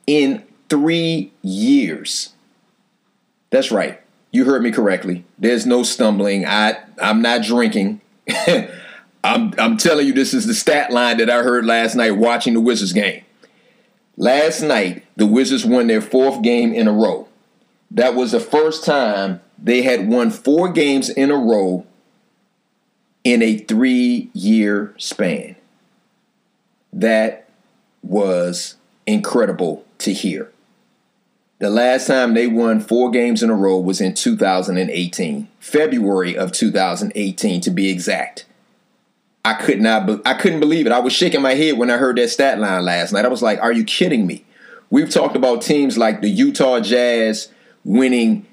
in 0.08 0.44
three 0.70 1.32
years. 1.42 2.34
That's 3.54 3.72
right. 3.72 4.02
You 4.32 4.46
heard 4.46 4.64
me 4.64 4.72
correctly. 4.72 5.26
There's 5.38 5.68
no 5.68 5.84
stumbling. 5.84 6.44
I 6.44 6.76
I'm 7.00 7.22
not 7.22 7.44
drinking. 7.44 8.02
I'm 9.24 9.54
I'm 9.60 9.78
telling 9.78 10.08
you 10.08 10.14
this 10.14 10.34
is 10.34 10.48
the 10.48 10.56
stat 10.56 10.92
line 10.92 11.18
that 11.18 11.30
I 11.30 11.44
heard 11.44 11.64
last 11.64 11.94
night 11.94 12.18
watching 12.18 12.56
the 12.56 12.60
Wizards 12.60 12.94
game. 12.94 13.24
Last 14.18 14.64
night, 14.64 15.06
the 15.18 15.28
Wizards 15.28 15.66
won 15.66 15.86
their 15.86 16.02
fourth 16.02 16.42
game 16.42 16.74
in 16.74 16.88
a 16.88 16.92
row. 16.92 17.28
That 17.92 18.16
was 18.16 18.32
the 18.32 18.40
first 18.40 18.86
time 18.86 19.40
they 19.62 19.84
had 19.84 20.08
won 20.08 20.32
four 20.32 20.72
games 20.72 21.12
in 21.12 21.30
a 21.30 21.38
row 21.38 21.86
in 23.24 23.44
a 23.44 23.60
three 23.60 24.32
year 24.34 24.96
span. 24.98 25.56
That 26.92 27.48
was 28.02 28.78
incredible 29.06 29.86
to 30.00 30.12
hear. 30.12 30.53
The 31.64 31.70
last 31.70 32.08
time 32.08 32.34
they 32.34 32.46
won 32.46 32.82
four 32.82 33.10
games 33.10 33.42
in 33.42 33.50
a 33.50 33.56
row 33.56 33.80
was 33.80 34.02
in 34.02 34.16
2018, 34.16 35.48
February 35.62 36.36
of 36.36 36.52
2018 36.52 37.62
to 37.62 37.72
be 37.72 37.90
exact. 37.90 38.46
I 39.46 39.54
could 39.54 39.80
not 39.80 40.06
be- 40.06 40.20
I 40.26 40.34
couldn't 40.34 40.60
believe 40.60 40.86
it. 40.86 40.92
I 40.92 41.00
was 41.00 41.14
shaking 41.14 41.42
my 41.42 41.54
head 41.54 41.78
when 41.78 41.90
I 41.90 41.96
heard 41.96 42.18
that 42.18 42.32
stat 42.32 42.60
line 42.60 42.84
last 42.84 43.14
night. 43.14 43.24
I 43.24 43.30
was 43.30 43.42
like, 43.42 43.62
"Are 43.62 43.72
you 43.72 43.86
kidding 43.86 44.28
me?" 44.28 44.44
We've 44.90 45.10
talked 45.10 45.38
about 45.38 45.62
teams 45.62 45.98
like 45.98 46.20
the 46.20 46.28
Utah 46.28 46.82
Jazz 46.82 47.48
winning 47.86 48.46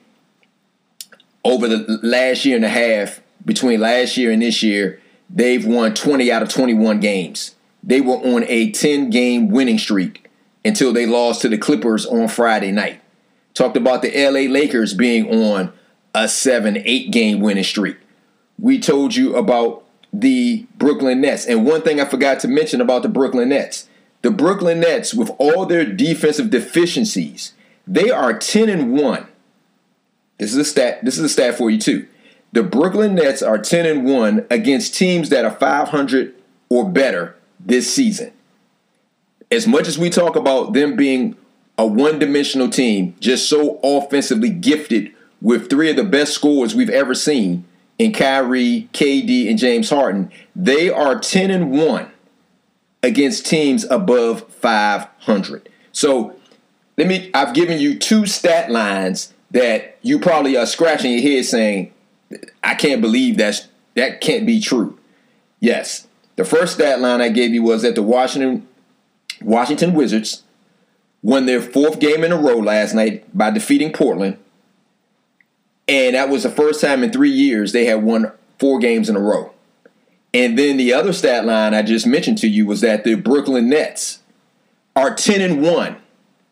over 1.45 1.67
the 1.67 1.99
last 2.05 2.45
year 2.45 2.55
and 2.55 2.65
a 2.65 2.69
half 2.69 3.21
between 3.45 3.81
last 3.81 4.17
year 4.17 4.31
and 4.31 4.41
this 4.41 4.63
year, 4.63 5.01
they've 5.29 5.67
won 5.67 5.95
20 5.95 6.31
out 6.31 6.43
of 6.43 6.49
21 6.49 7.01
games. 7.01 7.57
They 7.83 8.01
were 8.01 8.19
on 8.19 8.45
a 8.47 8.71
10 8.71 9.11
game 9.11 9.49
winning 9.49 9.79
streak 9.79 10.31
until 10.65 10.93
they 10.93 11.07
lost 11.07 11.43
to 11.43 11.49
the 11.49 11.59
Clippers 11.59 12.07
on 12.07 12.29
Friday 12.29 12.71
night. 12.71 13.00
Talked 13.61 13.77
about 13.77 14.01
the 14.01 14.11
LA 14.11 14.51
Lakers 14.51 14.95
being 14.95 15.29
on 15.31 15.75
a 16.15 16.31
7 16.31 16.79
8 16.83 17.11
game 17.11 17.41
winning 17.41 17.63
streak. 17.63 17.99
We 18.59 18.81
told 18.81 19.15
you 19.15 19.37
about 19.37 19.85
the 20.15 20.65
Brooklyn 20.79 21.21
Nets. 21.21 21.45
And 21.45 21.67
one 21.67 21.83
thing 21.83 22.01
I 22.01 22.07
forgot 22.07 22.41
to 22.41 22.49
mention 22.49 22.81
about 22.81 23.03
the 23.03 23.11
Brooklyn 23.11 23.51
Nets 23.51 23.87
the 24.23 24.31
Brooklyn 24.31 24.81
Nets, 24.81 25.13
with 25.13 25.31
all 25.37 25.67
their 25.67 25.85
defensive 25.85 26.49
deficiencies, 26.49 27.53
they 27.87 28.09
are 28.09 28.33
10 28.33 28.71
and 28.71 28.95
1. 28.95 29.27
This 30.39 30.53
is 30.53 30.57
a 30.57 30.65
stat. 30.65 31.05
This 31.05 31.19
is 31.19 31.25
a 31.25 31.29
stat 31.29 31.59
for 31.59 31.69
you 31.69 31.79
too. 31.79 32.09
The 32.53 32.63
Brooklyn 32.63 33.15
Nets 33.15 33.43
are 33.43 33.59
10 33.59 33.85
and 33.85 34.07
1 34.07 34.47
against 34.49 34.95
teams 34.95 35.29
that 35.29 35.45
are 35.45 35.55
500 35.55 36.35
or 36.71 36.89
better 36.89 37.37
this 37.59 37.93
season. 37.93 38.33
As 39.51 39.67
much 39.67 39.87
as 39.87 39.99
we 39.99 40.09
talk 40.09 40.35
about 40.35 40.73
them 40.73 40.97
being 40.97 41.37
a 41.81 41.87
one-dimensional 41.87 42.69
team, 42.69 43.17
just 43.21 43.49
so 43.49 43.81
offensively 43.83 44.51
gifted 44.51 45.11
with 45.41 45.71
three 45.71 45.89
of 45.89 45.97
the 45.97 46.05
best 46.05 46.35
scorers 46.35 46.75
we've 46.75 46.91
ever 46.91 47.15
seen 47.15 47.65
in 47.99 48.13
Kyrie, 48.13 48.91
KD, 48.93 49.49
and 49.49 49.59
James 49.59 49.89
Harden, 49.89 50.31
they 50.55 50.91
are 50.91 51.19
10 51.19 51.51
and 51.51 51.71
1 51.71 52.11
against 53.03 53.47
teams 53.47 53.85
above 53.85 54.47
500. 54.53 55.71
So, 55.91 56.37
let 56.99 57.07
me 57.07 57.31
I've 57.33 57.55
given 57.55 57.79
you 57.79 57.99
two 57.99 58.27
stat 58.27 58.71
lines 58.71 59.33
that 59.53 59.97
you 60.03 60.19
probably 60.19 60.59
are 60.59 60.67
scratching 60.67 61.13
your 61.13 61.23
head 61.23 61.47
saying 61.47 61.95
I 62.63 62.75
can't 62.75 63.01
believe 63.01 63.39
that's 63.39 63.69
that 63.95 64.21
can't 64.21 64.45
be 64.45 64.61
true. 64.61 64.99
Yes, 65.61 66.07
the 66.37 66.45
first 66.45 66.75
stat 66.75 67.01
line 67.01 67.23
I 67.23 67.31
gave 67.31 67.55
you 67.55 67.63
was 67.63 67.81
that 67.83 67.95
the 67.95 68.03
Washington 68.03 68.69
Washington 69.41 69.95
Wizards 69.95 70.43
won 71.23 71.47
their 71.47 71.61
fourth 71.61 72.01
game 72.01 72.25
in 72.25 72.33
a 72.33 72.37
row 72.37 72.59
last 72.59 72.95
night 72.95 73.25
by 73.37 73.51
defeating 73.51 73.93
Portland. 73.93 74.39
And 75.89 76.15
that 76.15 76.29
was 76.29 76.45
the 76.45 76.51
first 76.51 76.81
time 76.81 77.03
in 77.03 77.13
three 77.13 77.31
years 77.31 77.73
they 77.73 77.85
had 77.85 78.03
won 78.03 78.33
four 78.59 78.79
games 78.79 79.09
in 79.09 79.17
a 79.17 79.21
row. 79.21 79.53
And 80.33 80.59
then 80.59 80.77
the 80.77 80.93
other 80.93 81.13
stat 81.13 81.45
line 81.45 81.75
I 81.75 81.83
just 81.83 82.07
mentioned 82.07 82.39
to 82.39 82.49
you 82.49 82.67
was 82.67 82.81
that 82.83 83.05
the 83.05 83.17
Brooklyn 83.17 83.69
Nets 83.69 84.21
are 84.95 85.15
10 85.15 85.41
and 85.41 85.63
1 85.63 85.97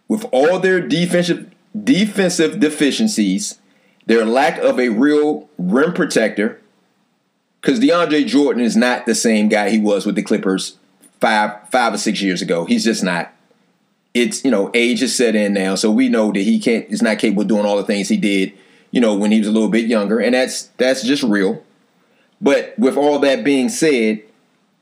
with 0.09 0.25
all 0.33 0.59
their 0.59 0.81
defensive 0.81 1.51
defensive 1.85 2.59
deficiencies 2.59 3.59
their 4.09 4.25
lack 4.25 4.59
of 4.59 4.81
a 4.81 4.89
real 4.89 5.49
rim 5.59 5.93
protector, 5.93 6.61
because 7.61 7.79
DeAndre 7.79 8.27
Jordan 8.27 8.62
is 8.62 8.75
not 8.75 9.05
the 9.05 9.14
same 9.14 9.51
guy 9.51 9.69
he 9.69 9.79
was 9.79 10.07
with 10.07 10.14
the 10.14 10.23
Clippers 10.23 10.79
five 11.21 11.69
five 11.71 11.93
or 11.93 11.99
six 11.99 12.23
years 12.23 12.41
ago. 12.41 12.64
He's 12.64 12.85
just 12.85 13.05
not. 13.05 13.31
It's 14.15 14.45
you 14.45 14.51
know 14.51 14.71
age 14.75 15.03
is 15.03 15.15
set 15.15 15.35
in 15.35 15.53
now, 15.53 15.75
so 15.75 15.91
we 15.91 16.09
know 16.09 16.33
that 16.33 16.41
he 16.41 16.59
can't 16.59 16.87
is 16.89 17.03
not 17.03 17.19
capable 17.19 17.43
of 17.43 17.49
doing 17.49 17.67
all 17.67 17.77
the 17.77 17.85
things 17.85 18.09
he 18.09 18.17
did, 18.17 18.53
you 18.91 19.01
know, 19.01 19.15
when 19.15 19.31
he 19.31 19.39
was 19.39 19.49
a 19.49 19.53
little 19.53 19.69
bit 19.69 19.87
younger, 19.87 20.19
and 20.19 20.35
that's 20.35 20.65
that's 20.79 21.03
just 21.03 21.23
real. 21.23 21.63
But 22.41 22.75
with 22.79 22.97
all 22.97 23.19
that 23.21 23.45
being 23.45 23.69
said, 23.69 24.23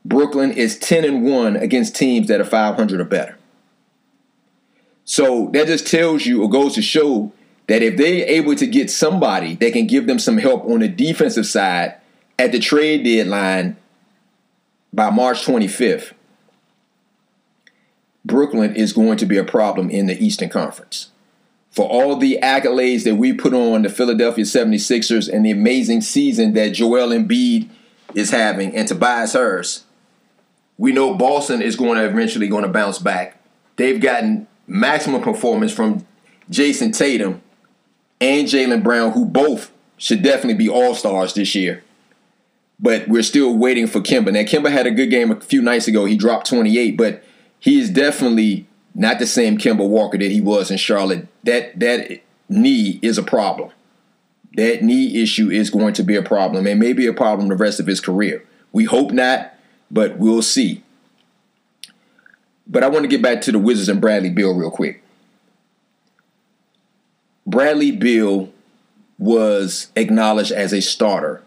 Brooklyn 0.05 0.53
is 0.53 0.79
ten 0.79 1.05
and 1.05 1.25
one 1.25 1.57
against 1.57 1.97
teams 1.97 2.29
that 2.29 2.41
are 2.41 2.45
five 2.45 2.77
hundred 2.77 3.01
or 3.01 3.05
better. 3.05 3.37
So 5.05 5.51
that 5.53 5.69
just 5.69 5.87
tells 5.87 6.27
you 6.27 6.43
or 6.43 6.51
goes 6.51 6.75
to 6.75 6.83
show 6.83 7.33
that 7.69 7.83
if 7.83 7.97
they're 7.97 8.27
able 8.29 8.55
to 8.57 8.67
get 8.67 8.91
somebody 8.91 9.55
that 9.57 9.73
can 9.73 9.87
give 9.87 10.07
them 10.07 10.19
some 10.19 10.39
help 10.39 10.65
on 10.65 10.81
the 10.81 10.89
defensive 10.89 11.47
side 11.47 11.95
at 12.39 12.53
the 12.53 12.59
trade 12.59 13.05
deadline 13.05 13.77
by 14.93 15.11
March 15.11 15.45
25th, 15.45 16.13
Brooklyn 18.27 18.75
is 18.75 18.93
going 18.93 19.19
to 19.19 19.27
be 19.27 19.37
a 19.37 19.45
problem 19.45 19.89
in 19.89 20.07
the 20.07 20.19
Eastern 20.23 20.49
Conference. 20.49 21.11
For 21.71 21.89
all 21.89 22.17
the 22.17 22.39
accolades 22.43 23.05
that 23.05 23.17
we 23.17 23.33
put 23.33 23.55
on 23.55 23.83
the 23.83 23.89
Philadelphia 23.89 24.45
76ers 24.45 25.33
and 25.33 25.45
the 25.45 25.51
amazing 25.51 26.01
season 26.01 26.55
that 26.55 26.73
Joel 26.73 27.09
Embiid 27.09 27.69
is 28.15 28.31
having 28.31 28.75
and 28.75 28.89
Tobias 28.89 29.35
Harris, 29.35 29.85
we 30.79 30.93
know 30.93 31.15
Boston 31.15 31.63
is 31.63 31.77
going 31.77 31.99
to 31.99 32.05
eventually 32.05 32.49
going 32.49 32.65
to 32.65 32.71
bounce 32.71 32.99
back. 32.99 33.41
They've 33.77 34.01
gotten 34.01 34.47
maximum 34.67 35.23
performance 35.23 35.73
from 35.73 36.07
Jayson 36.51 36.93
Tatum 36.93 37.43
and 38.21 38.49
Jaylen 38.49 38.83
Brown, 38.83 39.13
who 39.13 39.25
both 39.25 39.71
should 39.99 40.23
definitely 40.23 40.55
be 40.55 40.69
all 40.69 40.95
stars 40.95 41.35
this 41.35 41.55
year. 41.55 41.85
But 42.81 43.09
we're 43.09 43.23
still 43.23 43.57
waiting 43.57 43.87
for 43.87 44.01
Kemba. 44.01 44.33
Now, 44.33 44.41
Kemba 44.41 44.71
had 44.71 44.87
a 44.87 44.91
good 44.91 45.11
game 45.11 45.31
a 45.31 45.41
few 45.41 45.63
nights 45.63 45.89
ago. 45.89 46.05
He 46.05 46.17
dropped 46.17 46.49
28, 46.49 46.97
but 46.97 47.23
he 47.61 47.81
is 47.81 47.91
definitely 47.91 48.67
not 48.95 49.19
the 49.19 49.27
same 49.27 49.59
Kemba 49.59 49.87
Walker 49.87 50.19
that 50.19 50.31
he 50.31 50.41
was 50.41 50.71
in 50.71 50.79
Charlotte. 50.79 51.29
That 51.45 51.79
that 51.81 52.21
knee 52.49 52.99
is 53.03 53.19
a 53.19 53.23
problem. 53.23 53.71
That 54.57 54.83
knee 54.83 55.23
issue 55.23 55.51
is 55.51 55.69
going 55.69 55.95
to 55.95 56.03
be 56.03 56.17
a 56.17 56.23
problem 56.23 56.67
and 56.67 56.81
maybe 56.81 57.07
a 57.07 57.13
problem 57.13 57.49
the 57.49 57.57
rest 57.57 57.79
of 57.79 57.87
his 57.87 58.01
career. 58.01 58.45
We 58.73 58.85
hope 58.85 59.11
not, 59.11 59.53
but 59.91 60.17
we'll 60.17 60.43
see. 60.43 60.83
But 62.67 62.83
I 62.83 62.89
want 62.89 63.05
to 63.05 63.09
get 63.09 63.23
back 63.23 63.43
to 63.43 63.53
the 63.53 63.59
Wizards 63.59 63.89
and 63.89 64.01
Bradley 64.01 64.31
Beal 64.31 64.55
real 64.55 64.71
quick. 64.71 65.03
Bradley 67.47 67.93
Beal 67.93 68.53
was 69.19 69.93
acknowledged 69.95 70.53
as 70.53 70.73
a 70.73 70.81
starter, 70.81 71.43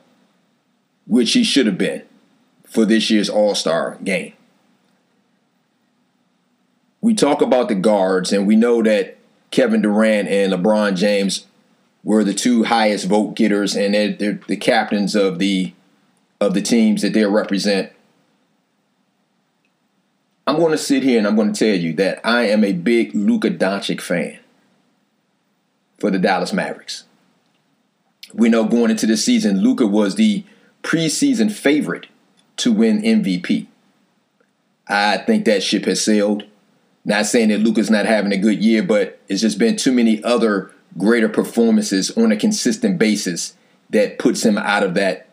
which 1.07 1.33
he 1.33 1.43
should 1.43 1.65
have 1.65 1.77
been 1.77 2.03
for 2.65 2.85
this 2.85 3.09
year's 3.09 3.29
All 3.29 3.55
Star 3.55 3.97
game. 4.03 4.33
We 7.01 7.13
talk 7.13 7.41
about 7.41 7.69
the 7.69 7.75
guards, 7.75 8.33
and 8.33 8.45
we 8.45 8.55
know 8.55 8.83
that 8.83 9.17
Kevin 9.51 9.81
Durant 9.81 10.27
and 10.27 10.51
LeBron 10.51 10.95
James 10.95 11.47
were 12.03 12.23
the 12.23 12.33
two 12.33 12.63
highest 12.65 13.07
vote 13.07 13.35
getters, 13.35 13.75
and 13.75 13.93
they're, 13.93 14.13
they're 14.13 14.39
the 14.47 14.57
captains 14.57 15.15
of 15.15 15.39
the 15.39 15.73
of 16.41 16.53
the 16.53 16.61
teams 16.61 17.01
that 17.01 17.13
they 17.13 17.25
represent. 17.25 17.91
I'm 20.47 20.57
going 20.57 20.71
to 20.71 20.77
sit 20.77 21.03
here 21.03 21.17
and 21.17 21.27
I'm 21.27 21.35
going 21.35 21.53
to 21.53 21.59
tell 21.59 21.77
you 21.77 21.93
that 21.93 22.21
I 22.23 22.43
am 22.43 22.63
a 22.63 22.73
big 22.73 23.13
Luka 23.13 23.51
Doncic 23.51 24.01
fan 24.01 24.39
for 25.99 26.09
the 26.09 26.17
Dallas 26.17 26.53
Mavericks. 26.53 27.03
We 28.33 28.49
know 28.49 28.63
going 28.63 28.89
into 28.89 29.05
this 29.05 29.23
season, 29.23 29.61
Luka 29.61 29.85
was 29.85 30.15
the 30.15 30.43
preseason 30.81 31.51
favorite 31.51 32.07
to 32.57 32.71
win 32.71 33.01
MVP. 33.01 33.67
I 34.87 35.17
think 35.17 35.45
that 35.45 35.61
ship 35.61 35.85
has 35.85 36.01
sailed. 36.01 36.45
Not 37.05 37.25
saying 37.25 37.49
that 37.49 37.59
Luka's 37.59 37.89
not 37.89 38.05
having 38.05 38.31
a 38.31 38.37
good 38.37 38.63
year, 38.63 38.83
but 38.83 39.19
it's 39.27 39.41
just 39.41 39.57
been 39.57 39.75
too 39.75 39.91
many 39.91 40.23
other 40.23 40.71
greater 40.97 41.29
performances 41.29 42.15
on 42.17 42.31
a 42.31 42.37
consistent 42.37 42.97
basis 42.97 43.55
that 43.89 44.19
puts 44.19 44.43
him 44.43 44.57
out 44.57 44.83
of 44.83 44.93
that 44.95 45.27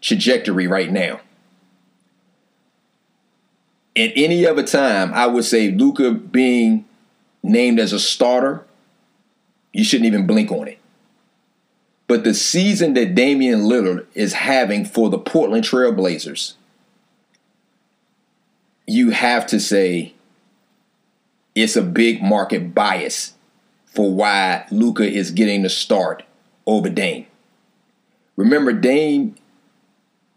trajectory 0.00 0.66
right 0.66 0.90
now. 0.90 1.20
At 3.94 4.12
any 4.14 4.46
other 4.46 4.62
time, 4.62 5.12
I 5.14 5.26
would 5.26 5.44
say 5.44 5.70
Luka 5.70 6.12
being 6.12 6.84
named 7.42 7.78
as 7.80 7.92
a 7.92 7.98
starter, 7.98 8.64
you 9.72 9.84
shouldn't 9.84 10.06
even 10.06 10.26
blink 10.26 10.50
on 10.50 10.68
it. 10.68 10.78
But 12.08 12.24
the 12.24 12.34
season 12.34 12.94
that 12.94 13.14
Damian 13.14 13.62
Lillard 13.62 14.06
is 14.14 14.34
having 14.34 14.84
for 14.84 15.10
the 15.10 15.18
Portland 15.18 15.64
Trailblazers, 15.64 16.54
you 18.86 19.10
have 19.10 19.46
to 19.48 19.58
say 19.58 20.14
it's 21.56 21.74
a 21.74 21.82
big 21.82 22.22
market 22.22 22.74
bias 22.74 23.34
for 23.86 24.12
why 24.12 24.66
Luka 24.70 25.02
is 25.02 25.30
getting 25.30 25.62
the 25.62 25.70
start 25.70 26.22
over 26.66 26.90
Dame. 26.90 27.26
Remember, 28.36 28.74
Dame 28.74 29.34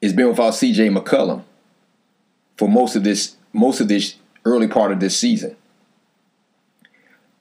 has 0.02 0.14
been 0.14 0.30
without 0.30 0.54
CJ 0.54 0.98
McCollum 0.98 1.44
for 2.58 2.70
most 2.70 2.96
of 2.96 3.04
this 3.04 3.36
most 3.52 3.82
of 3.82 3.90
this 3.90 4.16
early 4.46 4.68
part 4.68 4.94
of 4.94 5.02
this 5.02 5.18
season. 5.18 5.56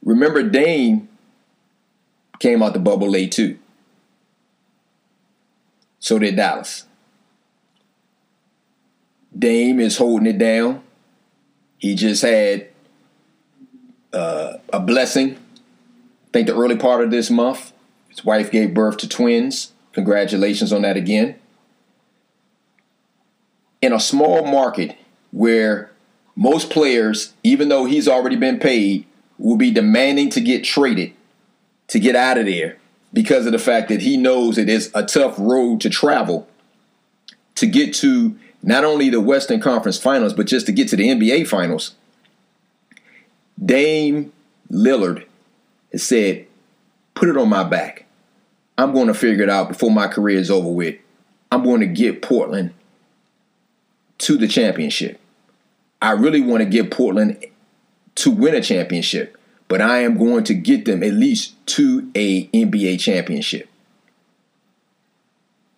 Remember, 0.03 0.43
Dame 0.43 1.09
came 2.41 2.63
out 2.63 2.73
the 2.73 2.81
bubble 2.81 3.11
late 3.11 3.31
too. 3.31 3.59
So 6.01 6.19
did 6.19 6.37
Dallas. 6.37 6.85
Dame 9.37 9.79
is 9.79 9.99
holding 9.99 10.27
it 10.27 10.39
down. 10.39 10.83
He 11.79 11.95
just 11.95 12.23
had 12.23 12.71
uh, 14.13 14.55
a 14.73 14.81
blessing. 14.81 15.35
I 15.35 16.31
think 16.33 16.47
the 16.47 16.57
early 16.57 16.77
part 16.77 17.03
of 17.03 17.11
this 17.11 17.31
month, 17.31 17.73
his 18.09 18.25
wife 18.25 18.51
gave 18.51 18.75
birth 18.75 18.99
to 18.99 19.09
twins. 19.09 19.73
Congratulations 19.93 20.73
on 20.73 20.83
that 20.83 20.97
again. 20.97 21.37
In 23.81 23.93
a 23.93 24.01
small 24.01 24.45
market 24.45 24.97
where 25.31 25.91
most 26.37 26.71
players, 26.71 27.35
even 27.43 27.69
though 27.69 27.85
he's 27.85 28.09
already 28.09 28.37
been 28.37 28.59
paid, 28.59 29.07
will 29.39 29.57
be 29.57 29.71
demanding 29.71 30.31
to 30.31 30.41
get 30.41 30.65
traded 30.65 31.13
to 31.89 31.99
get 31.99 32.15
out 32.15 32.39
of 32.39 32.47
there 32.47 32.79
because 33.13 33.47
of 33.47 33.53
the 33.53 33.59
fact 33.59 33.89
that 33.89 34.03
he 34.03 34.17
knows 34.17 34.59
it 34.59 34.69
is 34.69 34.91
a 34.95 35.05
tough 35.05 35.35
road 35.39 35.81
to 35.81 35.89
travel 35.89 36.47
to 37.55 37.67
get 37.67 37.95
to 37.95 38.39
not 38.63 38.85
only 38.85 39.09
the 39.11 39.21
Western 39.21 39.61
Conference 39.61 39.99
Finals, 39.99 40.33
but 40.33 40.47
just 40.47 40.67
to 40.67 40.73
get 40.73 40.89
to 40.89 40.97
the 40.97 41.09
NBA 41.09 41.47
Finals. 41.49 41.95
Dame 43.65 44.33
Lillard 44.71 45.25
has 45.93 46.03
said, 46.03 46.47
put 47.15 47.29
it 47.29 47.37
on 47.37 47.49
my 47.49 47.65
back. 47.65 48.07
I'm 48.77 48.93
going 48.93 49.09
to 49.09 49.15
figure 49.15 49.43
it 49.43 49.51
out 49.51 49.69
before 49.69 49.91
my 49.91 50.07
career 50.07 50.39
is 50.39 50.51
over 50.51 50.69
with. 50.69 50.97
I'm 51.51 51.65
going 51.65 51.81
to 51.81 51.87
get 51.87 52.23
Portland 52.23 52.73
to 54.19 54.37
the 54.37 54.47
championship. 54.47 55.21
I 56.01 56.13
really 56.13 56.41
want 56.41 56.63
to 56.63 56.69
get 56.69 56.91
Portland 56.91 57.45
to 58.17 58.31
win 58.31 58.55
a 58.55 58.61
championship, 58.61 59.37
but 59.67 59.81
I 59.81 59.99
am 59.99 60.17
going 60.17 60.45
to 60.45 60.55
get 60.55 60.85
them 60.85 61.03
at 61.03 61.13
least 61.13 61.55
to 61.67 62.11
a 62.15 62.47
NBA 62.49 63.01
championship. 63.01 63.69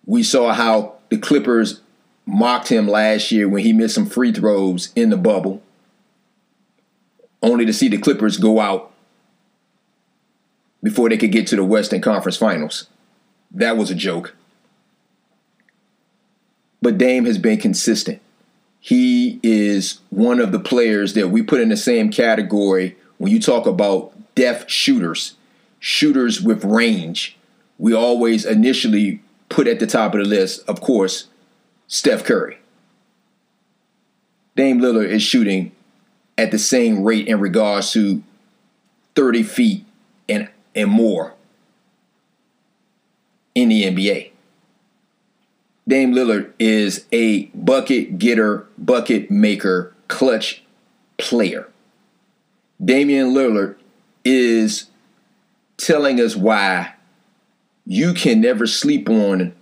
We 0.05 0.23
saw 0.23 0.53
how 0.53 0.95
the 1.09 1.17
Clippers 1.17 1.81
mocked 2.25 2.69
him 2.69 2.87
last 2.87 3.31
year 3.31 3.47
when 3.47 3.63
he 3.63 3.73
missed 3.73 3.95
some 3.95 4.05
free 4.05 4.31
throws 4.31 4.91
in 4.95 5.09
the 5.09 5.17
bubble, 5.17 5.61
only 7.41 7.65
to 7.65 7.73
see 7.73 7.87
the 7.87 7.97
Clippers 7.97 8.37
go 8.37 8.59
out 8.59 8.91
before 10.83 11.09
they 11.09 11.17
could 11.17 11.31
get 11.31 11.47
to 11.47 11.55
the 11.55 11.63
Western 11.63 12.01
Conference 12.01 12.37
Finals. 12.37 12.87
That 13.51 13.77
was 13.77 13.91
a 13.91 13.95
joke. 13.95 14.35
But 16.81 16.97
Dame 16.97 17.25
has 17.25 17.37
been 17.37 17.59
consistent. 17.59 18.21
He 18.79 19.39
is 19.43 19.99
one 20.09 20.39
of 20.39 20.51
the 20.51 20.59
players 20.59 21.13
that 21.13 21.29
we 21.29 21.43
put 21.43 21.61
in 21.61 21.69
the 21.69 21.77
same 21.77 22.09
category 22.09 22.97
when 23.19 23.31
you 23.31 23.39
talk 23.39 23.67
about 23.67 24.11
def 24.33 24.67
shooters, 24.69 25.35
shooters 25.79 26.41
with 26.41 26.63
range. 26.63 27.37
We 27.77 27.93
always 27.93 28.45
initially 28.45 29.21
put 29.49 29.67
at 29.67 29.79
the 29.79 29.85
top 29.85 30.15
of 30.15 30.21
the 30.21 30.27
list, 30.27 30.67
of 30.67 30.81
course, 30.81 31.27
Steph 31.87 32.23
Curry. 32.23 32.57
Dame 34.55 34.79
Lillard 34.79 35.09
is 35.09 35.21
shooting 35.21 35.71
at 36.41 36.49
the 36.49 36.57
same 36.57 37.03
rate 37.03 37.27
in 37.27 37.39
regards 37.39 37.91
to 37.91 38.23
30 39.15 39.43
feet 39.43 39.85
and, 40.27 40.49
and 40.73 40.89
more 40.89 41.35
in 43.53 43.69
the 43.69 43.83
NBA. 43.83 44.31
Dame 45.87 46.13
Lillard 46.13 46.51
is 46.57 47.05
a 47.11 47.45
bucket 47.47 48.17
getter, 48.17 48.67
bucket 48.75 49.29
maker, 49.29 49.93
clutch 50.07 50.63
player. 51.17 51.69
Damian 52.83 53.35
Lillard 53.35 53.75
is 54.25 54.87
telling 55.77 56.19
us 56.19 56.35
why 56.35 56.93
you 57.85 58.15
can 58.15 58.41
never 58.41 58.65
sleep 58.65 59.07
on 59.09 59.53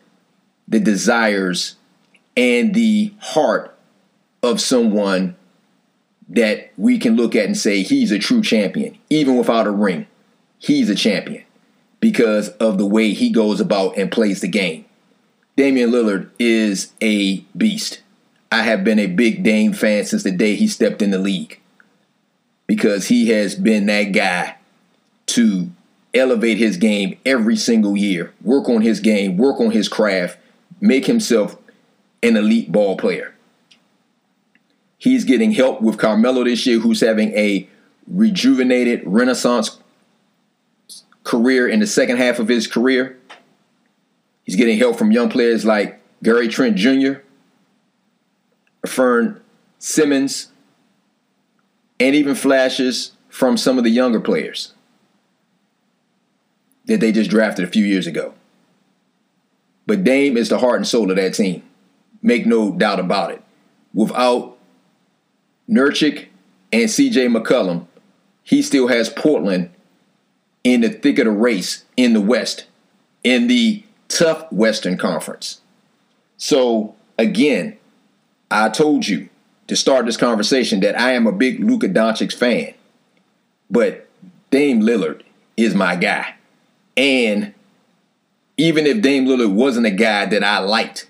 the 0.65 0.79
desires 0.79 1.75
and 2.37 2.73
the 2.73 3.13
heart 3.19 3.77
of 4.41 4.61
someone 4.61 5.35
that 6.29 6.71
we 6.77 6.99
can 6.99 7.15
look 7.15 7.35
at 7.35 7.45
and 7.45 7.57
say 7.57 7.81
he's 7.81 8.11
a 8.11 8.19
true 8.19 8.41
champion, 8.41 8.97
even 9.09 9.37
without 9.37 9.67
a 9.67 9.71
ring. 9.71 10.07
He's 10.59 10.89
a 10.89 10.95
champion 10.95 11.43
because 11.99 12.49
of 12.49 12.77
the 12.77 12.85
way 12.85 13.13
he 13.13 13.29
goes 13.29 13.59
about 13.59 13.97
and 13.97 14.11
plays 14.11 14.41
the 14.41 14.47
game. 14.47 14.85
Damian 15.55 15.91
Lillard 15.91 16.29
is 16.39 16.93
a 17.01 17.39
beast. 17.57 18.01
I 18.51 18.63
have 18.63 18.83
been 18.83 18.99
a 18.99 19.07
big 19.07 19.43
Dame 19.43 19.73
fan 19.73 20.05
since 20.05 20.23
the 20.23 20.31
day 20.31 20.55
he 20.55 20.67
stepped 20.67 21.01
in 21.01 21.11
the 21.11 21.19
league 21.19 21.59
because 22.67 23.07
he 23.07 23.29
has 23.29 23.55
been 23.55 23.85
that 23.87 24.11
guy 24.11 24.55
to 25.27 25.69
elevate 26.13 26.57
his 26.57 26.77
game 26.77 27.17
every 27.25 27.55
single 27.55 27.95
year, 27.95 28.33
work 28.41 28.69
on 28.69 28.81
his 28.81 28.99
game, 28.99 29.37
work 29.37 29.59
on 29.59 29.71
his 29.71 29.87
craft, 29.87 30.37
make 30.79 31.05
himself 31.05 31.57
an 32.23 32.35
elite 32.35 32.71
ball 32.71 32.97
player. 32.97 33.33
He's 34.99 35.23
getting 35.23 35.53
help 35.53 35.81
with 35.81 35.97
Carmelo 35.97 36.43
this 36.43 36.67
year, 36.67 36.79
who's 36.79 36.99
having 36.99 37.31
a 37.31 37.67
rejuvenated 38.05 39.01
renaissance 39.05 39.79
career 41.23 41.67
in 41.67 41.79
the 41.79 41.87
second 41.87 42.17
half 42.17 42.37
of 42.37 42.49
his 42.49 42.67
career. 42.67 43.17
He's 44.43 44.57
getting 44.57 44.77
help 44.77 44.97
from 44.97 45.11
young 45.11 45.29
players 45.29 45.63
like 45.63 46.01
Gary 46.21 46.49
Trent 46.49 46.75
Jr., 46.75 47.21
Fern 48.85 49.41
Simons, 49.77 50.51
and 51.99 52.13
even 52.13 52.35
flashes 52.35 53.13
from 53.29 53.55
some 53.55 53.77
of 53.77 53.85
the 53.85 53.89
younger 53.89 54.19
players 54.19 54.73
that 56.85 56.99
they 56.99 57.11
just 57.11 57.29
drafted 57.29 57.63
a 57.63 57.71
few 57.71 57.85
years 57.85 58.05
ago. 58.05 58.33
But 59.85 60.03
Dame 60.03 60.35
is 60.35 60.49
the 60.49 60.59
heart 60.59 60.77
and 60.77 60.87
soul 60.87 61.09
of 61.09 61.15
that 61.15 61.35
team. 61.35 61.63
Make 62.21 62.45
no 62.45 62.71
doubt 62.71 62.99
about 62.99 63.31
it. 63.31 63.41
Without 63.93 64.58
Nurkic 65.69 66.27
and 66.71 66.89
CJ 66.89 67.35
McCollum, 67.35 67.85
he 68.43 68.61
still 68.61 68.87
has 68.87 69.09
Portland 69.09 69.69
in 70.63 70.81
the 70.81 70.89
thick 70.89 71.19
of 71.19 71.25
the 71.25 71.31
race 71.31 71.85
in 71.95 72.13
the 72.13 72.21
West, 72.21 72.65
in 73.23 73.47
the 73.47 73.83
tough 74.07 74.51
Western 74.51 74.97
Conference. 74.97 75.61
So, 76.37 76.95
again, 77.17 77.77
I 78.49 78.69
told 78.69 79.07
you 79.07 79.29
to 79.67 79.75
start 79.75 80.05
this 80.05 80.17
conversation 80.17 80.79
that 80.79 80.99
I 80.99 81.11
am 81.11 81.27
a 81.27 81.31
big 81.31 81.59
Luka 81.59 81.87
Doncic 81.87 82.33
fan, 82.33 82.73
but 83.69 84.07
Dame 84.49 84.81
Lillard 84.81 85.21
is 85.55 85.75
my 85.75 85.95
guy. 85.95 86.35
And 86.97 87.53
even 88.57 88.87
if 88.87 89.01
Dame 89.01 89.25
Lillard 89.25 89.53
wasn't 89.53 89.85
a 89.85 89.91
guy 89.91 90.25
that 90.25 90.43
I 90.43 90.59
liked, 90.59 91.09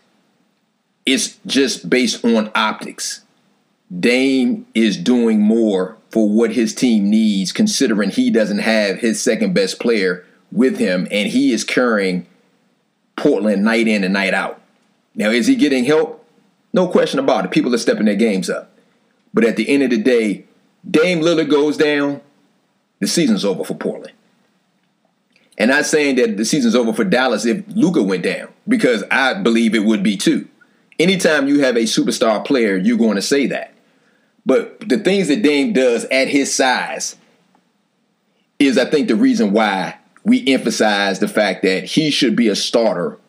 it's 1.05 1.39
just 1.45 1.89
based 1.89 2.23
on 2.25 2.51
optics. 2.53 3.21
Dame 3.97 4.67
is 4.73 4.97
doing 4.97 5.41
more 5.41 5.97
for 6.09 6.29
what 6.29 6.53
his 6.53 6.73
team 6.73 7.09
needs, 7.09 7.51
considering 7.51 8.09
he 8.09 8.29
doesn't 8.29 8.59
have 8.59 8.99
his 8.99 9.21
second 9.21 9.53
best 9.53 9.79
player 9.79 10.25
with 10.51 10.77
him, 10.77 11.07
and 11.11 11.29
he 11.29 11.51
is 11.51 11.63
carrying 11.63 12.25
Portland 13.15 13.63
night 13.63 13.87
in 13.87 14.03
and 14.03 14.13
night 14.13 14.33
out. 14.33 14.61
Now, 15.15 15.29
is 15.29 15.47
he 15.47 15.55
getting 15.55 15.85
help? 15.85 16.25
No 16.73 16.87
question 16.87 17.19
about 17.19 17.45
it. 17.45 17.51
People 17.51 17.73
are 17.73 17.79
stepping 17.79 18.05
their 18.05 18.15
games 18.15 18.49
up. 18.49 18.71
But 19.33 19.43
at 19.43 19.55
the 19.55 19.69
end 19.69 19.83
of 19.83 19.89
the 19.89 19.97
day, 19.97 20.45
Dame 20.89 21.21
Lillard 21.21 21.49
goes 21.49 21.77
down, 21.77 22.21
the 22.99 23.07
season's 23.07 23.45
over 23.45 23.63
for 23.63 23.75
Portland. 23.75 24.13
And 25.57 25.71
I'm 25.71 25.83
saying 25.83 26.15
that 26.15 26.37
the 26.37 26.45
season's 26.45 26.75
over 26.75 26.93
for 26.93 27.03
Dallas 27.03 27.45
if 27.45 27.63
Luka 27.67 28.01
went 28.01 28.23
down. 28.23 28.49
because 28.69 29.03
I 29.11 29.33
believe 29.33 29.75
it 29.75 29.83
would 29.83 30.03
be 30.03 30.15
too. 30.15 30.47
Anytime 30.99 31.47
you 31.47 31.61
have 31.61 31.75
a 31.75 31.81
superstar 31.81 32.45
player, 32.45 32.77
you're 32.77 32.97
going 32.97 33.15
to 33.15 33.21
say 33.21 33.47
that. 33.47 33.73
But 34.49 34.89
the 34.89 34.97
things 34.97 35.27
that 35.27 35.43
Dame 35.43 35.73
does 35.73 36.05
at 36.05 36.27
his 36.27 36.51
size 36.51 37.15
is, 38.57 38.79
I 38.79 38.85
think, 38.85 39.07
the 39.07 39.15
reason 39.15 39.53
why 39.53 39.99
we 40.23 40.43
emphasize 40.47 41.19
the 41.19 41.27
fact 41.27 41.61
that 41.61 41.83
he 41.83 42.09
should 42.09 42.35
be 42.35 42.47
a 42.47 42.55
starter 42.55 43.19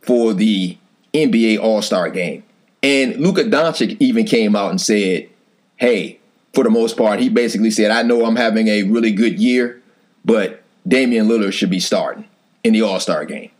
for 0.00 0.32
the 0.32 0.78
NBA 1.12 1.58
All 1.58 1.82
Star 1.82 2.08
game. 2.08 2.44
And 2.82 3.16
Luka 3.16 3.44
Doncic 3.44 3.98
even 4.00 4.24
came 4.24 4.56
out 4.56 4.70
and 4.70 4.80
said, 4.80 5.28
hey, 5.76 6.18
for 6.54 6.64
the 6.64 6.70
most 6.70 6.96
part, 6.96 7.20
he 7.20 7.28
basically 7.28 7.70
said, 7.70 7.90
I 7.90 8.00
know 8.00 8.24
I'm 8.24 8.36
having 8.36 8.68
a 8.68 8.84
really 8.84 9.12
good 9.12 9.38
year, 9.38 9.82
but 10.24 10.62
Damian 10.88 11.28
Lillard 11.28 11.52
should 11.52 11.68
be 11.68 11.78
starting 11.78 12.26
in 12.64 12.72
the 12.72 12.80
All 12.80 13.00
Star 13.00 13.26
game. 13.26 13.50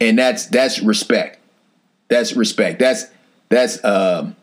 And 0.00 0.18
that's 0.18 0.46
that's 0.46 0.80
respect. 0.80 1.38
That's 2.08 2.32
respect. 2.32 2.80
That's 2.80 3.04
that's 3.50 3.84
um, 3.84 4.34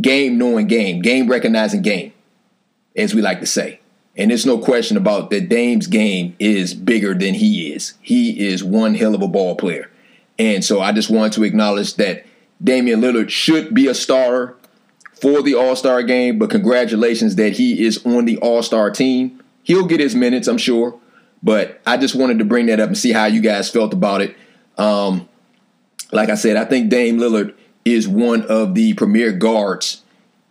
game 0.00 0.38
knowing 0.38 0.66
game, 0.66 1.02
game 1.02 1.28
recognizing 1.28 1.82
game, 1.82 2.12
as 2.96 3.14
we 3.14 3.22
like 3.22 3.40
to 3.40 3.46
say. 3.46 3.80
And 4.16 4.30
there's 4.30 4.46
no 4.46 4.58
question 4.58 4.96
about 4.96 5.30
that 5.30 5.48
Dame's 5.48 5.86
game 5.86 6.36
is 6.38 6.72
bigger 6.74 7.14
than 7.14 7.34
he 7.34 7.72
is. 7.72 7.94
He 8.00 8.46
is 8.46 8.62
one 8.62 8.94
hell 8.94 9.14
of 9.14 9.22
a 9.22 9.28
ball 9.28 9.56
player. 9.56 9.90
And 10.38 10.64
so 10.64 10.80
I 10.80 10.92
just 10.92 11.10
want 11.10 11.32
to 11.34 11.44
acknowledge 11.44 11.94
that 11.94 12.24
Damian 12.62 13.00
Lillard 13.00 13.30
should 13.30 13.74
be 13.74 13.88
a 13.88 13.94
starter 13.94 14.56
for 15.20 15.42
the 15.42 15.54
All 15.54 15.74
Star 15.76 16.02
game, 16.02 16.38
but 16.38 16.50
congratulations 16.50 17.36
that 17.36 17.54
he 17.54 17.84
is 17.84 18.04
on 18.04 18.24
the 18.24 18.36
All 18.38 18.62
Star 18.62 18.90
team. 18.90 19.42
He'll 19.62 19.86
get 19.86 20.00
his 20.00 20.14
minutes, 20.14 20.48
I'm 20.48 20.58
sure. 20.58 20.98
But 21.42 21.80
I 21.86 21.96
just 21.96 22.14
wanted 22.14 22.38
to 22.38 22.44
bring 22.44 22.66
that 22.66 22.80
up 22.80 22.88
and 22.88 22.98
see 22.98 23.12
how 23.12 23.26
you 23.26 23.40
guys 23.40 23.70
felt 23.70 23.92
about 23.92 24.22
it. 24.22 24.36
Um, 24.78 25.28
like 26.12 26.30
I 26.30 26.34
said, 26.36 26.56
I 26.56 26.64
think 26.64 26.88
Dame 26.88 27.18
Lillard 27.18 27.54
is 27.84 28.08
one 28.08 28.42
of 28.42 28.74
the 28.74 28.94
premier 28.94 29.32
guards 29.32 30.02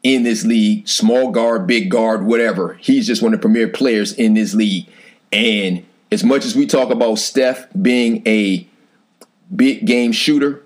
in 0.04 0.24
this 0.24 0.44
league, 0.44 0.88
small 0.88 1.32
guard, 1.32 1.66
big 1.66 1.90
guard, 1.90 2.26
whatever. 2.26 2.74
He's 2.76 3.08
just 3.08 3.22
one 3.22 3.34
of 3.34 3.40
the 3.40 3.44
premier 3.44 3.68
players 3.68 4.14
in 4.14 4.34
this 4.34 4.54
league. 4.54 4.88
And 5.32 5.86
as 6.12 6.24
much 6.24 6.46
as 6.46 6.56
we 6.56 6.68
talk 6.68 6.92
about 6.92 7.16
Steph 7.16 7.68
being 7.82 8.22
a 8.28 8.68
big 9.54 9.86
game 9.86 10.12
shooter, 10.12 10.64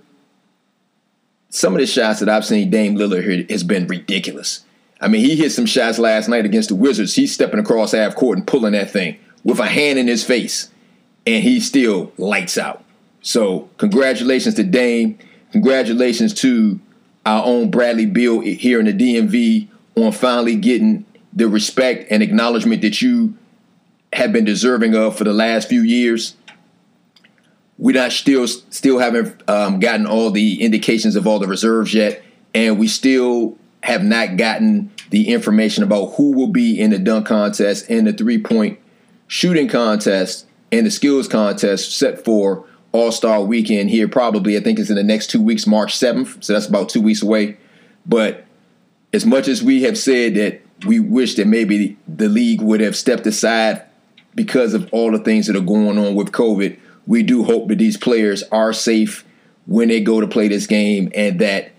some 1.49 1.73
of 1.73 1.79
the 1.79 1.87
shots 1.87 2.19
that 2.19 2.29
I've 2.29 2.45
seen 2.45 2.69
Dame 2.69 2.95
Lillard 2.95 3.23
hit 3.23 3.49
has 3.49 3.63
been 3.63 3.87
ridiculous. 3.87 4.65
I 4.99 5.07
mean, 5.07 5.23
he 5.23 5.35
hit 5.35 5.51
some 5.51 5.65
shots 5.65 5.99
last 5.99 6.27
night 6.27 6.45
against 6.45 6.69
the 6.69 6.75
Wizards. 6.75 7.13
He's 7.13 7.33
stepping 7.33 7.59
across 7.59 7.91
half 7.91 8.15
court 8.15 8.39
and 8.39 8.47
pulling 8.47 8.73
that 8.73 8.91
thing 8.91 9.17
with 9.43 9.59
a 9.59 9.67
hand 9.67 9.99
in 9.99 10.07
his 10.07 10.23
face, 10.23 10.69
and 11.25 11.43
he 11.43 11.59
still 11.59 12.11
lights 12.17 12.57
out. 12.57 12.83
So, 13.21 13.69
congratulations 13.77 14.55
to 14.55 14.63
Dame. 14.63 15.19
Congratulations 15.51 16.33
to 16.35 16.79
our 17.25 17.45
own 17.45 17.69
Bradley 17.69 18.05
Beal 18.05 18.39
here 18.39 18.79
in 18.79 18.85
the 18.85 18.93
DMV 18.93 19.67
on 19.95 20.11
finally 20.11 20.55
getting 20.55 21.05
the 21.33 21.47
respect 21.47 22.07
and 22.09 22.23
acknowledgement 22.23 22.81
that 22.81 23.01
you 23.01 23.35
have 24.13 24.31
been 24.31 24.45
deserving 24.45 24.95
of 24.95 25.17
for 25.17 25.23
the 25.23 25.33
last 25.33 25.69
few 25.69 25.81
years. 25.81 26.35
We 27.77 27.93
not 27.93 28.11
still 28.11 28.47
still 28.47 28.99
haven't 28.99 29.47
um, 29.49 29.79
gotten 29.79 30.07
all 30.07 30.31
the 30.31 30.61
indications 30.61 31.15
of 31.15 31.27
all 31.27 31.39
the 31.39 31.47
reserves 31.47 31.93
yet, 31.93 32.23
and 32.55 32.79
we 32.79 32.87
still 32.87 33.57
have 33.83 34.03
not 34.03 34.37
gotten 34.37 34.91
the 35.11 35.29
information 35.29 35.83
about 35.83 36.15
who 36.15 36.33
will 36.33 36.47
be 36.47 36.79
in 36.79 36.89
the 36.89 36.99
dunk 36.99 37.27
contest 37.27 37.85
and 37.89 38.07
the 38.07 38.13
three 38.13 38.41
point 38.41 38.79
shooting 39.27 39.67
contest 39.67 40.45
and 40.71 40.85
the 40.85 40.91
skills 40.91 41.27
contest 41.27 41.95
set 41.95 42.25
for 42.25 42.65
All 42.97 43.11
Star 43.11 43.41
weekend 43.41 43.89
here. 43.89 44.07
Probably, 44.07 44.57
I 44.57 44.59
think 44.59 44.79
it's 44.79 44.89
in 44.89 44.95
the 44.95 45.03
next 45.03 45.29
two 45.29 45.41
weeks, 45.41 45.67
March 45.67 45.95
seventh. 45.95 46.43
So 46.43 46.53
that's 46.53 46.67
about 46.67 46.89
two 46.89 47.01
weeks 47.01 47.21
away. 47.21 47.57
But 48.05 48.45
as 49.13 49.25
much 49.25 49.47
as 49.47 49.63
we 49.63 49.83
have 49.83 49.97
said 49.97 50.35
that 50.35 50.61
we 50.85 50.99
wish 50.99 51.35
that 51.35 51.47
maybe 51.47 51.97
the 52.07 52.29
league 52.29 52.61
would 52.61 52.81
have 52.81 52.95
stepped 52.95 53.25
aside 53.25 53.83
because 54.35 54.73
of 54.73 54.87
all 54.91 55.11
the 55.11 55.19
things 55.19 55.47
that 55.47 55.55
are 55.55 55.61
going 55.61 55.97
on 55.97 56.13
with 56.13 56.31
COVID 56.31 56.77
we 57.07 57.23
do 57.23 57.43
hope 57.43 57.69
that 57.69 57.77
these 57.77 57.97
players 57.97 58.43
are 58.51 58.73
safe 58.73 59.25
when 59.65 59.87
they 59.87 60.01
go 60.01 60.21
to 60.21 60.27
play 60.27 60.49
this 60.49 60.67
game 60.67 61.09
and 61.15 61.39
that 61.39 61.71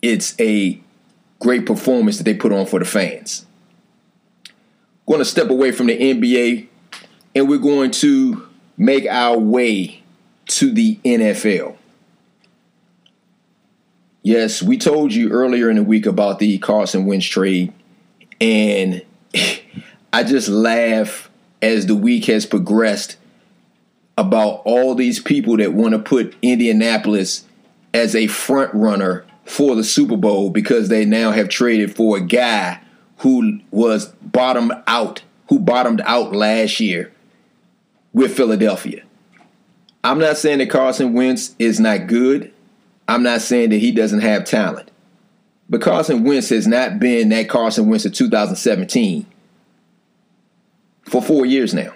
it's 0.00 0.38
a 0.40 0.80
great 1.40 1.66
performance 1.66 2.16
that 2.18 2.24
they 2.24 2.34
put 2.34 2.52
on 2.52 2.66
for 2.66 2.78
the 2.78 2.84
fans. 2.84 3.44
Going 5.06 5.18
to 5.18 5.24
step 5.24 5.50
away 5.50 5.72
from 5.72 5.88
the 5.88 5.98
NBA 5.98 6.68
and 7.34 7.48
we're 7.48 7.58
going 7.58 7.90
to 7.92 8.45
make 8.76 9.06
our 9.06 9.38
way 9.38 10.02
to 10.46 10.72
the 10.72 10.98
NFL. 11.04 11.76
Yes, 14.22 14.62
we 14.62 14.76
told 14.76 15.14
you 15.14 15.30
earlier 15.30 15.70
in 15.70 15.76
the 15.76 15.82
week 15.82 16.06
about 16.06 16.38
the 16.38 16.58
Carson 16.58 17.06
Wentz 17.06 17.26
trade, 17.26 17.72
and 18.40 19.04
I 20.12 20.24
just 20.24 20.48
laugh 20.48 21.30
as 21.62 21.86
the 21.86 21.94
week 21.94 22.26
has 22.26 22.44
progressed 22.44 23.16
about 24.18 24.62
all 24.64 24.94
these 24.94 25.20
people 25.20 25.56
that 25.58 25.74
want 25.74 25.92
to 25.92 25.98
put 25.98 26.34
Indianapolis 26.42 27.44
as 27.94 28.14
a 28.16 28.26
front 28.26 28.72
runner 28.74 29.24
for 29.44 29.76
the 29.76 29.84
Super 29.84 30.16
Bowl 30.16 30.50
because 30.50 30.88
they 30.88 31.04
now 31.04 31.30
have 31.30 31.48
traded 31.48 31.94
for 31.94 32.16
a 32.16 32.20
guy 32.20 32.80
who 33.18 33.60
was 33.70 34.06
bottomed 34.22 34.72
out, 34.86 35.22
who 35.48 35.58
bottomed 35.58 36.00
out 36.04 36.32
last 36.32 36.80
year 36.80 37.12
with 38.16 38.34
Philadelphia. 38.34 39.02
I'm 40.02 40.18
not 40.18 40.38
saying 40.38 40.58
that 40.58 40.70
Carson 40.70 41.12
Wentz 41.12 41.54
is 41.58 41.78
not 41.78 42.06
good. 42.06 42.50
I'm 43.06 43.22
not 43.22 43.42
saying 43.42 43.68
that 43.70 43.78
he 43.78 43.92
doesn't 43.92 44.20
have 44.20 44.46
talent. 44.46 44.90
But 45.68 45.82
Carson 45.82 46.24
Wentz 46.24 46.48
has 46.48 46.66
not 46.66 46.98
been 46.98 47.28
that 47.28 47.50
Carson 47.50 47.90
Wentz 47.90 48.06
of 48.06 48.14
2017 48.14 49.26
for 51.02 51.20
four 51.20 51.44
years 51.44 51.74
now. 51.74 51.92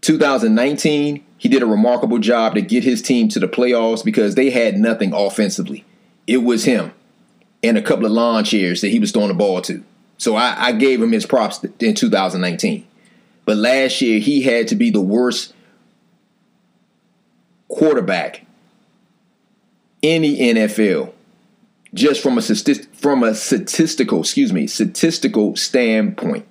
2019, 0.00 1.24
he 1.38 1.48
did 1.48 1.62
a 1.62 1.66
remarkable 1.66 2.18
job 2.18 2.56
to 2.56 2.60
get 2.60 2.82
his 2.82 3.00
team 3.00 3.28
to 3.28 3.38
the 3.38 3.46
playoffs 3.46 4.04
because 4.04 4.34
they 4.34 4.50
had 4.50 4.78
nothing 4.78 5.12
offensively. 5.12 5.84
It 6.26 6.38
was 6.38 6.64
him 6.64 6.90
and 7.62 7.78
a 7.78 7.82
couple 7.82 8.06
of 8.06 8.10
lawn 8.10 8.42
chairs 8.42 8.80
that 8.80 8.88
he 8.88 8.98
was 8.98 9.12
throwing 9.12 9.28
the 9.28 9.34
ball 9.34 9.62
to. 9.62 9.84
So 10.18 10.34
I, 10.34 10.56
I 10.58 10.72
gave 10.72 11.00
him 11.00 11.12
his 11.12 11.24
props 11.24 11.62
in 11.78 11.94
2019. 11.94 12.84
But 13.46 13.56
last 13.56 14.02
year, 14.02 14.18
he 14.18 14.42
had 14.42 14.68
to 14.68 14.74
be 14.74 14.90
the 14.90 15.00
worst 15.00 15.54
quarterback 17.68 18.44
in 20.02 20.20
the 20.22 20.38
NFL 20.38 21.14
just 21.94 22.22
from 22.22 22.36
a 22.36 22.42
from 22.42 23.22
a 23.22 23.34
statistical, 23.34 24.20
excuse 24.20 24.52
me, 24.52 24.66
statistical 24.66 25.56
standpoint. 25.56 26.46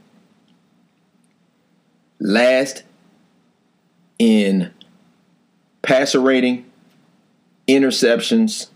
Last 2.20 2.84
in 4.18 4.74
passer 5.82 6.20
rating, 6.20 6.66
interceptions, 7.68 8.70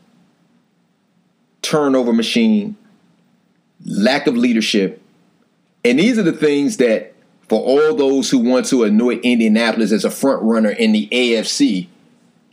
turnover 1.62 2.14
machine, 2.14 2.76
lack 3.86 4.28
of 4.28 4.38
leadership. 4.38 5.02
And 5.84 5.98
these 5.98 6.18
are 6.18 6.24
the 6.24 6.34
things 6.34 6.78
that, 6.78 7.09
for 7.50 7.60
all 7.60 7.96
those 7.96 8.30
who 8.30 8.40
want 8.40 8.68
to 8.68 8.84
anoint 8.84 9.26
Indianapolis 9.26 9.92
as 9.92 10.06
a 10.06 10.12
front 10.12 10.42
runner 10.44 10.70
in 10.70 10.92
the 10.92 11.10
AFC, 11.12 11.88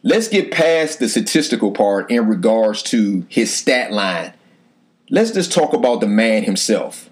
let's 0.02 0.28
get 0.28 0.50
past 0.50 0.98
the 0.98 1.08
statistical 1.08 1.70
part 1.70 2.10
in 2.10 2.26
regards 2.26 2.82
to 2.84 3.24
his 3.28 3.54
stat 3.54 3.92
line. 3.92 4.32
Let's 5.10 5.30
just 5.30 5.52
talk 5.52 5.72
about 5.72 6.00
the 6.00 6.08
man 6.08 6.42
himself. 6.42 7.08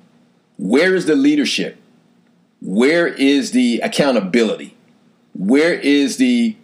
Where 0.57 0.95
is 0.95 1.07
the 1.07 1.14
leadership? 1.14 1.76
Where 2.61 3.07
is 3.07 3.53
the 3.53 3.80
accountability? 3.80 4.74
where 5.35 5.74
is 5.74 6.16
the 6.16 6.57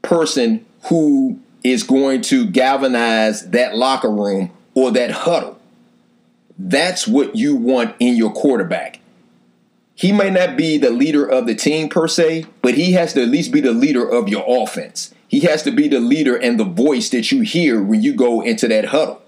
person 0.00 0.64
who 0.84 1.38
is 1.62 1.82
going 1.82 2.22
to 2.22 2.46
galvanize 2.46 3.50
that 3.50 3.76
locker 3.76 4.10
room 4.10 4.50
or 4.74 4.90
that 4.92 5.10
huddle? 5.10 5.58
That's 6.58 7.06
what 7.06 7.34
you 7.34 7.56
want 7.56 7.96
in 7.98 8.16
your 8.16 8.32
quarterback. 8.32 9.00
He 9.94 10.12
may 10.12 10.30
not 10.30 10.56
be 10.56 10.78
the 10.78 10.90
leader 10.90 11.26
of 11.26 11.46
the 11.46 11.54
team 11.54 11.88
per 11.88 12.08
se, 12.08 12.46
but 12.62 12.74
he 12.74 12.92
has 12.92 13.12
to 13.12 13.22
at 13.22 13.28
least 13.28 13.52
be 13.52 13.60
the 13.60 13.72
leader 13.72 14.08
of 14.08 14.28
your 14.28 14.44
offense. 14.46 15.14
He 15.28 15.40
has 15.40 15.62
to 15.64 15.70
be 15.70 15.88
the 15.88 16.00
leader 16.00 16.36
and 16.36 16.58
the 16.58 16.64
voice 16.64 17.08
that 17.10 17.30
you 17.30 17.42
hear 17.42 17.82
when 17.82 18.02
you 18.02 18.14
go 18.14 18.40
into 18.40 18.68
that 18.68 18.86
huddle. 18.86 19.22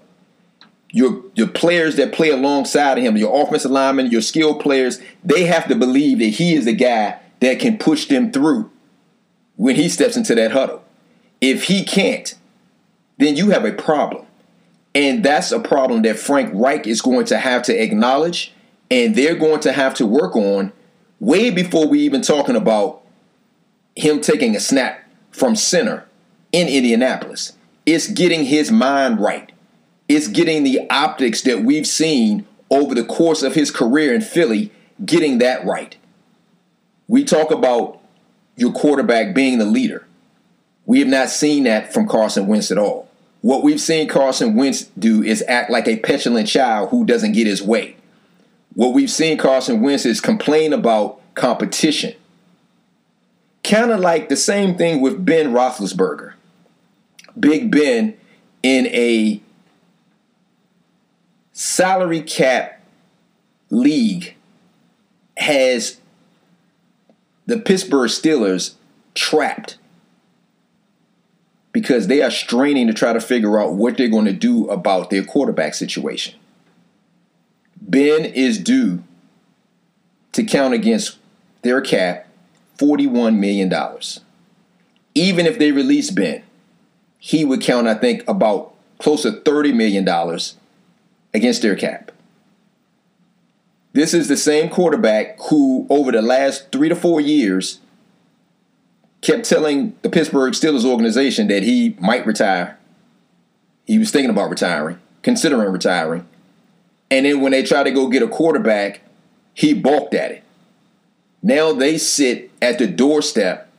Your, 0.91 1.23
your 1.33 1.47
players 1.47 1.97
that 1.97 2.13
play 2.13 2.29
alongside 2.29 2.97
of 2.97 3.03
him, 3.03 3.17
your 3.17 3.43
offensive 3.43 3.71
linemen, 3.71 4.11
your 4.11 4.21
skilled 4.21 4.59
players, 4.59 5.01
they 5.23 5.45
have 5.45 5.67
to 5.67 5.75
believe 5.75 6.19
that 6.19 6.25
he 6.25 6.55
is 6.55 6.65
the 6.65 6.73
guy 6.73 7.19
that 7.41 7.59
can 7.59 7.77
push 7.77 8.05
them 8.05 8.31
through 8.31 8.71
when 9.55 9.75
he 9.75 9.89
steps 9.89 10.15
into 10.15 10.35
that 10.35 10.51
huddle. 10.51 10.83
If 11.41 11.65
he 11.65 11.83
can't, 11.83 12.33
then 13.17 13.35
you 13.35 13.49
have 13.49 13.65
a 13.65 13.73
problem. 13.73 14.25
And 14.93 15.23
that's 15.23 15.51
a 15.51 15.59
problem 15.59 16.03
that 16.03 16.17
Frank 16.17 16.51
Reich 16.53 16.87
is 16.87 17.01
going 17.01 17.25
to 17.25 17.37
have 17.37 17.63
to 17.63 17.73
acknowledge 17.75 18.53
and 18.89 19.15
they're 19.15 19.35
going 19.35 19.59
to 19.61 19.71
have 19.71 19.93
to 19.95 20.05
work 20.05 20.35
on 20.35 20.71
way 21.19 21.49
before 21.49 21.87
we 21.87 21.99
even 22.01 22.21
talking 22.21 22.55
about 22.55 23.01
him 23.95 24.21
taking 24.21 24.55
a 24.55 24.59
snap 24.59 24.99
from 25.31 25.55
center 25.55 26.05
in 26.51 26.67
Indianapolis. 26.67 27.53
It's 27.85 28.07
getting 28.07 28.45
his 28.45 28.71
mind 28.71 29.19
right. 29.19 29.51
It's 30.07 30.27
getting 30.27 30.63
the 30.63 30.87
optics 30.89 31.41
that 31.43 31.63
we've 31.63 31.87
seen 31.87 32.47
over 32.69 32.95
the 32.95 33.05
course 33.05 33.43
of 33.43 33.55
his 33.55 33.71
career 33.71 34.13
in 34.13 34.21
Philly, 34.21 34.71
getting 35.03 35.39
that 35.39 35.65
right. 35.65 35.97
We 37.07 37.23
talk 37.23 37.51
about 37.51 37.99
your 38.55 38.71
quarterback 38.71 39.35
being 39.35 39.57
the 39.57 39.65
leader. 39.65 40.07
We 40.85 40.99
have 40.99 41.07
not 41.07 41.29
seen 41.29 41.63
that 41.63 41.93
from 41.93 42.07
Carson 42.07 42.47
Wentz 42.47 42.71
at 42.71 42.77
all. 42.77 43.09
What 43.41 43.63
we've 43.63 43.81
seen 43.81 44.07
Carson 44.07 44.55
Wentz 44.55 44.83
do 44.97 45.21
is 45.21 45.43
act 45.47 45.69
like 45.69 45.87
a 45.87 45.97
petulant 45.97 46.47
child 46.47 46.89
who 46.89 47.05
doesn't 47.05 47.33
get 47.33 47.47
his 47.47 47.61
way. 47.61 47.95
What 48.75 48.93
we've 48.93 49.09
seen 49.09 49.37
Carson 49.37 49.81
Wentz 49.81 50.05
is 50.05 50.21
complain 50.21 50.73
about 50.73 51.19
competition. 51.33 52.13
Kind 53.63 53.91
of 53.91 53.99
like 53.99 54.29
the 54.29 54.35
same 54.35 54.77
thing 54.77 55.01
with 55.01 55.25
Ben 55.25 55.53
Roethlisberger. 55.53 56.33
Big 57.39 57.71
Ben 57.71 58.17
in 58.61 58.87
a 58.87 59.41
salary 61.53 62.21
cap 62.21 62.81
league 63.69 64.35
has 65.37 65.99
the 67.45 67.57
Pittsburgh 67.57 68.09
Steelers 68.09 68.75
trapped 69.13 69.77
because 71.71 72.07
they 72.07 72.21
are 72.21 72.31
straining 72.31 72.87
to 72.87 72.93
try 72.93 73.13
to 73.13 73.21
figure 73.21 73.59
out 73.59 73.73
what 73.73 73.97
they're 73.97 74.07
going 74.07 74.25
to 74.25 74.33
do 74.33 74.69
about 74.69 75.09
their 75.09 75.23
quarterback 75.23 75.73
situation. 75.73 76.35
Ben 77.87 78.25
is 78.25 78.57
due 78.57 79.03
to 80.31 80.43
count 80.43 80.73
against 80.73 81.17
their 81.61 81.81
cap 81.81 82.27
$41 82.77 83.37
million. 83.37 83.71
Even 85.13 85.45
if 85.45 85.57
they 85.59 85.71
release 85.71 86.11
Ben, 86.11 86.43
he 87.19 87.45
would 87.45 87.61
count, 87.61 87.87
I 87.87 87.93
think, 87.93 88.23
about 88.27 88.73
close 88.97 89.21
to 89.23 89.31
$30 89.31 89.73
million 89.73 90.07
against 91.33 91.61
their 91.61 91.75
cap. 91.75 92.11
This 93.93 94.13
is 94.13 94.27
the 94.27 94.35
same 94.35 94.69
quarterback 94.69 95.39
who, 95.49 95.87
over 95.89 96.11
the 96.11 96.21
last 96.21 96.71
three 96.71 96.89
to 96.89 96.95
four 96.95 97.21
years, 97.21 97.79
kept 99.21 99.45
telling 99.45 99.95
the 100.01 100.09
Pittsburgh 100.09 100.53
Steelers 100.53 100.85
organization 100.85 101.47
that 101.47 101.63
he 101.63 101.95
might 101.99 102.25
retire. 102.25 102.77
He 103.85 103.97
was 103.97 104.11
thinking 104.11 104.29
about 104.29 104.49
retiring, 104.49 104.99
considering 105.21 105.71
retiring. 105.71 106.27
And 107.15 107.25
then 107.25 107.39
when 107.39 107.53
they 107.53 107.63
tried 107.63 107.83
to 107.83 107.91
go 107.91 108.09
get 108.09 108.23
a 108.23 108.27
quarterback, 108.27 108.99
he 109.53 109.73
balked 109.73 110.13
at 110.13 110.31
it. 110.31 110.43
Now 111.41 111.71
they 111.71 111.97
sit 111.97 112.51
at 112.61 112.77
the 112.77 112.87
doorstep 112.87 113.69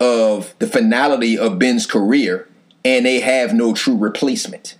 of 0.00 0.54
the 0.60 0.66
finality 0.66 1.38
of 1.38 1.58
Ben's 1.58 1.84
career 1.84 2.48
and 2.82 3.04
they 3.04 3.20
have 3.20 3.52
no 3.52 3.74
true 3.74 3.98
replacement. 3.98 4.78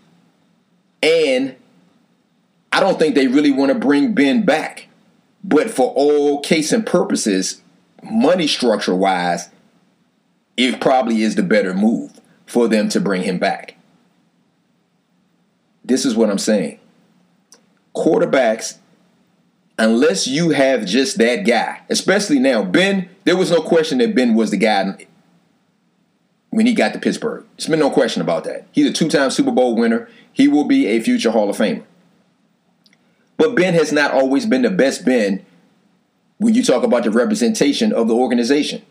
And 1.03 1.57
I 2.73 2.81
don't 2.81 2.99
think 2.99 3.15
they 3.15 3.27
really 3.27 3.53
want 3.53 3.71
to 3.71 3.79
bring 3.79 4.15
Ben 4.15 4.47
back. 4.47 4.89
But 5.43 5.71
for 5.71 5.93
all 5.95 6.41
case 6.41 6.73
and 6.73 6.87
purposes, 6.87 7.61
money 8.03 8.47
structure 8.47 8.95
wise, 8.95 9.51
it 10.57 10.81
probably 10.81 11.21
is 11.21 11.35
the 11.35 11.43
better 11.43 11.75
move 11.75 12.19
for 12.47 12.67
them 12.67 12.89
to 12.89 13.01
bring 13.01 13.25
him 13.25 13.39
back. 13.39 13.77
This 15.85 16.07
is 16.07 16.17
what 16.17 16.31
I'm 16.31 16.39
saying. 16.39 16.79
Quarterbacks 17.95 18.79
unless 19.79 20.27
you 20.27 20.51
have 20.51 20.87
just 20.87 21.19
that 21.19 21.45
guy, 21.47 21.81
especially 21.89 22.39
now, 22.39 22.65
Ben, 22.65 23.09
there 23.25 23.37
was 23.37 23.51
no 23.51 23.61
question 23.61 23.99
that 23.99 24.15
Ben 24.15 24.35
was 24.35 24.51
the 24.51 24.57
guy 24.57 25.07
when 26.51 26.67
he 26.67 26.75
got 26.75 26.93
to 26.93 26.99
Pittsburgh. 26.99 27.45
There's 27.57 27.69
been 27.69 27.81
no 27.81 27.91
question 27.91 28.23
about 28.23 28.45
that. 28.45 28.67
He's 28.73 28.89
a 28.89 28.93
two 28.93 29.09
time 29.09 29.31
Super 29.31 29.51
Bowl 29.51 29.77
winner. 29.77 30.09
He 30.33 30.49
will 30.49 30.65
be 30.65 30.87
a 30.87 31.01
future 31.01 31.31
Hall 31.31 31.51
of 31.51 31.57
Famer. 31.57 31.85
But 33.37 33.57
Ben 33.57 33.75
has 33.75 33.93
not 33.93 34.13
always 34.13 34.47
been 34.47 34.63
the 34.63 34.71
best 34.71 35.05
Ben 35.05 35.45
when 36.39 36.55
you 36.55 36.63
talk 36.63 36.85
about 36.85 37.05
the 37.05 37.11
representation 37.11 37.93
of 37.93 38.09
the 38.09 38.15
organization. 38.15 38.83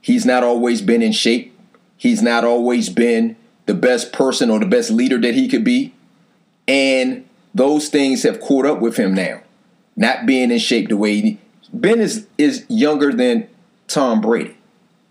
He's 0.00 0.26
not 0.26 0.42
always 0.42 0.82
been 0.82 1.02
in 1.02 1.12
shape. 1.12 1.56
He's 1.96 2.20
not 2.20 2.44
always 2.44 2.88
been 2.88 3.36
the 3.66 3.74
best 3.74 4.12
person 4.12 4.50
or 4.50 4.58
the 4.58 4.66
best 4.66 4.90
leader 4.90 5.18
that 5.20 5.34
he 5.34 5.48
could 5.48 5.64
be. 5.64 5.94
And 6.66 7.26
those 7.54 7.88
things 7.88 8.22
have 8.24 8.40
caught 8.40 8.66
up 8.66 8.80
with 8.80 8.96
him 8.96 9.14
now 9.14 9.40
not 9.96 10.26
being 10.26 10.50
in 10.50 10.58
shape 10.58 10.88
the 10.88 10.96
way 10.96 11.20
he, 11.20 11.38
Ben 11.72 12.00
is 12.00 12.26
is 12.38 12.64
younger 12.68 13.12
than 13.12 13.48
Tom 13.88 14.20
Brady. 14.20 14.56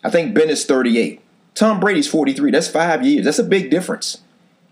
I 0.04 0.10
think 0.10 0.34
Ben 0.34 0.50
is 0.50 0.66
38. 0.66 1.22
Tom 1.56 1.80
Brady's 1.80 2.08
43. 2.08 2.52
That's 2.52 2.68
five 2.68 3.06
years. 3.06 3.26
That's 3.26 3.40
a 3.40 3.44
big 3.44 3.70
difference. 3.70 4.22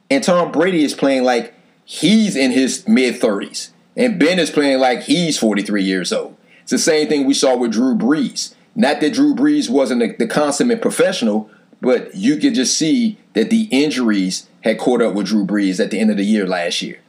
And 0.09 0.23
Tom 0.23 0.51
Brady 0.51 0.83
is 0.83 0.93
playing 0.93 1.23
like 1.23 1.53
he's 1.85 2.35
in 2.35 2.51
his 2.51 2.87
mid 2.87 3.21
30s. 3.21 3.69
And 3.95 4.19
Ben 4.19 4.39
is 4.39 4.49
playing 4.49 4.79
like 4.79 5.03
he's 5.03 5.37
43 5.37 5.83
years 5.83 6.11
old. 6.11 6.35
It's 6.61 6.71
the 6.71 6.77
same 6.77 7.07
thing 7.07 7.25
we 7.25 7.33
saw 7.33 7.55
with 7.55 7.73
Drew 7.73 7.95
Brees. 7.95 8.55
Not 8.73 9.01
that 9.01 9.13
Drew 9.13 9.35
Brees 9.35 9.69
wasn't 9.69 9.99
the, 9.99 10.25
the 10.25 10.31
consummate 10.31 10.81
professional, 10.81 11.49
but 11.81 12.15
you 12.15 12.37
could 12.37 12.55
just 12.55 12.77
see 12.77 13.17
that 13.33 13.49
the 13.49 13.67
injuries 13.71 14.47
had 14.61 14.79
caught 14.79 15.01
up 15.01 15.13
with 15.13 15.27
Drew 15.27 15.45
Brees 15.45 15.83
at 15.83 15.91
the 15.91 15.99
end 15.99 16.09
of 16.09 16.17
the 16.17 16.25
year 16.25 16.47
last 16.47 16.81
year. 16.81 16.99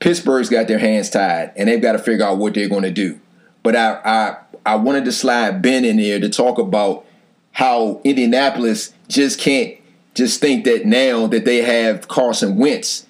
Pittsburgh's 0.00 0.48
got 0.48 0.68
their 0.68 0.78
hands 0.78 1.10
tied 1.10 1.52
and 1.56 1.68
they've 1.68 1.82
got 1.82 1.92
to 1.92 1.98
figure 1.98 2.24
out 2.24 2.38
what 2.38 2.54
they're 2.54 2.68
going 2.68 2.82
to 2.82 2.90
do. 2.90 3.20
But 3.62 3.74
I, 3.76 4.00
I 4.04 4.36
I 4.64 4.76
wanted 4.76 5.04
to 5.06 5.12
slide 5.12 5.62
Ben 5.62 5.84
in 5.84 5.98
here 5.98 6.20
to 6.20 6.28
talk 6.28 6.58
about 6.58 7.06
how 7.52 8.00
Indianapolis 8.04 8.92
just 9.08 9.40
can't 9.40 9.76
just 10.14 10.40
think 10.40 10.64
that 10.64 10.84
now 10.84 11.26
that 11.26 11.44
they 11.44 11.62
have 11.62 12.08
Carson 12.08 12.56
Wentz 12.56 13.06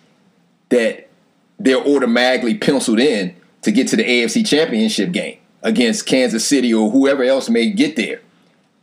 that 0.68 1.08
they're 1.58 1.84
automatically 1.84 2.56
penciled 2.56 3.00
in 3.00 3.34
to 3.62 3.72
get 3.72 3.88
to 3.88 3.96
the 3.96 4.04
AFC 4.04 4.46
Championship 4.46 5.12
game 5.12 5.38
against 5.62 6.06
Kansas 6.06 6.46
City 6.46 6.72
or 6.72 6.90
whoever 6.90 7.24
else 7.24 7.48
may 7.48 7.70
get 7.70 7.96
there. 7.96 8.20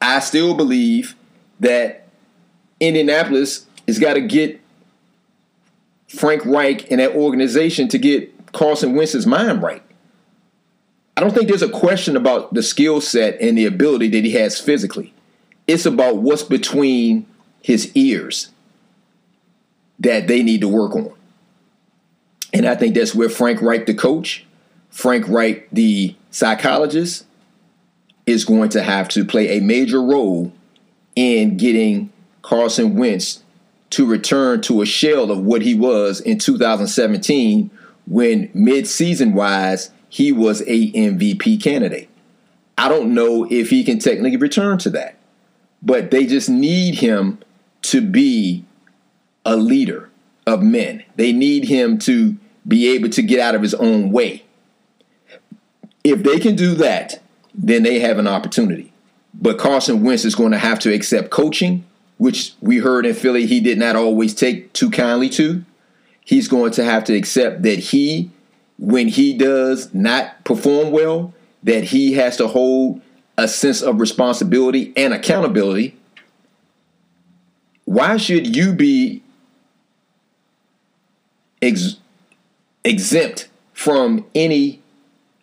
I 0.02 0.20
still 0.20 0.56
believe 0.56 1.16
that 1.60 2.08
Indianapolis 2.80 3.66
has 3.88 4.00
got 4.00 4.16
to 4.16 4.22
get 4.22 4.60
Frank 6.16 6.46
Reich 6.46 6.92
and 6.92 7.00
that 7.00 7.16
organization 7.16 7.88
to 7.90 7.98
get 7.98 8.54
Carson 8.54 8.96
Wentz's 8.96 9.28
mind 9.28 9.62
right. 9.62 9.84
I 11.18 11.22
don't 11.22 11.34
think 11.34 11.48
there's 11.48 11.62
a 11.62 11.70
question 11.70 12.18
about 12.18 12.54
the 12.54 12.64
skill 12.64 13.00
set 13.00 13.40
and 13.40 13.58
the 13.58 13.66
ability 13.66 14.10
that 14.10 14.24
he 14.26 14.32
has 14.32 14.60
physically. 14.60 15.14
It's 15.68 15.86
about 15.86 16.18
what's 16.18 16.44
between 16.44 17.26
his 17.62 17.92
ears 17.96 18.52
that 20.00 20.28
they 20.28 20.44
need 20.44 20.62
to 20.62 20.68
work 20.68 20.96
on. 20.96 21.14
And 22.54 22.66
I 22.66 22.76
think 22.76 22.96
that's 22.96 23.16
where 23.16 23.30
Frank 23.30 23.62
Reich, 23.62 23.86
the 23.86 23.94
coach, 23.94 24.46
Frank 24.90 25.28
Reich, 25.28 25.68
the 25.72 26.16
psychologist, 26.32 27.26
is 28.26 28.46
going 28.46 28.70
to 28.70 28.84
have 28.84 29.08
to 29.10 29.24
play 29.24 29.58
a 29.58 29.62
major 29.62 30.02
role 30.02 30.52
in 31.16 31.58
getting 31.58 32.12
Carson 32.42 32.96
Wentz 32.96 33.44
to 33.92 34.06
return 34.06 34.62
to 34.62 34.82
a 34.82 34.86
shell 34.86 35.32
of 35.32 35.40
what 35.40 35.62
he 35.62 35.76
was 35.76 36.20
in 36.20 36.40
2017 36.40 37.70
when 38.08 38.50
mid-season 38.54 39.34
wise 39.34 39.92
he 40.10 40.32
was 40.32 40.62
a 40.62 40.92
MVP 40.92 41.62
candidate. 41.62 42.10
I 42.78 42.90
don't 42.90 43.14
know 43.14 43.48
if 43.50 43.70
he 43.70 43.84
can 43.84 44.00
technically 44.00 44.38
return 44.38 44.78
to 44.80 44.90
that. 44.92 45.18
But 45.82 46.12
they 46.12 46.26
just 46.26 46.50
need 46.50 46.96
him 46.96 47.40
to 47.84 48.02
be 48.02 48.66
a 49.46 49.56
leader 49.56 50.10
of 50.48 50.64
men. 50.64 51.04
They 51.16 51.32
need 51.32 51.66
him 51.66 52.00
to 52.00 52.38
be 52.68 52.90
able 52.90 53.10
to 53.10 53.22
get 53.22 53.40
out 53.40 53.56
of 53.56 53.62
his 53.62 53.76
own 53.76 54.12
way. 54.12 54.44
If 56.04 56.24
they 56.24 56.40
can 56.40 56.56
do 56.56 56.74
that, 56.76 57.22
then 57.54 57.84
they 57.84 58.00
have 58.00 58.18
an 58.18 58.28
opportunity. 58.28 58.92
But 59.34 59.60
Carson 59.60 60.04
Wentz 60.04 60.26
is 60.26 60.36
going 60.36 60.52
to 60.52 60.58
have 60.58 60.80
to 60.80 60.94
accept 60.94 61.30
coaching 61.30 61.86
which 62.18 62.54
we 62.62 62.80
heard 62.80 63.06
in 63.06 63.14
Philly 63.14 63.46
he 63.46 63.60
did 63.60 63.78
not 63.78 63.96
always 63.96 64.34
take 64.34 64.72
too 64.74 64.90
kindly 64.90 65.30
to. 65.30 65.64
He's 66.24 66.48
going 66.48 66.72
to 66.74 66.84
have 66.84 67.04
to 67.06 67.16
accept 67.16 67.64
that 67.64 67.80
he, 67.80 68.32
when 68.80 69.08
he 69.08 69.38
does 69.38 69.94
not 69.94 70.44
perform 70.44 70.92
well, 70.92 71.34
that 71.64 71.86
he 71.86 72.14
has 72.14 72.38
to 72.38 72.48
hold 72.48 73.02
a 73.38 73.48
sense 73.48 73.82
of 73.82 74.00
responsibility 74.00 74.94
and 74.96 75.14
accountability. 75.14 75.96
Why 77.84 78.18
should 78.18 78.56
you 78.56 78.74
be 78.74 79.22
ex- 81.62 81.98
exempt 82.84 83.50
from 83.74 84.26
any 84.34 84.82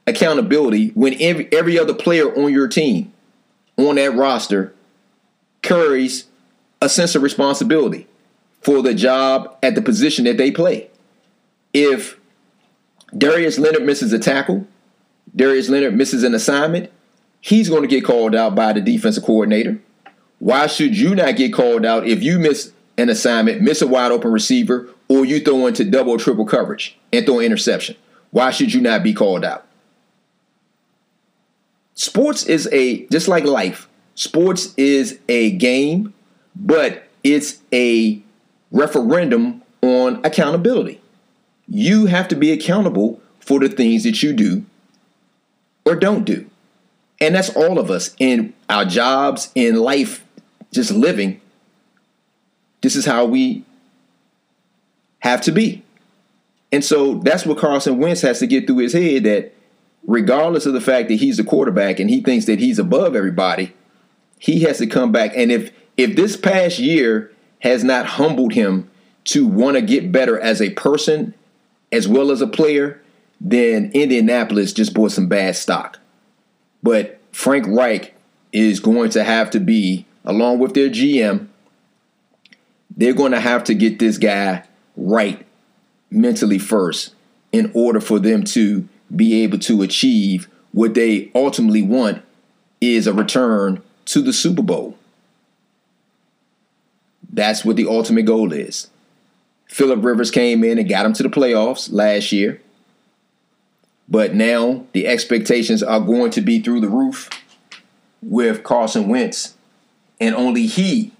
accountability 0.06 0.88
when 0.90 1.14
every, 1.20 1.48
every 1.52 1.78
other 1.78 1.94
player 1.94 2.34
on 2.34 2.52
your 2.52 2.66
team, 2.66 3.12
on 3.76 3.96
that 3.96 4.14
roster, 4.14 4.74
carries 5.60 6.24
a 6.82 6.88
sense 6.88 7.14
of 7.14 7.22
responsibility 7.22 8.08
for 8.60 8.82
the 8.82 8.92
job 8.92 9.56
at 9.62 9.74
the 9.76 9.80
position 9.82 10.24
that 10.24 10.36
they 10.36 10.50
play. 10.50 10.90
If 11.72 12.18
Darius 13.16 13.58
Leonard 13.58 13.84
misses 13.84 14.12
a 14.12 14.18
tackle, 14.18 14.66
Darius 15.34 15.68
Leonard 15.68 15.96
misses 15.96 16.24
an 16.24 16.34
assignment, 16.34 16.90
he's 17.40 17.68
going 17.68 17.82
to 17.82 17.88
get 17.88 18.04
called 18.04 18.34
out 18.34 18.56
by 18.56 18.72
the 18.72 18.80
defensive 18.80 19.24
coordinator. 19.24 19.80
Why 20.40 20.66
should 20.66 20.98
you 20.98 21.14
not 21.14 21.36
get 21.36 21.52
called 21.52 21.86
out 21.86 22.06
if 22.06 22.20
you 22.20 22.40
miss 22.40 22.72
an 22.98 23.08
assignment, 23.08 23.62
miss 23.62 23.80
a 23.80 23.86
wide 23.86 24.10
open 24.10 24.32
receiver, 24.32 24.88
or 25.08 25.24
you 25.24 25.38
throw 25.38 25.68
into 25.68 25.84
double 25.84 26.12
or 26.12 26.18
triple 26.18 26.44
coverage 26.44 26.98
and 27.12 27.24
throw 27.24 27.38
an 27.38 27.44
interception? 27.44 27.94
Why 28.32 28.50
should 28.50 28.74
you 28.74 28.80
not 28.80 29.04
be 29.04 29.14
called 29.14 29.44
out? 29.44 29.66
Sports 31.94 32.44
is 32.44 32.68
a 32.72 33.06
just 33.06 33.28
like 33.28 33.44
life. 33.44 33.88
Sports 34.16 34.74
is 34.76 35.20
a 35.28 35.52
game, 35.52 36.12
but 36.54 37.08
it's 37.24 37.60
a 37.72 38.20
referendum 38.70 39.62
on 39.82 40.20
accountability. 40.24 41.00
You 41.68 42.06
have 42.06 42.28
to 42.28 42.36
be 42.36 42.52
accountable 42.52 43.20
for 43.40 43.60
the 43.60 43.68
things 43.68 44.04
that 44.04 44.22
you 44.22 44.32
do 44.32 44.64
or 45.84 45.96
don't 45.96 46.24
do. 46.24 46.48
And 47.20 47.34
that's 47.34 47.54
all 47.54 47.78
of 47.78 47.90
us 47.90 48.14
in 48.18 48.52
our 48.68 48.84
jobs, 48.84 49.50
in 49.54 49.76
life, 49.76 50.24
just 50.72 50.90
living. 50.90 51.40
This 52.80 52.96
is 52.96 53.06
how 53.06 53.24
we 53.24 53.64
have 55.20 55.40
to 55.42 55.52
be. 55.52 55.84
And 56.72 56.84
so 56.84 57.14
that's 57.14 57.46
what 57.46 57.58
Carson 57.58 57.98
Wentz 57.98 58.22
has 58.22 58.38
to 58.40 58.46
get 58.46 58.66
through 58.66 58.78
his 58.78 58.92
head 58.92 59.24
that 59.24 59.54
regardless 60.06 60.66
of 60.66 60.72
the 60.72 60.80
fact 60.80 61.08
that 61.08 61.16
he's 61.16 61.38
a 61.38 61.44
quarterback 61.44 62.00
and 62.00 62.10
he 62.10 62.20
thinks 62.20 62.46
that 62.46 62.58
he's 62.58 62.78
above 62.78 63.14
everybody, 63.14 63.72
he 64.38 64.60
has 64.60 64.78
to 64.78 64.86
come 64.86 65.12
back. 65.12 65.32
And 65.36 65.52
if 65.52 65.70
if 65.96 66.16
this 66.16 66.36
past 66.36 66.78
year 66.78 67.30
has 67.60 67.84
not 67.84 68.06
humbled 68.06 68.52
him 68.52 68.90
to 69.24 69.46
want 69.46 69.76
to 69.76 69.82
get 69.82 70.12
better 70.12 70.38
as 70.38 70.60
a 70.60 70.70
person 70.70 71.34
as 71.90 72.08
well 72.08 72.30
as 72.30 72.40
a 72.40 72.46
player, 72.46 73.00
then 73.40 73.90
Indianapolis 73.92 74.72
just 74.72 74.94
bought 74.94 75.12
some 75.12 75.28
bad 75.28 75.54
stock. 75.56 75.98
But 76.82 77.20
Frank 77.32 77.66
Reich 77.66 78.14
is 78.52 78.80
going 78.80 79.10
to 79.10 79.24
have 79.24 79.50
to 79.50 79.60
be, 79.60 80.06
along 80.24 80.58
with 80.58 80.74
their 80.74 80.88
GM, 80.88 81.48
they're 82.96 83.14
going 83.14 83.32
to 83.32 83.40
have 83.40 83.64
to 83.64 83.74
get 83.74 83.98
this 83.98 84.18
guy 84.18 84.64
right 84.96 85.46
mentally 86.10 86.58
first 86.58 87.14
in 87.52 87.70
order 87.74 88.00
for 88.00 88.18
them 88.18 88.44
to 88.44 88.88
be 89.14 89.42
able 89.42 89.58
to 89.58 89.82
achieve 89.82 90.48
what 90.72 90.94
they 90.94 91.30
ultimately 91.34 91.82
want 91.82 92.22
is 92.80 93.06
a 93.06 93.12
return 93.12 93.82
to 94.06 94.22
the 94.22 94.32
Super 94.32 94.62
Bowl. 94.62 94.96
That's 97.32 97.64
what 97.64 97.76
the 97.76 97.86
ultimate 97.86 98.26
goal 98.26 98.52
is. 98.52 98.90
Philip 99.66 100.04
Rivers 100.04 100.30
came 100.30 100.62
in 100.64 100.78
and 100.78 100.88
got 100.88 101.06
him 101.06 101.14
to 101.14 101.22
the 101.22 101.30
playoffs 101.30 101.90
last 101.90 102.30
year. 102.30 102.60
But 104.08 104.34
now 104.34 104.84
the 104.92 105.06
expectations 105.06 105.82
are 105.82 106.00
going 106.00 106.30
to 106.32 106.42
be 106.42 106.60
through 106.60 106.80
the 106.80 106.88
roof 106.88 107.30
with 108.20 108.62
Carson 108.62 109.08
Wentz. 109.08 109.54
And 110.20 110.34
only 110.34 110.66
he 110.66 111.12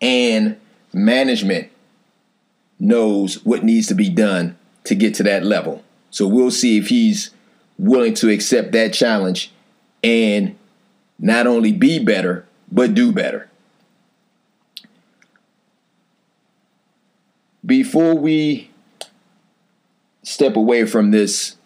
and 0.00 0.58
management 0.94 1.70
knows 2.80 3.44
what 3.44 3.64
needs 3.64 3.88
to 3.88 3.94
be 3.94 4.08
done 4.08 4.56
to 4.84 4.94
get 4.94 5.14
to 5.14 5.22
that 5.24 5.44
level. 5.44 5.84
So 6.10 6.26
we'll 6.26 6.50
see 6.50 6.78
if 6.78 6.88
he's 6.88 7.30
willing 7.78 8.14
to 8.14 8.30
accept 8.30 8.72
that 8.72 8.94
challenge 8.94 9.52
and 10.02 10.56
not 11.18 11.46
only 11.46 11.72
be 11.72 12.02
better, 12.02 12.46
but 12.72 12.94
do 12.94 13.12
better. 13.12 13.48
Before 17.68 18.14
we 18.14 18.70
step 20.22 20.56
away 20.56 20.86
from 20.86 21.10
this 21.10 21.56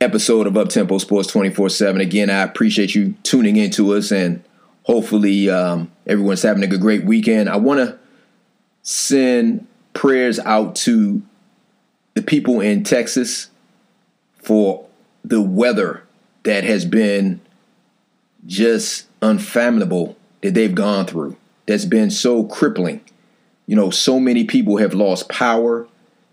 episode 0.00 0.46
of 0.46 0.54
Uptempo 0.54 0.98
Sports 0.98 1.28
24 1.28 1.68
7, 1.68 2.00
again, 2.00 2.30
I 2.30 2.40
appreciate 2.40 2.94
you 2.94 3.14
tuning 3.24 3.58
into 3.58 3.92
us 3.92 4.10
and 4.10 4.42
hopefully 4.84 5.50
um, 5.50 5.92
everyone's 6.06 6.40
having 6.40 6.62
a 6.64 6.78
great 6.78 7.04
weekend. 7.04 7.50
I 7.50 7.56
want 7.56 7.80
to 7.80 7.98
send 8.82 9.66
prayers 9.92 10.38
out 10.38 10.76
to 10.76 11.20
the 12.14 12.22
people 12.22 12.62
in 12.62 12.82
Texas 12.82 13.50
for 14.38 14.88
the 15.26 15.42
weather 15.42 16.04
that 16.44 16.64
has 16.64 16.86
been 16.86 17.42
just 18.46 19.08
unfathomable 19.20 20.16
that 20.40 20.54
they've 20.54 20.74
gone 20.74 21.04
through. 21.04 21.36
That's 21.66 21.84
been 21.84 22.10
so 22.10 22.44
crippling. 22.44 23.02
You 23.66 23.76
know, 23.76 23.90
so 23.90 24.20
many 24.20 24.44
people 24.44 24.76
have 24.78 24.94
lost 24.94 25.28
power. 25.28 25.86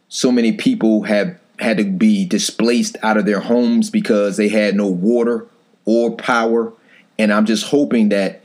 So 0.09 0.31
many 0.31 0.53
people 0.53 1.03
have 1.03 1.39
had 1.59 1.77
to 1.77 1.85
be 1.85 2.25
displaced 2.25 2.97
out 3.03 3.17
of 3.17 3.25
their 3.25 3.39
homes 3.39 3.89
because 3.89 4.37
they 4.37 4.49
had 4.49 4.75
no 4.75 4.87
water 4.87 5.47
or 5.85 6.15
power. 6.15 6.73
And 7.17 7.31
I'm 7.31 7.45
just 7.45 7.65
hoping 7.65 8.09
that 8.09 8.41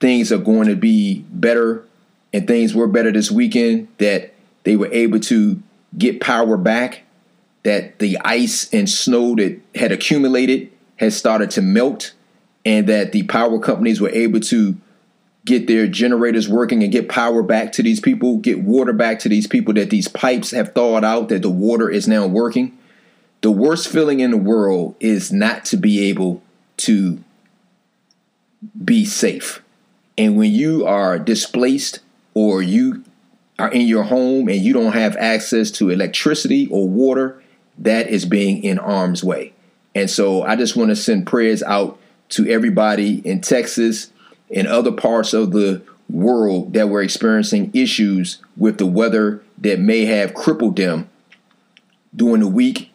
things 0.00 0.30
are 0.30 0.38
going 0.38 0.68
to 0.68 0.76
be 0.76 1.24
better 1.30 1.84
and 2.32 2.46
things 2.46 2.74
were 2.74 2.86
better 2.86 3.12
this 3.12 3.30
weekend, 3.30 3.88
that 3.98 4.34
they 4.64 4.76
were 4.76 4.92
able 4.92 5.20
to 5.20 5.62
get 5.96 6.20
power 6.20 6.56
back 6.56 7.04
that 7.64 7.98
the 7.98 8.18
ice 8.24 8.72
and 8.72 8.88
snow 8.88 9.34
that 9.34 9.58
had 9.74 9.90
accumulated 9.90 10.70
has 10.96 11.16
started 11.16 11.50
to 11.50 11.62
melt 11.62 12.12
and 12.64 12.86
that 12.86 13.12
the 13.12 13.24
power 13.24 13.58
companies 13.58 14.00
were 14.00 14.10
able 14.10 14.38
to 14.38 14.76
get 15.44 15.66
their 15.66 15.86
generators 15.86 16.48
working 16.48 16.82
and 16.82 16.90
get 16.90 17.08
power 17.08 17.42
back 17.42 17.72
to 17.72 17.82
these 17.82 18.00
people, 18.00 18.38
get 18.38 18.62
water 18.62 18.92
back 18.92 19.18
to 19.20 19.28
these 19.28 19.46
people, 19.46 19.74
that 19.74 19.90
these 19.90 20.08
pipes 20.08 20.52
have 20.52 20.72
thawed 20.74 21.04
out, 21.04 21.28
that 21.28 21.42
the 21.42 21.50
water 21.50 21.90
is 21.90 22.08
now 22.08 22.26
working. 22.26 22.76
The 23.42 23.50
worst 23.50 23.88
feeling 23.88 24.20
in 24.20 24.30
the 24.30 24.38
world 24.38 24.96
is 25.00 25.30
not 25.30 25.66
to 25.66 25.76
be 25.76 26.08
able 26.08 26.42
to 26.78 27.22
be 28.82 29.04
safe. 29.04 29.62
And 30.16 30.36
when 30.38 30.50
you 30.50 30.86
are 30.86 31.18
displaced 31.18 32.00
or 32.32 32.62
you 32.62 33.04
are 33.58 33.70
in 33.70 33.86
your 33.86 34.04
home 34.04 34.48
and 34.48 34.58
you 34.58 34.72
don't 34.72 34.92
have 34.92 35.16
access 35.16 35.70
to 35.72 35.90
electricity 35.90 36.68
or 36.70 36.88
water, 36.88 37.42
that 37.78 38.08
is 38.08 38.24
being 38.24 38.64
in 38.64 38.78
harm's 38.78 39.22
way. 39.22 39.52
And 39.94 40.08
so 40.08 40.42
I 40.42 40.56
just 40.56 40.74
want 40.74 40.90
to 40.90 40.96
send 40.96 41.26
prayers 41.26 41.62
out 41.62 41.98
to 42.30 42.48
everybody 42.48 43.18
in 43.26 43.42
Texas 43.42 44.10
and 44.52 44.66
other 44.66 44.92
parts 44.92 45.32
of 45.32 45.52
the 45.52 45.82
world 46.08 46.72
that 46.74 46.88
were 46.88 47.02
experiencing 47.02 47.70
issues 47.72 48.38
with 48.56 48.78
the 48.78 48.86
weather 48.86 49.42
that 49.58 49.80
may 49.80 50.04
have 50.04 50.34
crippled 50.34 50.76
them 50.76 51.08
during 52.14 52.40
the 52.40 52.48
week, 52.48 52.90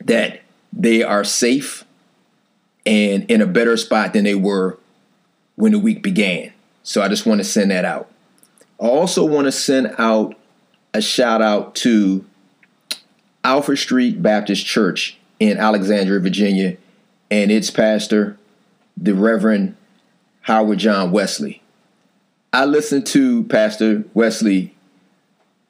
that 0.00 0.40
they 0.72 1.02
are 1.02 1.24
safe 1.24 1.84
and 2.86 3.28
in 3.30 3.40
a 3.40 3.46
better 3.46 3.76
spot 3.76 4.12
than 4.12 4.24
they 4.24 4.34
were 4.34 4.78
when 5.56 5.72
the 5.72 5.78
week 5.78 6.02
began. 6.02 6.52
So 6.82 7.02
I 7.02 7.08
just 7.08 7.26
want 7.26 7.40
to 7.40 7.44
send 7.44 7.70
that 7.70 7.84
out. 7.84 8.10
I 8.80 8.86
also 8.86 9.24
want 9.24 9.46
to 9.46 9.52
send 9.52 9.94
out 9.98 10.34
a 10.94 11.02
shout 11.02 11.42
out 11.42 11.74
to 11.76 12.24
Alfred 13.44 13.78
Street 13.78 14.22
Baptist 14.22 14.64
Church 14.64 15.18
in 15.38 15.58
Alexandria, 15.58 16.20
Virginia, 16.20 16.76
and 17.30 17.50
its 17.50 17.70
pastor, 17.70 18.38
the 18.96 19.14
Reverend 19.14 19.76
Howard 20.50 20.80
John 20.80 21.12
Wesley. 21.12 21.62
I 22.52 22.64
listen 22.64 23.04
to 23.04 23.44
Pastor 23.44 24.02
Wesley 24.14 24.74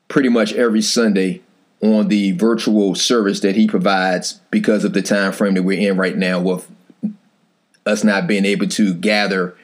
pretty 0.08 0.30
much 0.30 0.54
every 0.54 0.80
Sunday 0.80 1.42
on 1.82 2.08
the 2.08 2.32
virtual 2.32 2.94
service 2.94 3.40
that 3.40 3.56
he 3.56 3.66
provides 3.66 4.40
because 4.50 4.82
of 4.82 4.94
the 4.94 5.02
time 5.02 5.32
frame 5.32 5.52
that 5.52 5.64
we're 5.64 5.78
in 5.78 5.98
right 5.98 6.16
now 6.16 6.40
with 6.40 6.66
us 7.84 8.04
not 8.04 8.26
being 8.26 8.46
able 8.46 8.68
to 8.68 8.94
gather 8.94 9.54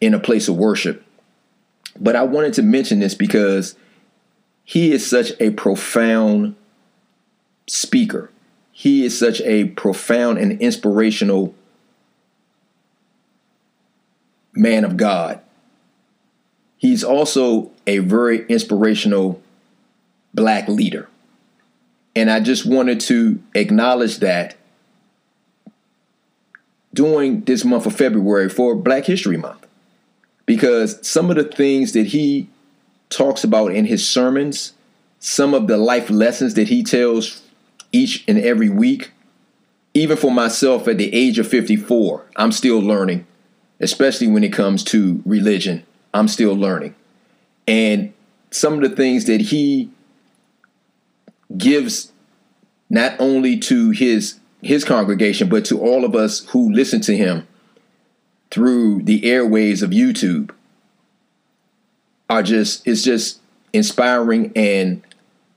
in 0.00 0.14
a 0.14 0.20
place 0.20 0.46
of 0.46 0.56
worship. 0.56 1.04
But 1.98 2.14
I 2.14 2.22
wanted 2.22 2.54
to 2.54 2.62
mention 2.62 3.00
this 3.00 3.16
because 3.16 3.74
he 4.62 4.92
is 4.92 5.04
such 5.04 5.32
a 5.40 5.50
profound 5.50 6.54
speaker. 7.66 8.30
He 8.70 9.04
is 9.04 9.18
such 9.18 9.40
a 9.40 9.64
profound 9.70 10.38
and 10.38 10.60
inspirational 10.60 11.56
man 14.54 14.84
of 14.84 14.96
God. 14.96 15.40
He's 16.76 17.04
also 17.04 17.70
a 17.86 17.98
very 17.98 18.46
inspirational 18.46 19.42
black 20.32 20.68
leader. 20.68 21.08
And 22.16 22.30
I 22.30 22.40
just 22.40 22.66
wanted 22.66 23.00
to 23.00 23.42
acknowledge 23.54 24.18
that 24.18 24.56
during 26.92 27.42
this 27.42 27.64
month 27.64 27.86
of 27.86 27.94
February 27.94 28.48
for 28.48 28.74
Black 28.74 29.04
History 29.04 29.36
Month. 29.36 29.66
Because 30.46 31.06
some 31.06 31.30
of 31.30 31.36
the 31.36 31.44
things 31.44 31.92
that 31.92 32.08
he 32.08 32.48
talks 33.10 33.44
about 33.44 33.72
in 33.72 33.84
his 33.84 34.08
sermons, 34.08 34.72
some 35.20 35.54
of 35.54 35.66
the 35.66 35.76
life 35.76 36.10
lessons 36.10 36.54
that 36.54 36.68
he 36.68 36.82
tells 36.82 37.42
each 37.92 38.24
and 38.26 38.38
every 38.38 38.68
week. 38.68 39.12
Even 39.92 40.16
for 40.16 40.30
myself 40.30 40.86
at 40.86 40.98
the 40.98 41.12
age 41.12 41.38
of 41.38 41.48
54, 41.48 42.24
I'm 42.36 42.52
still 42.52 42.78
learning, 42.78 43.26
especially 43.80 44.28
when 44.28 44.44
it 44.44 44.52
comes 44.52 44.84
to 44.84 45.22
religion. 45.24 45.84
I'm 46.12 46.28
still 46.28 46.54
learning. 46.54 46.94
And 47.66 48.12
some 48.50 48.74
of 48.74 48.80
the 48.80 48.94
things 48.94 49.24
that 49.26 49.40
he 49.40 49.90
gives 51.56 52.12
not 52.88 53.14
only 53.18 53.58
to 53.58 53.90
his 53.90 54.38
his 54.62 54.84
congregation 54.84 55.48
but 55.48 55.64
to 55.64 55.80
all 55.80 56.04
of 56.04 56.14
us 56.14 56.44
who 56.50 56.70
listen 56.70 57.00
to 57.00 57.16
him 57.16 57.46
through 58.50 59.02
the 59.02 59.24
airways 59.24 59.82
of 59.82 59.90
YouTube 59.90 60.50
are 62.28 62.42
just 62.42 62.86
it's 62.86 63.02
just 63.02 63.40
inspiring 63.72 64.52
and 64.54 65.02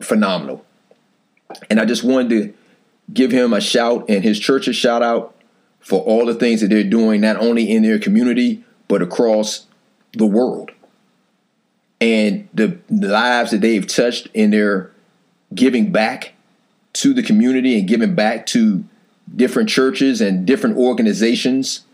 phenomenal. 0.01 0.65
And 1.69 1.79
I 1.79 1.85
just 1.85 2.03
wanted 2.03 2.29
to 2.29 2.53
give 3.11 3.31
him 3.31 3.53
a 3.53 3.61
shout 3.61 4.05
and 4.09 4.23
his 4.23 4.39
church 4.39 4.67
a 4.67 4.73
shout 4.73 5.03
out 5.03 5.35
for 5.83 6.01
all 6.01 6.25
the 6.25 6.33
things 6.33 6.61
that 6.61 6.69
they're 6.69 6.83
doing, 6.83 7.21
not 7.21 7.35
only 7.37 7.69
in 7.69 7.83
their 7.83 7.99
community, 7.99 8.63
but 8.87 9.01
across 9.01 9.67
the 10.13 10.25
world. 10.25 10.71
And 11.99 12.47
the, 12.53 12.79
lives 12.89 13.51
that 13.51 13.61
they've 13.61 13.85
touched 13.85 14.27
in 14.33 14.51
their 14.51 14.91
giving 15.53 15.91
back 15.91 16.33
to 16.93 17.13
the 17.13 17.21
community 17.21 17.77
and 17.77 17.87
giving 17.87 18.15
back 18.15 18.45
to 18.47 18.83
different 19.35 19.69
churches 19.69 20.21
and 20.21 20.45
different 20.45 20.77
organizations. 20.77 21.85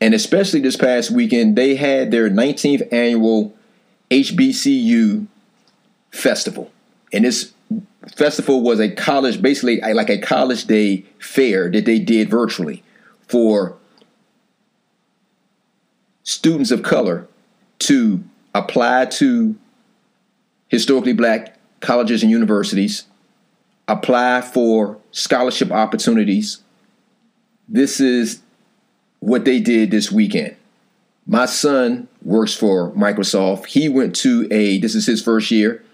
And 0.00 0.14
especially 0.14 0.60
this 0.60 0.76
past 0.76 1.10
weekend, 1.10 1.56
they 1.56 1.74
had 1.74 2.10
their 2.10 2.30
19th 2.30 2.92
annual 2.92 3.54
HBCU 4.10 5.26
festival. 6.10 6.70
And 7.12 7.24
this 7.24 7.52
festival 8.14 8.62
was 8.62 8.80
a 8.80 8.90
college, 8.90 9.42
basically 9.42 9.80
like 9.80 10.10
a 10.10 10.18
college 10.18 10.64
day 10.66 11.04
fair 11.18 11.70
that 11.70 11.84
they 11.84 11.98
did 11.98 12.30
virtually 12.30 12.82
for 13.26 13.76
students 16.22 16.70
of 16.70 16.82
color 16.82 17.28
to 17.78 18.22
apply 18.54 19.06
to 19.06 19.56
historically 20.68 21.12
black 21.12 21.56
colleges 21.80 22.22
and 22.22 22.30
universities, 22.30 23.04
apply 23.86 24.40
for 24.40 24.98
scholarship 25.12 25.70
opportunities. 25.70 26.62
This 27.68 28.00
is 28.00 28.42
what 29.20 29.44
they 29.44 29.60
did 29.60 29.90
this 29.90 30.10
weekend. 30.10 30.56
My 31.26 31.46
son 31.46 32.08
works 32.22 32.54
for 32.54 32.92
Microsoft. 32.92 33.66
He 33.66 33.88
went 33.88 34.14
to 34.16 34.48
a, 34.50 34.78
this 34.78 34.94
is 34.94 35.06
his 35.06 35.22
first 35.22 35.50
year 35.50 35.84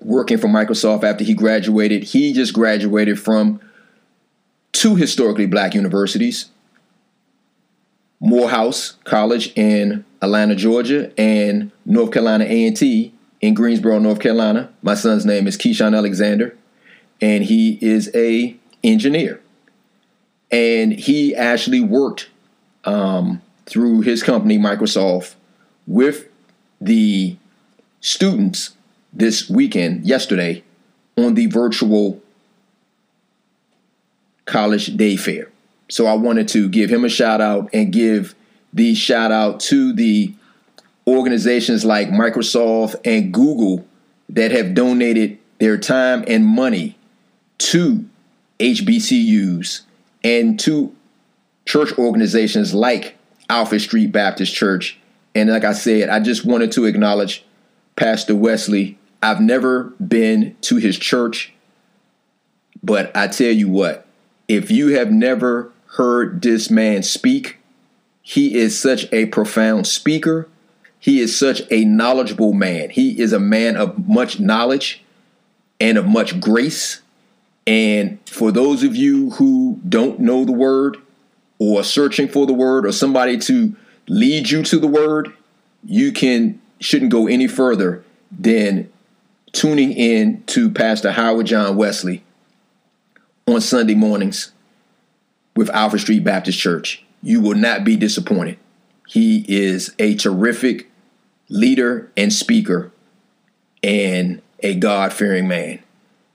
working 0.00 0.38
for 0.38 0.48
Microsoft 0.48 1.02
after 1.02 1.24
he 1.24 1.34
graduated. 1.34 2.04
He 2.04 2.32
just 2.32 2.52
graduated 2.52 3.18
from 3.18 3.60
two 4.74 4.96
historically 4.96 5.46
black 5.46 5.74
universities 5.74 6.50
Morehouse 8.20 8.96
College 9.04 9.52
in 9.54 10.04
Atlanta, 10.22 10.54
Georgia, 10.54 11.12
and 11.18 11.70
North 11.84 12.10
Carolina 12.10 12.44
A&T 12.44 13.12
in 13.40 13.54
Greensboro, 13.54 13.98
North 13.98 14.20
Carolina. 14.20 14.72
My 14.82 14.94
son's 14.94 15.26
name 15.26 15.46
is 15.46 15.58
Keyshawn 15.58 15.96
Alexander, 15.96 16.56
and 17.20 17.44
he 17.44 17.78
is 17.82 18.10
a 18.14 18.56
engineer. 18.82 19.40
And 20.50 20.92
he 20.92 21.34
actually 21.34 21.80
worked 21.80 22.30
um, 22.84 23.42
through 23.66 24.00
his 24.02 24.22
company, 24.22 24.58
Microsoft, 24.58 25.34
with 25.86 26.28
the 26.80 27.36
students 28.00 28.74
this 29.12 29.50
weekend, 29.50 30.06
yesterday, 30.06 30.64
on 31.18 31.34
the 31.34 31.46
virtual 31.46 32.22
college 34.44 34.96
day 34.96 35.16
fair. 35.16 35.50
So 35.88 36.06
I 36.06 36.14
wanted 36.14 36.48
to 36.48 36.68
give 36.68 36.90
him 36.90 37.04
a 37.04 37.08
shout 37.08 37.40
out 37.40 37.70
and 37.72 37.92
give 37.92 38.34
the 38.72 38.94
shout 38.94 39.30
out 39.30 39.60
to 39.60 39.92
the 39.92 40.34
organizations 41.06 41.84
like 41.84 42.08
Microsoft 42.08 42.96
and 43.04 43.32
Google 43.32 43.86
that 44.30 44.50
have 44.50 44.74
donated 44.74 45.38
their 45.58 45.78
time 45.78 46.24
and 46.26 46.44
money 46.44 46.96
to 47.58 48.04
HBCUs 48.58 49.82
and 50.22 50.58
to 50.60 50.94
church 51.66 51.96
organizations 51.98 52.74
like 52.74 53.16
Alfred 53.48 53.82
Street 53.82 54.12
Baptist 54.12 54.54
Church. 54.54 54.98
And 55.34 55.50
like 55.50 55.64
I 55.64 55.72
said, 55.72 56.08
I 56.08 56.20
just 56.20 56.44
wanted 56.44 56.72
to 56.72 56.84
acknowledge 56.86 57.44
Pastor 57.96 58.34
Wesley. 58.34 58.98
I've 59.22 59.40
never 59.40 59.84
been 60.06 60.56
to 60.62 60.76
his 60.76 60.98
church, 60.98 61.52
but 62.82 63.14
I 63.16 63.28
tell 63.28 63.52
you 63.52 63.68
what, 63.68 64.06
if 64.48 64.70
you 64.70 64.88
have 64.88 65.10
never 65.10 65.72
heard 65.96 66.42
this 66.42 66.70
man 66.70 67.02
speak, 67.02 67.58
he 68.22 68.54
is 68.54 68.78
such 68.78 69.06
a 69.12 69.26
profound 69.26 69.86
speaker. 69.86 70.48
He 70.98 71.20
is 71.20 71.38
such 71.38 71.62
a 71.70 71.84
knowledgeable 71.84 72.52
man. 72.52 72.90
He 72.90 73.20
is 73.20 73.32
a 73.32 73.38
man 73.38 73.76
of 73.76 74.08
much 74.08 74.40
knowledge 74.40 75.04
and 75.78 75.98
of 75.98 76.06
much 76.06 76.40
grace. 76.40 77.02
And 77.66 78.18
for 78.26 78.50
those 78.50 78.82
of 78.82 78.96
you 78.96 79.30
who 79.30 79.80
don't 79.86 80.20
know 80.20 80.44
the 80.44 80.52
word 80.52 80.96
or 81.58 81.84
searching 81.84 82.28
for 82.28 82.46
the 82.46 82.52
word 82.52 82.86
or 82.86 82.92
somebody 82.92 83.38
to 83.38 83.76
lead 84.08 84.50
you 84.50 84.62
to 84.64 84.78
the 84.78 84.86
word, 84.86 85.32
you 85.84 86.12
can 86.12 86.60
shouldn't 86.80 87.12
go 87.12 87.26
any 87.26 87.46
further 87.46 88.04
than 88.30 88.90
tuning 89.52 89.92
in 89.92 90.42
to 90.46 90.70
Pastor 90.70 91.12
Howard 91.12 91.46
John 91.46 91.76
Wesley 91.76 92.23
on 93.46 93.60
Sunday 93.60 93.94
mornings 93.94 94.52
with 95.56 95.70
Alfred 95.70 96.02
Street 96.02 96.24
Baptist 96.24 96.58
Church. 96.58 97.04
You 97.22 97.40
will 97.40 97.54
not 97.54 97.84
be 97.84 97.96
disappointed. 97.96 98.58
He 99.06 99.44
is 99.48 99.94
a 99.98 100.14
terrific 100.14 100.90
leader 101.48 102.10
and 102.16 102.32
speaker 102.32 102.90
and 103.82 104.40
a 104.60 104.74
God 104.74 105.12
fearing 105.12 105.46
man. 105.46 105.82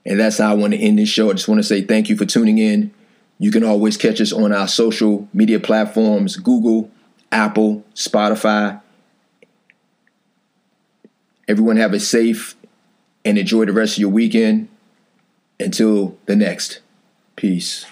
And 0.06 0.18
that's 0.18 0.38
how 0.38 0.50
I 0.50 0.54
want 0.54 0.72
to 0.72 0.78
end 0.78 0.98
this 0.98 1.08
show. 1.08 1.30
I 1.30 1.34
just 1.34 1.48
want 1.48 1.58
to 1.58 1.66
say 1.66 1.82
thank 1.82 2.08
you 2.08 2.16
for 2.16 2.24
tuning 2.24 2.58
in. 2.58 2.92
You 3.38 3.50
can 3.50 3.64
always 3.64 3.96
catch 3.96 4.20
us 4.20 4.32
on 4.32 4.52
our 4.52 4.68
social 4.68 5.28
media 5.32 5.58
platforms 5.58 6.36
Google, 6.36 6.90
Apple, 7.32 7.84
Spotify. 7.94 8.80
Everyone 11.48 11.76
have 11.76 11.92
a 11.92 12.00
safe 12.00 12.56
and 13.24 13.36
enjoy 13.36 13.64
the 13.64 13.72
rest 13.72 13.94
of 13.94 14.00
your 14.00 14.10
weekend. 14.10 14.68
Until 15.58 16.16
the 16.24 16.36
next. 16.36 16.80
Peace. 17.40 17.89